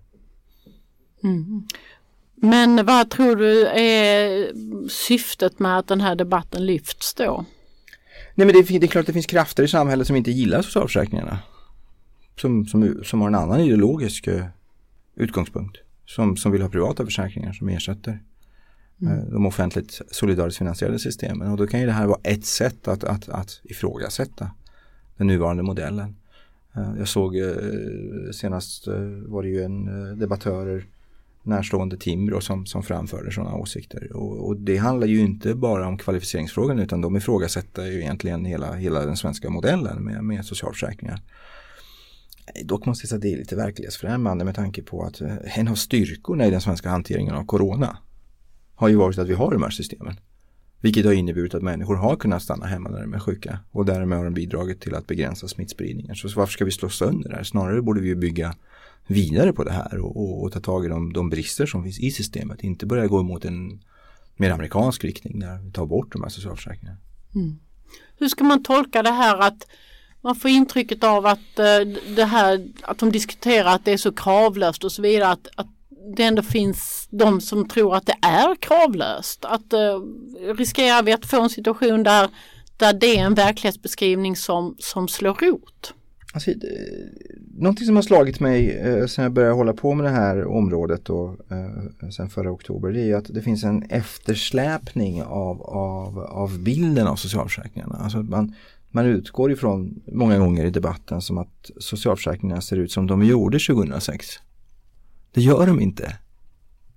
Mm. 1.22 1.66
Men 2.42 2.87
vad 2.87 3.11
tror 3.11 3.37
du 3.37 3.66
är 3.66 4.48
syftet 4.88 5.59
med 5.59 5.79
att 5.79 5.88
den 5.88 6.00
här 6.00 6.14
debatten 6.14 6.66
lyfts 6.66 7.14
då? 7.14 7.44
Nej 8.35 8.46
men 8.46 8.57
det, 8.57 8.79
det 8.79 8.87
är 8.87 8.88
klart 8.88 9.03
att 9.03 9.07
det 9.07 9.12
finns 9.12 9.26
krafter 9.26 9.62
i 9.62 9.68
samhället 9.68 10.07
som 10.07 10.16
inte 10.16 10.31
gillar 10.31 10.62
socialförsäkringarna. 10.62 11.38
Som, 12.40 12.66
som, 12.66 13.00
som 13.05 13.20
har 13.20 13.29
en 13.29 13.35
annan 13.35 13.61
ideologisk 13.61 14.29
uh, 14.29 14.44
utgångspunkt. 15.16 15.79
Som, 16.07 16.37
som 16.37 16.53
vill 16.53 16.62
ha 16.62 16.68
privata 16.68 17.05
försäkringar 17.05 17.53
som 17.53 17.68
ersätter 17.68 18.20
mm. 19.03 19.18
Eh, 19.18 19.24
de 19.24 19.46
offentligt 19.46 20.00
solidariskt 20.11 20.59
finansierade 20.59 20.98
systemen. 20.98 21.50
Och 21.50 21.57
då 21.57 21.66
kan 21.66 21.81
ju 21.81 21.87
det 21.87 21.92
här 21.92 22.07
vara 22.07 22.20
ett 22.22 22.44
sätt 22.44 22.88
att, 22.88 23.05
att, 23.05 23.29
att 23.29 23.61
ifrågasätta 23.64 24.50
den 25.16 25.26
nuvarande 25.26 25.62
modellen. 25.62 26.16
Eh, 26.76 26.92
jag 26.98 27.09
såg 27.09 27.37
eh, 27.37 27.53
senast 28.33 28.87
var 29.26 29.42
det 29.42 29.48
ju 29.48 29.62
en 29.62 29.85
debattörer 30.18 30.87
närstående 31.42 31.96
Timbro 31.96 32.40
som, 32.40 32.66
som 32.66 32.83
framförde 32.83 33.33
sådana 33.33 33.55
åsikter. 33.55 34.16
Och, 34.16 34.46
och, 34.48 34.57
det 34.57 34.76
handlar 34.76 35.07
ju 35.07 35.20
inte 35.20 35.55
bara 35.55 35.87
om 35.88 35.98
kvalificeringsfrågan 35.98 36.79
utan 36.79 37.00
de 37.00 37.16
ifrågasätter 37.16 37.87
ju 37.87 38.00
egentligen 38.00 38.44
hela, 38.44 38.72
hela 38.74 39.07
den 39.07 39.16
svenska 39.16 39.50
modellen 39.50 40.05
med, 40.05 40.24
med 40.24 40.44
socialförsäkringar. 40.44 41.22
Dock 42.64 42.87
måste 42.87 43.03
jag 43.05 43.09
säga 43.09 43.16
att 43.16 43.22
det 43.22 43.33
är 43.33 43.37
lite 43.37 43.57
verklighetsfrämmande 43.57 44.44
med 44.44 44.55
tanke 44.55 44.83
på 44.83 45.03
att 45.03 45.20
eh, 45.20 45.59
en 45.59 45.68
av 45.68 45.74
styrkorna 45.74 46.46
i 46.46 46.50
den 46.50 46.61
svenska 46.61 46.88
hanteringen 46.88 47.35
av 47.35 47.44
corona 47.44 47.98
har 48.74 48.88
ju 48.88 48.96
varit 48.96 49.18
att 49.18 49.29
vi 49.29 49.35
har 49.35 49.53
de 49.53 49.62
här 49.62 49.70
systemen. 49.70 50.16
Vilket 50.81 51.05
har 51.05 51.12
inneburit 51.12 51.55
att 51.55 51.62
människor 51.62 51.96
har 51.96 52.16
kunnat 52.16 52.42
stanna 52.42 52.66
hemma 52.66 52.90
när 52.90 53.00
de 53.00 53.14
är 53.14 53.18
sjuka 53.18 53.59
och 53.70 53.85
därmed 53.85 54.18
har 54.18 54.24
de 54.24 54.35
bidragit 54.35 54.81
till 54.81 54.94
att 54.94 55.07
begränsa 55.07 55.48
smittspridningen. 55.48 56.16
Så 56.16 56.29
varför 56.37 56.53
ska 56.53 56.64
vi 56.64 56.70
slå 56.70 56.88
sönder 56.88 57.31
det 57.31 57.37
här? 57.37 57.42
Snarare 57.42 57.83
borde 57.83 58.00
vi 58.00 58.16
bygga 58.16 58.55
vidare 59.11 59.53
på 59.53 59.64
det 59.64 59.73
här 59.73 59.99
och, 59.99 60.16
och, 60.16 60.42
och 60.42 60.53
ta 60.53 60.61
tag 60.61 60.85
i 60.85 60.88
de, 60.88 61.12
de, 61.12 61.31
brister 61.31 61.66
som 61.66 61.83
finns 61.83 62.01
i 62.01 62.11
systemet. 62.11 62.64
Inte 62.64 62.87
börja 62.87 63.07
gå 63.07 63.23
mot 63.23 63.44
en 63.44 63.81
mer 64.37 64.51
amerikansk 64.51 65.05
riktning 65.05 65.38
där 65.40 65.59
vi 65.64 65.73
tar 65.73 65.87
bort 65.87 66.12
de 66.12 66.23
här 66.23 66.31
socialförsäkringarna. 66.31 66.99
Mm. 67.35 67.59
Hur 68.18 68.29
ska 68.29 68.44
man 68.44 68.62
tolka 68.62 69.03
det 69.03 69.11
här 69.11 69.38
att 69.38 69.66
man 70.20 70.37
får 70.37 70.51
intrycket 70.51 71.05
av 71.05 71.27
att 71.27 71.38
uh, 71.59 71.96
det 72.16 72.25
här 72.25 72.68
att 72.83 72.99
de 72.99 73.12
diskuterar 73.12 73.75
att 73.75 73.85
det 73.85 73.92
är 73.92 73.96
så 73.96 74.12
kravlöst 74.12 74.85
och 74.85 74.92
så 74.92 75.03
vidare. 75.03 75.33
Att, 75.33 75.49
att 75.55 75.66
det 76.16 76.23
ändå 76.23 76.42
finns 76.42 77.09
de 77.11 77.40
som 77.40 77.68
tror 77.68 77.96
att 77.96 78.07
det 78.07 78.16
är 78.23 78.57
kravlöst. 78.57 79.44
Att 79.44 79.73
eh, 79.73 80.01
riskerar 80.55 81.03
vi 81.03 81.12
att 81.12 81.27
få 81.27 81.40
en 81.40 81.51
situation 81.51 82.03
där, 82.03 82.29
där 82.77 82.92
det 82.92 83.18
är 83.18 83.25
en 83.25 83.35
verklighetsbeskrivning 83.35 84.37
som, 84.37 84.77
som 84.79 85.09
slår 85.09 85.35
rot? 85.35 85.94
Alltså, 86.33 86.51
någonting 87.61 87.87
som 87.87 87.96
har 87.96 88.03
slagit 88.03 88.40
mig 88.40 88.70
eh, 88.70 89.07
sen 89.07 89.23
jag 89.23 89.33
började 89.33 89.55
hålla 89.55 89.73
på 89.73 89.94
med 89.94 90.07
det 90.07 90.11
här 90.11 90.46
området 90.46 91.05
då, 91.05 91.37
eh, 91.51 92.11
sen 92.11 92.31
förra 92.31 92.51
oktober 92.51 92.92
det 92.92 93.11
är 93.11 93.16
att 93.16 93.35
det 93.35 93.42
finns 93.42 93.64
en 93.64 93.83
eftersläpning 93.83 95.23
av, 95.23 95.62
av, 95.62 96.18
av 96.18 96.59
bilden 96.59 97.07
av 97.07 97.16
socialförsäkringarna. 97.16 97.96
Alltså 97.96 98.18
man, 98.18 98.55
man 98.90 99.07
utgår 99.07 99.53
ifrån 99.53 100.03
många 100.12 100.38
gånger 100.38 100.64
i 100.64 100.70
debatten 100.70 101.20
som 101.20 101.38
att 101.38 101.70
socialförsäkringarna 101.79 102.61
ser 102.61 102.77
ut 102.77 102.92
som 102.92 103.07
de 103.07 103.23
gjorde 103.23 103.59
2006. 103.59 104.27
Det 105.33 105.40
gör 105.40 105.66
de 105.66 105.81
inte. 105.81 106.16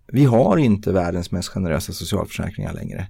Vi 0.07 0.25
har 0.25 0.57
inte 0.57 0.91
världens 0.91 1.31
mest 1.31 1.49
generösa 1.49 1.93
socialförsäkringar 1.93 2.73
längre. 2.73 3.07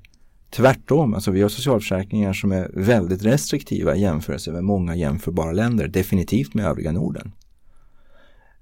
Tvärtom, 0.49 1.13
alltså 1.13 1.31
vi 1.31 1.41
har 1.41 1.49
socialförsäkringar 1.49 2.33
som 2.33 2.51
är 2.51 2.71
väldigt 2.73 3.23
restriktiva 3.23 3.95
i 3.95 4.01
jämförelse 4.01 4.51
med 4.51 4.63
många 4.63 4.95
jämförbara 4.95 5.51
länder, 5.51 5.87
definitivt 5.87 6.53
med 6.53 6.65
övriga 6.65 6.91
Norden. 6.91 7.31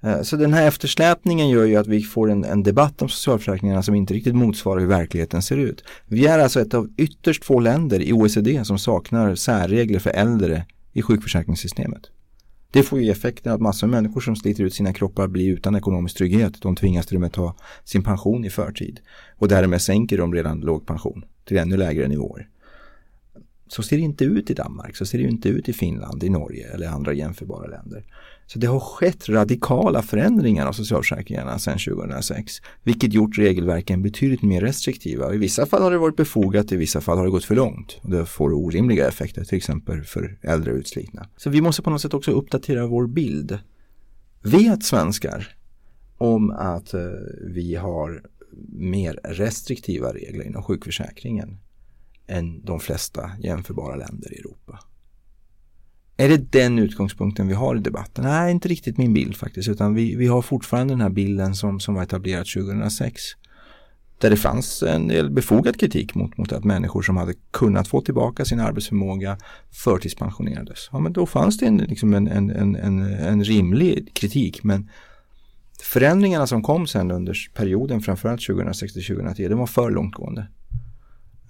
Eh, 0.02 0.22
så 0.22 0.36
den 0.38 0.54
här 0.54 0.68
eftersläpningen 0.68 1.50
gör 1.50 1.66
ju 1.66 1.76
att 1.76 1.88
vi 1.88 2.02
får 2.02 2.32
en, 2.32 2.44
en, 2.44 2.64
debatt 2.64 3.02
om 3.02 3.10
socialförsäkringarna 3.10 3.84
som 3.84 3.96
inte 3.96 4.14
riktigt 4.14 4.36
motsvarar 4.36 4.80
hur 4.80 4.88
verkligheten 4.88 5.42
ser 5.42 5.58
ut. 5.58 5.84
Vi 6.06 6.28
är 6.28 6.40
alltså 6.40 6.62
ett 6.62 6.74
av 6.74 6.90
ytterst 6.98 7.46
få 7.46 7.60
länder 7.60 8.02
i 8.02 8.14
OECD 8.14 8.66
som 8.66 8.78
saknar 8.78 9.36
särregler 9.36 10.00
för 10.00 10.10
äldre 10.10 10.66
i 10.94 11.02
sjukförsäkringssystemet. 11.02 12.02
Det 12.72 12.84
får 12.84 13.02
ju 13.02 13.12
effekten 13.12 13.54
att 13.54 13.62
massor 13.62 13.88
av 13.88 13.92
människor 13.92 14.22
som 14.22 14.36
sliter 14.36 14.64
ut 14.64 14.74
sina 14.74 14.94
kroppar 14.94 15.28
blir 15.28 15.50
utan 15.50 15.76
ekonomisk 15.76 16.18
trygghet. 16.18 16.62
De 16.62 16.76
tvingas 16.76 17.08
till 17.08 17.18
och 17.18 17.22
med 17.22 17.34
ta 17.34 17.56
sin 17.84 18.04
pension 18.04 18.46
i 18.46 18.50
förtid. 18.50 19.00
Och 19.38 19.48
därmed 19.48 19.82
sänker 19.82 20.18
de 20.18 20.34
redan 20.34 20.60
låg 20.60 20.86
pension 20.86 21.26
till 21.46 21.58
ännu 21.58 21.78
lägre 21.78 22.08
nivåer. 22.08 22.50
Så 23.68 23.84
ser 23.84 23.98
det 23.98 24.04
inte 24.04 24.24
ut 24.24 24.50
i 24.50 24.54
Danmark, 24.54 24.96
så 24.96 25.06
ser 25.06 25.18
det 25.18 25.24
inte 25.24 25.50
ut 25.50 25.70
i 25.70 25.74
Finland, 25.74 26.24
i 26.24 26.30
Norge 26.30 26.68
eller 26.74 26.88
andra 26.88 27.14
jämförbara 27.14 27.68
länder. 27.68 28.06
Så 28.54 28.60
det 28.60 28.68
har 28.68 28.80
skett 28.80 29.30
radikala 29.30 30.02
förändringar 30.02 30.68
av 30.68 30.74
socialförsäkringarna 30.74 31.60
sedan 31.60 31.78
2006. 31.78 32.54
Vilket 32.84 33.14
gjort 33.14 33.38
regelverken 33.38 34.02
betydligt 34.02 34.42
mer 34.42 34.62
restriktiva. 34.62 35.34
I 35.34 35.38
vissa 35.38 35.66
fall 35.66 35.82
har 35.82 35.92
det 35.92 35.98
varit 35.98 36.16
befogat, 36.16 36.72
i 36.72 36.76
vissa 36.76 37.02
fall 37.02 37.18
har 37.18 37.26
det 37.26 37.32
gått 37.32 37.46
för 37.46 37.56
långt. 37.56 38.00
Och 38.02 38.12
det 38.12 38.26
får 38.26 38.54
orimliga 38.54 39.08
effekter, 39.08 39.44
till 39.44 39.58
exempel 39.58 40.04
för 40.04 40.40
äldre 40.42 40.72
utslitna. 40.72 41.28
Så 41.38 41.50
vi 41.50 41.62
måste 41.62 41.82
på 41.82 41.90
något 41.90 42.02
sätt 42.02 42.14
också 42.14 42.32
uppdatera 42.32 42.88
vår 42.88 43.08
bild. 43.08 43.60
Vet 44.42 44.84
svenskar 44.84 45.56
om 46.18 46.52
att 46.52 46.94
eh, 46.94 47.02
vi 47.42 47.76
har 47.76 48.24
mer 48.72 49.20
restriktiva 49.24 50.14
regler 50.14 50.46
inom 50.46 50.64
sjukförsäkringen 50.64 51.58
än 52.28 52.66
de 52.66 52.80
flesta 52.80 53.32
jämförbara 53.40 53.96
länder 53.96 54.34
i 54.34 54.40
Europa. 54.40 54.80
Är 56.22 56.30
det 56.30 56.52
den 56.52 56.80
utgångspunkten 56.80 57.48
vi 57.48 57.54
har 57.54 57.76
i 57.76 57.80
debatten? 57.80 58.24
Nej, 58.24 58.52
inte 58.52 58.68
riktigt 58.68 58.98
min 58.98 59.14
bild 59.14 59.36
faktiskt, 59.36 59.70
utan 59.70 59.94
vi, 59.94 60.16
vi 60.16 60.28
har 60.28 60.42
fortfarande 60.42 60.94
den 60.94 61.02
här 61.02 61.10
bilden 61.10 61.56
som, 61.56 61.80
som 61.80 61.96
var 61.96 62.04
etablerad 62.04 62.46
2006. 62.46 63.22
Där 64.18 64.30
det 64.30 64.38
fanns 64.38 64.84
en 64.84 65.08
del 65.08 65.30
befogad 65.30 65.80
kritik 65.80 66.16
mot, 66.16 66.38
mot 66.38 66.52
att 66.52 66.64
människor 66.64 67.02
som 67.02 67.18
hade 67.18 67.34
kunnat 67.52 67.88
få 67.88 68.02
tillbaka 68.02 68.46
sin 68.46 68.60
arbetsförmåga 68.60 69.38
förtidspensionerades. 69.72 70.90
Ja, 70.92 71.00
men 71.00 71.14
då 71.14 71.26
fanns 71.26 71.58
det 71.58 71.66
en, 71.66 71.78
liksom 71.78 72.14
en, 72.14 72.28
en, 72.28 72.50
en, 72.50 72.76
en, 72.76 73.02
en 73.04 73.44
rimlig 73.44 74.14
kritik, 74.14 74.64
men 74.64 74.90
förändringarna 75.84 76.48
som 76.48 76.64
kom 76.64 76.88
sen 76.88 77.12
under 77.12 77.38
perioden 77.54 78.02
framförallt 78.02 78.48
2006 78.48 78.94
till 78.94 79.06
2010, 79.06 79.48
de 79.48 79.60
var 79.60 79.68
för 79.68 79.92
långtgående. 79.92 80.48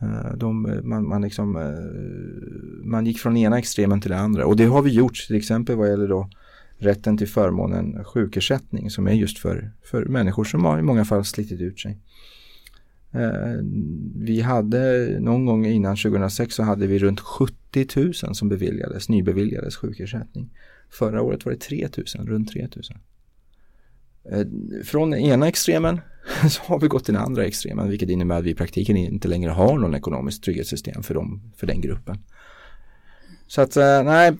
Eh, 0.02 0.38
de, 0.38 0.66
eh, 0.66 0.82
man, 0.84 1.08
man, 1.08 1.22
liksom, 1.22 1.56
eh, 1.56 2.86
man 2.86 3.06
gick 3.06 3.20
från 3.20 3.38
ena 3.38 3.60
extremen 3.60 4.02
till 4.02 4.12
den 4.12 4.20
andra 4.20 4.46
och 4.46 4.56
det 4.56 4.66
har 4.66 4.82
vi 4.82 4.92
gjort 4.92 5.28
till 5.28 5.36
exempel 5.36 5.76
vad 5.76 5.90
gäller 5.90 6.08
då 6.08 6.30
rätten 6.78 7.18
till 7.18 7.28
förmånen 7.28 8.04
sjukersättning 8.04 8.90
som 8.90 9.08
är 9.08 9.14
just 9.14 9.40
för, 9.40 9.72
för 9.84 10.06
människor 10.06 10.44
som 10.44 10.66
har 10.66 10.80
i 10.80 10.82
många 10.82 11.06
fall 11.06 11.26
slitit 11.26 11.62
ut 11.62 11.80
sig. 11.80 11.98
Vi 14.16 14.42
hade 14.42 15.18
någon 15.20 15.46
gång 15.46 15.66
innan 15.66 15.98
2006 15.98 16.56
så 16.56 16.64
hade 16.64 16.88
vi 16.88 17.00
runt 17.00 17.20
70 17.20 17.86
000 17.96 18.14
som 18.14 18.50
beviljades, 18.50 19.10
nybeviljades 19.10 19.76
sjukersättning. 19.76 20.50
Förra 20.90 21.22
året 21.22 21.46
var 21.46 21.52
det 21.52 21.60
3 21.60 21.88
000, 22.18 22.28
runt 22.28 22.52
3 22.52 22.68
000. 22.76 22.84
Eh, 24.30 24.46
från 24.84 25.14
ena 25.14 25.48
extremen 25.48 26.02
så 26.50 26.62
har 26.64 26.80
vi 26.80 26.88
gått 26.88 27.06
till 27.06 27.14
den 27.14 27.24
andra 27.24 27.46
extremen 27.46 27.90
vilket 27.90 28.10
innebär 28.10 28.38
att 28.38 28.44
vi 28.44 28.50
i 28.50 28.56
praktiken 28.56 28.98
inte 28.98 29.28
längre 29.28 29.52
har 29.52 29.78
någon 29.78 29.96
ekonomiskt 29.96 30.44
trygghetssystem 30.44 31.04
för, 31.04 31.14
dem, 31.14 31.52
för 31.58 31.68
den 31.68 31.82
gruppen. 31.82 32.18
Så 33.48 33.62
att 33.62 33.78
eh, 33.78 34.04
nej, 34.04 34.38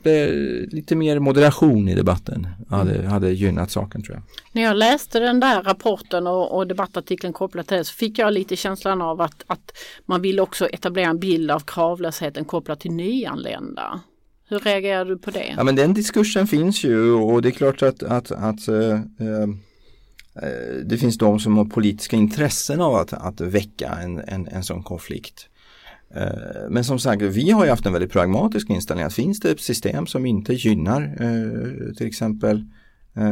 lite 0.72 0.96
mer 0.96 1.20
moderation 1.20 1.90
i 1.90 1.96
debatten 1.96 2.48
hade, 2.70 3.08
hade 3.08 3.32
gynnat 3.32 3.72
saken 3.72 4.04
tror 4.04 4.16
jag. 4.16 4.24
När 4.52 4.62
jag 4.62 4.78
läste 4.78 5.20
den 5.20 5.40
där 5.40 5.64
rapporten 5.64 6.28
och, 6.28 6.58
och 6.58 6.68
debattartikeln 6.68 7.34
kopplat 7.34 7.68
till 7.68 7.78
det 7.78 7.86
så 7.86 7.94
fick 7.94 8.20
jag 8.20 8.34
lite 8.34 8.56
känslan 8.56 9.02
av 9.02 9.22
att, 9.22 9.44
att 9.48 9.78
man 10.06 10.22
vill 10.22 10.40
också 10.40 10.68
etablera 10.68 11.10
en 11.10 11.20
bild 11.20 11.52
av 11.52 11.60
kravlösheten 11.60 12.46
kopplat 12.46 12.80
till 12.80 12.92
nyanlända. 12.92 14.02
Hur 14.48 14.60
reagerar 14.60 15.06
du 15.06 15.18
på 15.18 15.32
det? 15.32 15.54
Ja 15.58 15.64
men 15.64 15.76
den 15.76 15.94
diskursen 15.94 16.48
finns 16.48 16.84
ju 16.84 17.12
och 17.12 17.42
det 17.42 17.50
är 17.50 17.52
klart 17.52 17.82
att, 17.82 18.04
att, 18.04 18.32
att 18.32 18.68
äh, 18.68 19.00
Eh, 20.36 20.86
det 20.86 20.98
finns 20.98 21.18
de 21.18 21.40
som 21.40 21.58
har 21.58 21.66
politiska 21.66 22.16
intressen 22.16 22.82
av 22.82 22.96
att, 22.96 23.14
att 23.14 23.42
väcka 23.42 23.98
en, 24.02 24.20
en, 24.20 24.48
en 24.48 24.64
sån 24.64 24.84
konflikt. 24.84 25.50
Eh, 26.16 26.70
men 26.70 26.84
som 26.84 27.00
sagt, 27.00 27.22
vi 27.22 27.52
har 27.52 27.64
ju 27.64 27.70
haft 27.70 27.86
en 27.86 27.94
väldigt 27.94 28.12
pragmatisk 28.12 28.70
inställning 28.70 29.06
att 29.06 29.14
finns 29.14 29.40
det 29.40 29.52
ett 29.52 29.60
system 29.60 30.08
som 30.08 30.26
inte 30.26 30.54
gynnar 30.54 31.02
eh, 31.20 31.94
till 31.94 32.08
exempel 32.08 32.66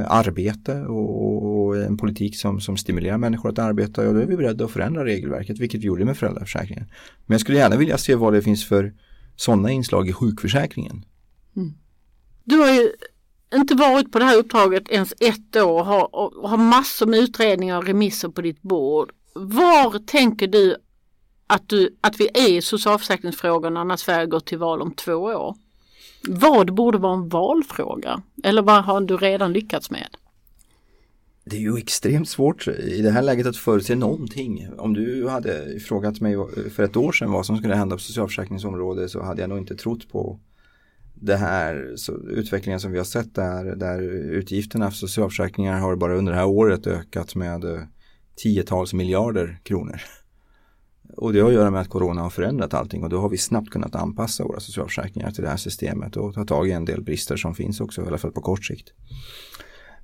arbete 0.07 0.81
och, 0.81 1.77
en 1.77 1.97
politik 1.97 2.37
som, 2.37 2.61
som 2.61 2.77
stimulerar 2.77 3.17
människor 3.17 3.49
att 3.49 3.59
arbeta, 3.59 4.05
ja 4.05 4.11
då 4.11 4.19
är 4.19 4.25
vi 4.25 4.37
beredda 4.37 4.65
att 4.65 4.71
förändra 4.71 5.05
regelverket, 5.05 5.59
vilket 5.59 5.81
vi 5.81 5.85
gjorde 5.85 6.05
med 6.05 6.17
föräldraförsäkringen. 6.17 6.85
Men 7.25 7.33
jag 7.33 7.41
skulle 7.41 7.57
gärna 7.57 7.75
vilja 7.75 7.97
se 7.97 8.15
vad 8.15 8.33
det 8.33 8.41
finns 8.41 8.65
för 8.65 8.93
sådana 9.35 9.71
inslag 9.71 10.09
i 10.09 10.13
sjukförsäkringen. 10.13 11.05
Mm. 11.55 11.73
Du 12.43 12.55
har 12.55 12.71
ju 12.71 12.91
inte 13.55 13.75
varit 13.75 14.11
på 14.11 14.19
det 14.19 14.25
här 14.25 14.37
uppdraget 14.37 14.89
ens 14.89 15.13
ett 15.19 15.55
år 15.55 15.79
och 15.79 15.85
har, 15.85 16.15
och 16.15 16.49
har 16.49 16.57
massor 16.57 17.05
med 17.05 17.19
utredningar 17.19 17.77
och 17.77 17.87
remisser 17.87 18.29
på 18.29 18.41
ditt 18.41 18.61
bord. 18.61 19.11
Var 19.33 19.99
tänker 19.99 20.47
du 20.47 20.75
att, 21.47 21.69
du, 21.69 21.97
att 22.01 22.19
vi 22.19 22.29
är 22.33 22.49
i 22.49 22.61
socialförsäkringsfrågorna 22.61 23.83
när 23.83 23.95
Sverige 23.95 24.25
går 24.25 24.39
till 24.39 24.57
val 24.57 24.81
om 24.81 24.93
två 24.93 25.13
år? 25.13 25.55
Vad 26.27 26.73
borde 26.73 26.97
vara 26.97 27.13
en 27.13 27.29
valfråga? 27.29 28.21
Eller 28.43 28.61
vad 28.61 28.83
har 28.83 29.01
du 29.01 29.17
redan 29.17 29.53
lyckats 29.53 29.91
med? 29.91 30.07
Det 31.43 31.55
är 31.55 31.61
ju 31.61 31.77
extremt 31.77 32.29
svårt 32.29 32.67
i 32.67 33.01
det 33.01 33.11
här 33.11 33.21
läget 33.21 33.47
att 33.47 33.57
förutse 33.57 33.95
någonting. 33.95 34.67
Om 34.77 34.93
du 34.93 35.27
hade 35.27 35.79
frågat 35.79 36.21
mig 36.21 36.35
för 36.75 36.83
ett 36.83 36.97
år 36.97 37.11
sedan 37.11 37.31
vad 37.31 37.45
som 37.45 37.57
skulle 37.57 37.75
hända 37.75 37.95
på 37.95 38.01
socialförsäkringsområdet 38.01 39.11
så 39.11 39.23
hade 39.23 39.41
jag 39.41 39.49
nog 39.49 39.57
inte 39.57 39.75
trott 39.75 40.11
på 40.11 40.39
det 41.21 41.35
här 41.35 41.93
så, 41.95 42.17
utvecklingen 42.29 42.79
som 42.79 42.91
vi 42.91 42.97
har 42.97 43.05
sett 43.05 43.35
där, 43.35 43.75
där 43.75 44.01
utgifterna 44.11 44.91
för 44.91 44.97
socialförsäkringar 44.97 45.79
har 45.79 45.95
bara 45.95 46.17
under 46.17 46.31
det 46.31 46.37
här 46.37 46.47
året 46.47 46.87
ökat 46.87 47.35
med 47.35 47.63
eh, 47.63 47.81
tiotals 48.43 48.93
miljarder 48.93 49.59
kronor. 49.63 50.01
Och 51.17 51.33
det 51.33 51.39
har 51.39 51.47
att 51.47 51.53
göra 51.53 51.71
med 51.71 51.81
att 51.81 51.89
corona 51.89 52.21
har 52.21 52.29
förändrat 52.29 52.73
allting 52.73 53.03
och 53.03 53.09
då 53.09 53.19
har 53.19 53.29
vi 53.29 53.37
snabbt 53.37 53.69
kunnat 53.69 53.95
anpassa 53.95 54.43
våra 54.43 54.59
socialförsäkringar 54.59 55.31
till 55.31 55.43
det 55.43 55.49
här 55.49 55.57
systemet 55.57 56.17
och 56.17 56.33
ta 56.33 56.45
tag 56.45 56.67
i 56.67 56.71
en 56.71 56.85
del 56.85 57.03
brister 57.03 57.37
som 57.37 57.55
finns 57.55 57.81
också, 57.81 58.01
i 58.01 58.07
alla 58.07 58.17
fall 58.17 58.31
på 58.31 58.41
kort 58.41 58.65
sikt. 58.65 58.93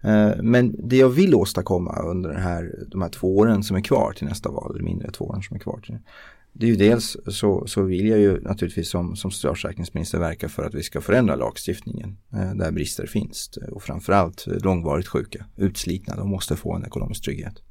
Eh, 0.03 0.31
men 0.41 0.87
det 0.89 0.97
jag 0.97 1.09
vill 1.09 1.35
åstadkomma 1.35 2.01
under 2.01 2.29
den 2.29 2.41
här, 2.41 2.85
de 2.91 3.01
här 3.01 3.09
två 3.09 3.37
åren 3.37 3.63
som 3.63 3.77
är 3.77 3.81
kvar 3.81 4.13
till 4.13 4.27
nästa 4.27 4.51
val, 4.51 4.75
eller 4.75 4.83
mindre 4.83 5.11
två 5.11 5.25
åren 5.25 5.41
som 5.41 5.55
är 5.55 5.59
kvar 5.59 5.79
till 5.85 5.97
det 6.57 6.65
är 6.65 6.69
ju 6.69 6.75
dels 6.75 7.17
så, 7.27 7.67
så 7.67 7.81
vill 7.81 8.07
jag 8.07 8.19
ju 8.19 8.41
naturligtvis 8.41 8.89
som, 8.89 9.15
som 9.15 9.31
socialförsäkringsminister 9.31 10.19
verka 10.19 10.49
för 10.49 10.63
att 10.63 10.73
vi 10.73 10.83
ska 10.83 11.01
förändra 11.01 11.35
lagstiftningen 11.35 12.17
eh, 12.33 12.53
där 12.53 12.71
brister 12.71 13.07
finns 13.07 13.57
eh, 13.61 13.73
och 13.73 13.83
framförallt 13.83 14.47
eh, 14.47 14.53
långvarigt 14.53 15.07
sjuka, 15.07 15.45
utslitna, 15.57 16.15
de 16.15 16.29
måste 16.29 16.55
få 16.55 16.75
en 16.75 16.85
ekonomisk 16.85 17.23
trygghet. 17.23 17.61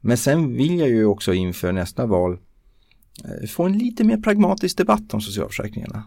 Men 0.00 0.16
sen 0.16 0.56
vill 0.56 0.78
jag 0.78 0.88
ju 0.88 1.04
också 1.04 1.34
inför 1.34 1.72
nästa 1.72 2.06
val 2.06 2.38
eh, 3.24 3.48
få 3.48 3.64
en 3.64 3.78
lite 3.78 4.04
mer 4.04 4.16
pragmatisk 4.16 4.76
debatt 4.76 5.14
om 5.14 5.20
socialförsäkringarna. 5.20 6.04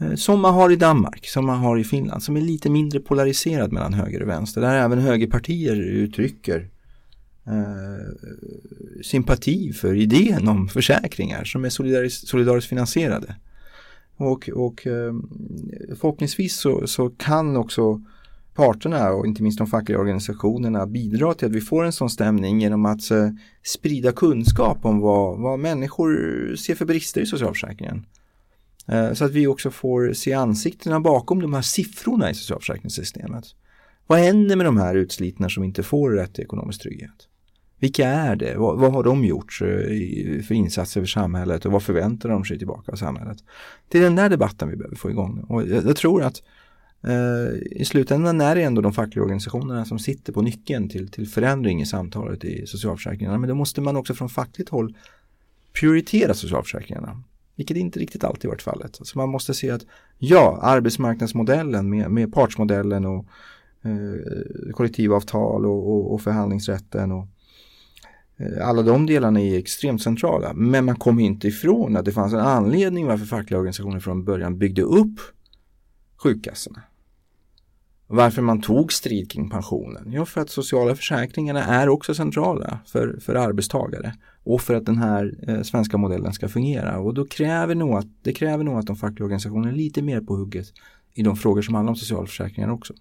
Eh, 0.00 0.14
som 0.14 0.40
man 0.40 0.54
har 0.54 0.70
i 0.70 0.76
Danmark, 0.76 1.26
som 1.26 1.46
man 1.46 1.58
har 1.58 1.78
i 1.78 1.84
Finland, 1.84 2.22
som 2.22 2.36
är 2.36 2.40
lite 2.40 2.70
mindre 2.70 3.00
polariserad 3.00 3.72
mellan 3.72 3.94
höger 3.94 4.22
och 4.22 4.28
vänster. 4.28 4.60
Där 4.60 4.74
även 4.74 4.98
högerpartier 4.98 5.76
uttrycker 5.76 6.70
eh, 7.48 9.02
sympati 9.02 9.72
för 9.72 9.94
idén 9.94 10.48
om 10.48 10.68
försäkringar 10.68 11.44
som 11.44 11.64
är 11.64 11.68
solidariskt, 11.68 12.28
solidariskt 12.28 12.68
finansierade. 12.68 13.36
Och, 14.16 14.48
och 14.48 14.86
eh, 14.86 15.14
förhoppningsvis 15.88 16.56
så, 16.56 16.86
så 16.86 17.10
kan 17.10 17.56
också 17.56 18.02
parterna 18.54 19.10
och 19.10 19.26
inte 19.26 19.42
minst 19.42 19.58
de 19.58 19.66
fackliga 19.66 19.98
organisationerna 19.98 20.86
bidra 20.86 21.34
till 21.34 21.46
att 21.46 21.54
vi 21.54 21.60
får 21.60 21.84
en 21.84 21.92
sån 21.92 22.10
stämning 22.10 22.60
genom 22.60 22.86
att 22.86 23.10
eh, 23.10 23.30
sprida 23.62 24.12
kunskap 24.12 24.84
om 24.84 25.00
vad, 25.00 25.38
vad 25.38 25.58
människor 25.58 26.56
ser 26.56 26.74
för 26.74 26.84
brister 26.84 27.20
i 27.20 27.26
socialförsäkringen. 27.26 28.06
Eh, 28.86 29.12
så 29.12 29.24
att 29.24 29.32
vi 29.32 29.46
också 29.46 29.70
får 29.70 30.12
se 30.12 30.32
ansiktena 30.32 31.00
bakom 31.00 31.42
de 31.42 31.54
här 31.54 31.62
siffrorna 31.62 32.30
i 32.30 32.34
socialförsäkringssystemet. 32.34 33.44
Vad 34.06 34.18
händer 34.18 34.56
med 34.56 34.66
de 34.66 34.76
här 34.76 34.94
utslitna 34.94 35.48
som 35.48 35.64
inte 35.64 35.82
får 35.82 36.10
rätt 36.10 36.34
till 36.34 36.44
ekonomisk 36.44 36.82
trygghet? 36.82 37.28
Vilka 37.78 38.08
är 38.08 38.36
det? 38.36 38.54
Vad, 38.56 38.78
vad, 38.78 38.92
har 38.92 39.02
de 39.02 39.24
gjort 39.24 39.58
eh, 39.62 40.42
för 40.42 40.52
insatser 40.52 41.00
för 41.00 41.06
samhället 41.06 41.66
och 41.66 41.72
vad 41.72 41.82
förväntar 41.82 42.28
de 42.28 42.44
sig 42.44 42.58
tillbaka 42.58 42.92
av 42.92 42.96
samhället? 42.96 43.38
Det 43.88 43.98
är 43.98 44.02
den 44.02 44.16
där 44.16 44.28
debatten 44.28 44.68
vi 44.68 44.76
behöver 44.76 44.96
få 44.96 45.10
igång. 45.10 45.44
Och 45.48 45.62
jag, 45.62 45.86
jag 45.86 45.96
tror 45.96 46.22
att 46.22 46.42
eh, 47.06 47.80
i 47.80 47.84
slutändan 47.84 48.40
är 48.40 48.54
det 48.54 48.62
ändå 48.62 48.80
de 48.80 48.92
fackliga 48.92 49.22
organisationerna 49.22 49.84
som 49.84 49.98
sitter 49.98 50.32
på 50.32 50.42
nyckeln 50.42 50.88
till, 50.88 51.08
till 51.08 51.28
förändring 51.28 51.80
i 51.80 51.86
samtalet 51.86 52.44
i 52.44 52.66
socialförsäkringarna. 52.66 53.38
Men 53.38 53.48
då 53.48 53.54
måste 53.54 53.80
man 53.80 53.96
också 53.96 54.14
från 54.14 54.28
fackligt 54.28 54.70
håll 54.70 54.94
prioritera 55.72 56.34
socialförsäkringarna. 56.34 57.22
Vilket 57.56 57.76
inte 57.76 58.00
riktigt 58.00 58.24
alltid 58.24 58.50
varit 58.50 58.62
fallet. 58.62 58.98
Så 59.02 59.18
man 59.18 59.28
måste 59.28 59.54
se 59.54 59.70
att 59.70 59.86
ja, 60.18 60.58
arbetsmarknadsmodellen 60.62 61.90
med, 61.90 62.10
med 62.10 62.34
partsmodellen 62.34 63.04
och 63.06 63.26
eh, 63.84 64.72
kollektivavtal 64.72 65.66
och, 65.66 65.90
och, 65.90 66.14
och 66.14 66.20
förhandlingsrätten 66.20 67.12
och 67.12 67.28
Eh, 68.38 68.68
alla 68.68 68.82
de 68.82 69.06
delarna 69.06 69.40
är 69.40 69.58
extremt 69.58 70.02
centrala. 70.02 70.52
Men 70.54 70.84
man 70.84 70.96
kommer 70.96 71.22
inte 71.22 71.48
ifrån 71.48 71.96
att 71.96 72.04
det 72.04 72.12
fanns 72.12 72.32
en 72.32 72.40
anledning 72.40 73.06
varför 73.06 73.26
fackliga 73.26 73.58
organisationer 73.58 74.00
från 74.00 74.24
början 74.24 74.58
byggde 74.58 74.82
upp 74.82 75.20
sjukkassorna. 76.16 76.82
Varför 78.10 78.42
man 78.42 78.60
tog 78.60 78.92
strid 78.92 79.30
kring 79.30 79.50
pensionen? 79.50 80.10
Jo, 80.12 80.24
för 80.24 80.40
att 80.40 80.50
sociala 80.50 80.94
försäkringarna 80.94 81.64
är 81.64 81.88
också 81.88 82.14
centrala 82.14 82.78
för, 82.86 83.18
för 83.20 83.34
arbetstagare 83.34 84.14
och 84.44 84.60
för 84.60 84.74
att 84.74 84.86
den 84.86 84.98
här 84.98 85.38
eh, 85.48 85.62
svenska 85.62 85.96
modellen 85.96 86.32
ska 86.32 86.48
fungera. 86.48 86.98
Och 86.98 87.14
då 87.14 87.26
kräver 87.26 87.74
nog 87.74 87.94
att, 87.94 88.06
det 88.22 88.32
kräver 88.32 88.64
nog 88.64 88.78
att 88.78 88.86
de 88.86 88.96
fackliga 88.96 89.24
organisationerna 89.24 89.68
är 89.68 89.76
lite 89.76 90.02
mer 90.02 90.20
på 90.20 90.36
hugget 90.36 90.66
i 91.14 91.22
de 91.22 91.36
frågor 91.36 91.62
som 91.62 91.74
handlar 91.74 91.90
om 91.90 91.96
socialförsäkringar 91.96 92.70
också. 92.70 92.94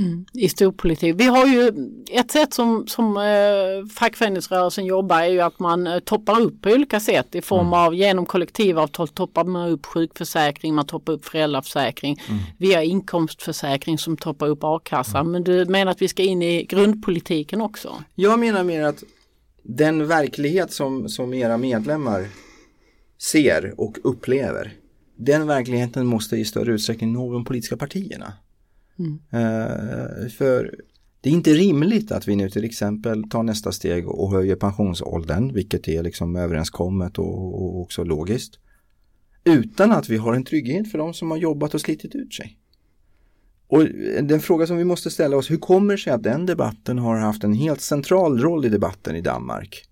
Mm, 0.00 0.24
I 0.32 0.48
storpolitik. 0.48 1.14
Vi 1.18 1.24
har 1.24 1.46
ju 1.46 1.72
ett 2.10 2.30
sätt 2.30 2.54
som, 2.54 2.86
som 2.86 3.16
eh, 3.16 3.92
fackföreningsrörelsen 3.94 4.84
jobbar 4.84 5.20
är 5.20 5.28
ju 5.28 5.40
att 5.40 5.58
man 5.58 5.86
eh, 5.86 5.98
toppar 5.98 6.40
upp 6.40 6.62
på 6.62 6.70
olika 6.70 7.00
sätt 7.00 7.34
i 7.34 7.42
form 7.42 7.72
av 7.72 7.94
genom 7.94 8.26
kollektivavtal 8.26 9.08
toppar 9.08 9.44
man 9.44 9.68
upp 9.68 9.86
sjukförsäkring, 9.86 10.74
man 10.74 10.86
toppar 10.86 11.12
upp 11.12 11.24
föräldraförsäkring 11.24 12.22
via 12.58 12.82
inkomstförsäkring 12.82 13.98
som 13.98 14.16
toppar 14.16 14.46
upp 14.46 14.58
a-kassan. 14.62 15.30
Men 15.30 15.44
du 15.44 15.64
menar 15.64 15.92
att 15.92 16.02
vi 16.02 16.08
ska 16.08 16.22
in 16.22 16.42
i 16.42 16.64
grundpolitiken 16.64 17.60
också? 17.60 18.04
Jag 18.14 18.38
menar 18.38 18.64
mer 18.64 18.82
att 18.82 19.04
den 19.62 20.06
verklighet 20.06 20.72
som, 20.72 21.08
som 21.08 21.34
era 21.34 21.56
medlemmar 21.56 22.28
ser 23.18 23.74
och 23.76 23.98
upplever, 24.04 24.72
den 25.16 25.46
verkligheten 25.46 26.06
måste 26.06 26.36
i 26.36 26.44
större 26.44 26.72
utsträckning 26.72 27.12
nå 27.12 27.32
de 27.32 27.44
politiska 27.44 27.76
partierna. 27.76 28.32
Mm. 29.00 29.18
Eh, 29.30 30.28
för 30.28 30.74
det 31.20 31.28
är 31.28 31.32
inte 31.32 31.54
rimligt 31.54 32.12
att 32.12 32.28
vi 32.28 32.36
nu 32.36 32.50
till 32.50 32.64
exempel 32.64 33.28
tar 33.28 33.42
nästa 33.42 33.72
steg 33.72 34.08
och 34.08 34.30
höjer 34.30 34.56
pensionsåldern, 34.56 35.54
vilket 35.54 35.88
är 35.88 36.02
liksom 36.02 36.36
överenskommet 36.36 37.18
och, 37.18 37.62
och 37.62 37.80
också 37.80 38.04
logiskt. 38.04 38.58
Utan 39.44 39.92
att 39.92 40.08
vi 40.08 40.16
har 40.16 40.34
en 40.34 40.44
trygghet 40.44 40.90
för 40.90 40.98
de 40.98 41.14
som 41.14 41.30
har 41.30 41.38
jobbat 41.38 41.74
och 41.74 41.80
slitit 41.80 42.14
ut 42.14 42.34
sig. 42.34 42.56
Och 43.68 43.84
den 44.22 44.40
fråga 44.40 44.66
som 44.66 44.76
vi 44.76 44.84
måste 44.84 45.10
ställa 45.10 45.36
oss, 45.36 45.50
hur 45.50 45.56
kommer 45.56 45.94
det 45.94 46.00
sig 46.00 46.12
att 46.12 46.22
den 46.22 46.46
debatten 46.46 46.98
har 46.98 47.16
haft 47.16 47.44
en 47.44 47.52
helt 47.52 47.80
central 47.80 48.40
roll 48.40 48.64
i 48.64 48.68
debatten 48.68 49.16
i 49.16 49.20
Danmark? 49.20 49.89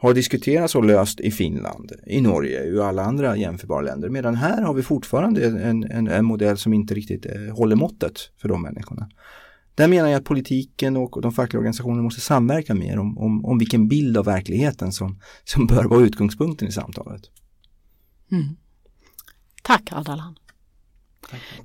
Har 0.00 0.14
diskuterats 0.14 0.74
och 0.74 0.84
löst 0.84 1.20
i 1.20 1.30
Finland, 1.30 1.92
i 2.06 2.20
Norge 2.20 2.78
och 2.78 2.86
alla 2.86 3.04
andra 3.04 3.36
jämförbara 3.36 3.80
länder. 3.80 4.08
Medan 4.08 4.34
här 4.34 4.62
har 4.62 4.74
vi 4.74 4.82
fortfarande 4.82 5.46
en, 5.46 5.84
en, 5.84 6.08
en 6.08 6.24
modell 6.24 6.58
som 6.58 6.72
inte 6.72 6.94
riktigt 6.94 7.26
eh, 7.26 7.56
håller 7.56 7.76
måttet 7.76 8.18
för 8.40 8.48
de 8.48 8.62
människorna. 8.62 9.08
Där 9.74 9.88
menar 9.88 10.08
jag 10.08 10.18
att 10.18 10.24
politiken 10.24 10.96
och 10.96 11.22
de 11.22 11.32
fackliga 11.32 11.58
organisationerna 11.58 12.02
måste 12.02 12.20
samverka 12.20 12.74
mer 12.74 12.98
om, 12.98 13.18
om, 13.18 13.44
om 13.44 13.58
vilken 13.58 13.88
bild 13.88 14.16
av 14.16 14.24
verkligheten 14.24 14.92
som, 14.92 15.20
som 15.44 15.66
bör 15.66 15.84
vara 15.84 16.00
utgångspunkten 16.00 16.68
i 16.68 16.72
samtalet. 16.72 17.22
Mm. 18.32 18.56
Tack 19.62 19.92
Ardalan. 19.92 20.36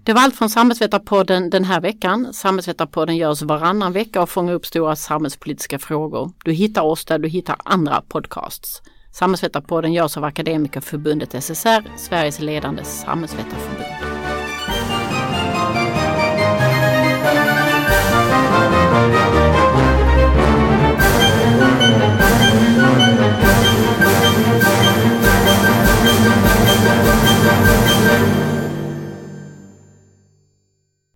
Det 0.03 0.13
var 0.13 0.21
allt 0.21 0.35
från 0.35 0.49
Samhällsvetarpodden 0.49 1.49
den 1.49 1.63
här 1.63 1.81
veckan. 1.81 2.33
Samhällsvetarpodden 2.33 3.17
görs 3.17 3.41
varannan 3.41 3.93
vecka 3.93 4.21
och 4.21 4.29
fångar 4.29 4.53
upp 4.53 4.65
stora 4.65 4.95
samhällspolitiska 4.95 5.79
frågor. 5.79 6.31
Du 6.43 6.51
hittar 6.51 6.81
oss 6.81 7.05
där 7.05 7.19
du 7.19 7.27
hittar 7.29 7.55
andra 7.63 8.01
podcasts. 8.01 8.81
Samhällsvetarpodden 9.11 9.93
görs 9.93 10.17
av 10.17 10.23
Akademikerförbundet 10.23 11.43
SSR, 11.43 11.97
Sveriges 11.97 12.39
ledande 12.39 12.83
samhällsvetarförbund. 12.83 13.94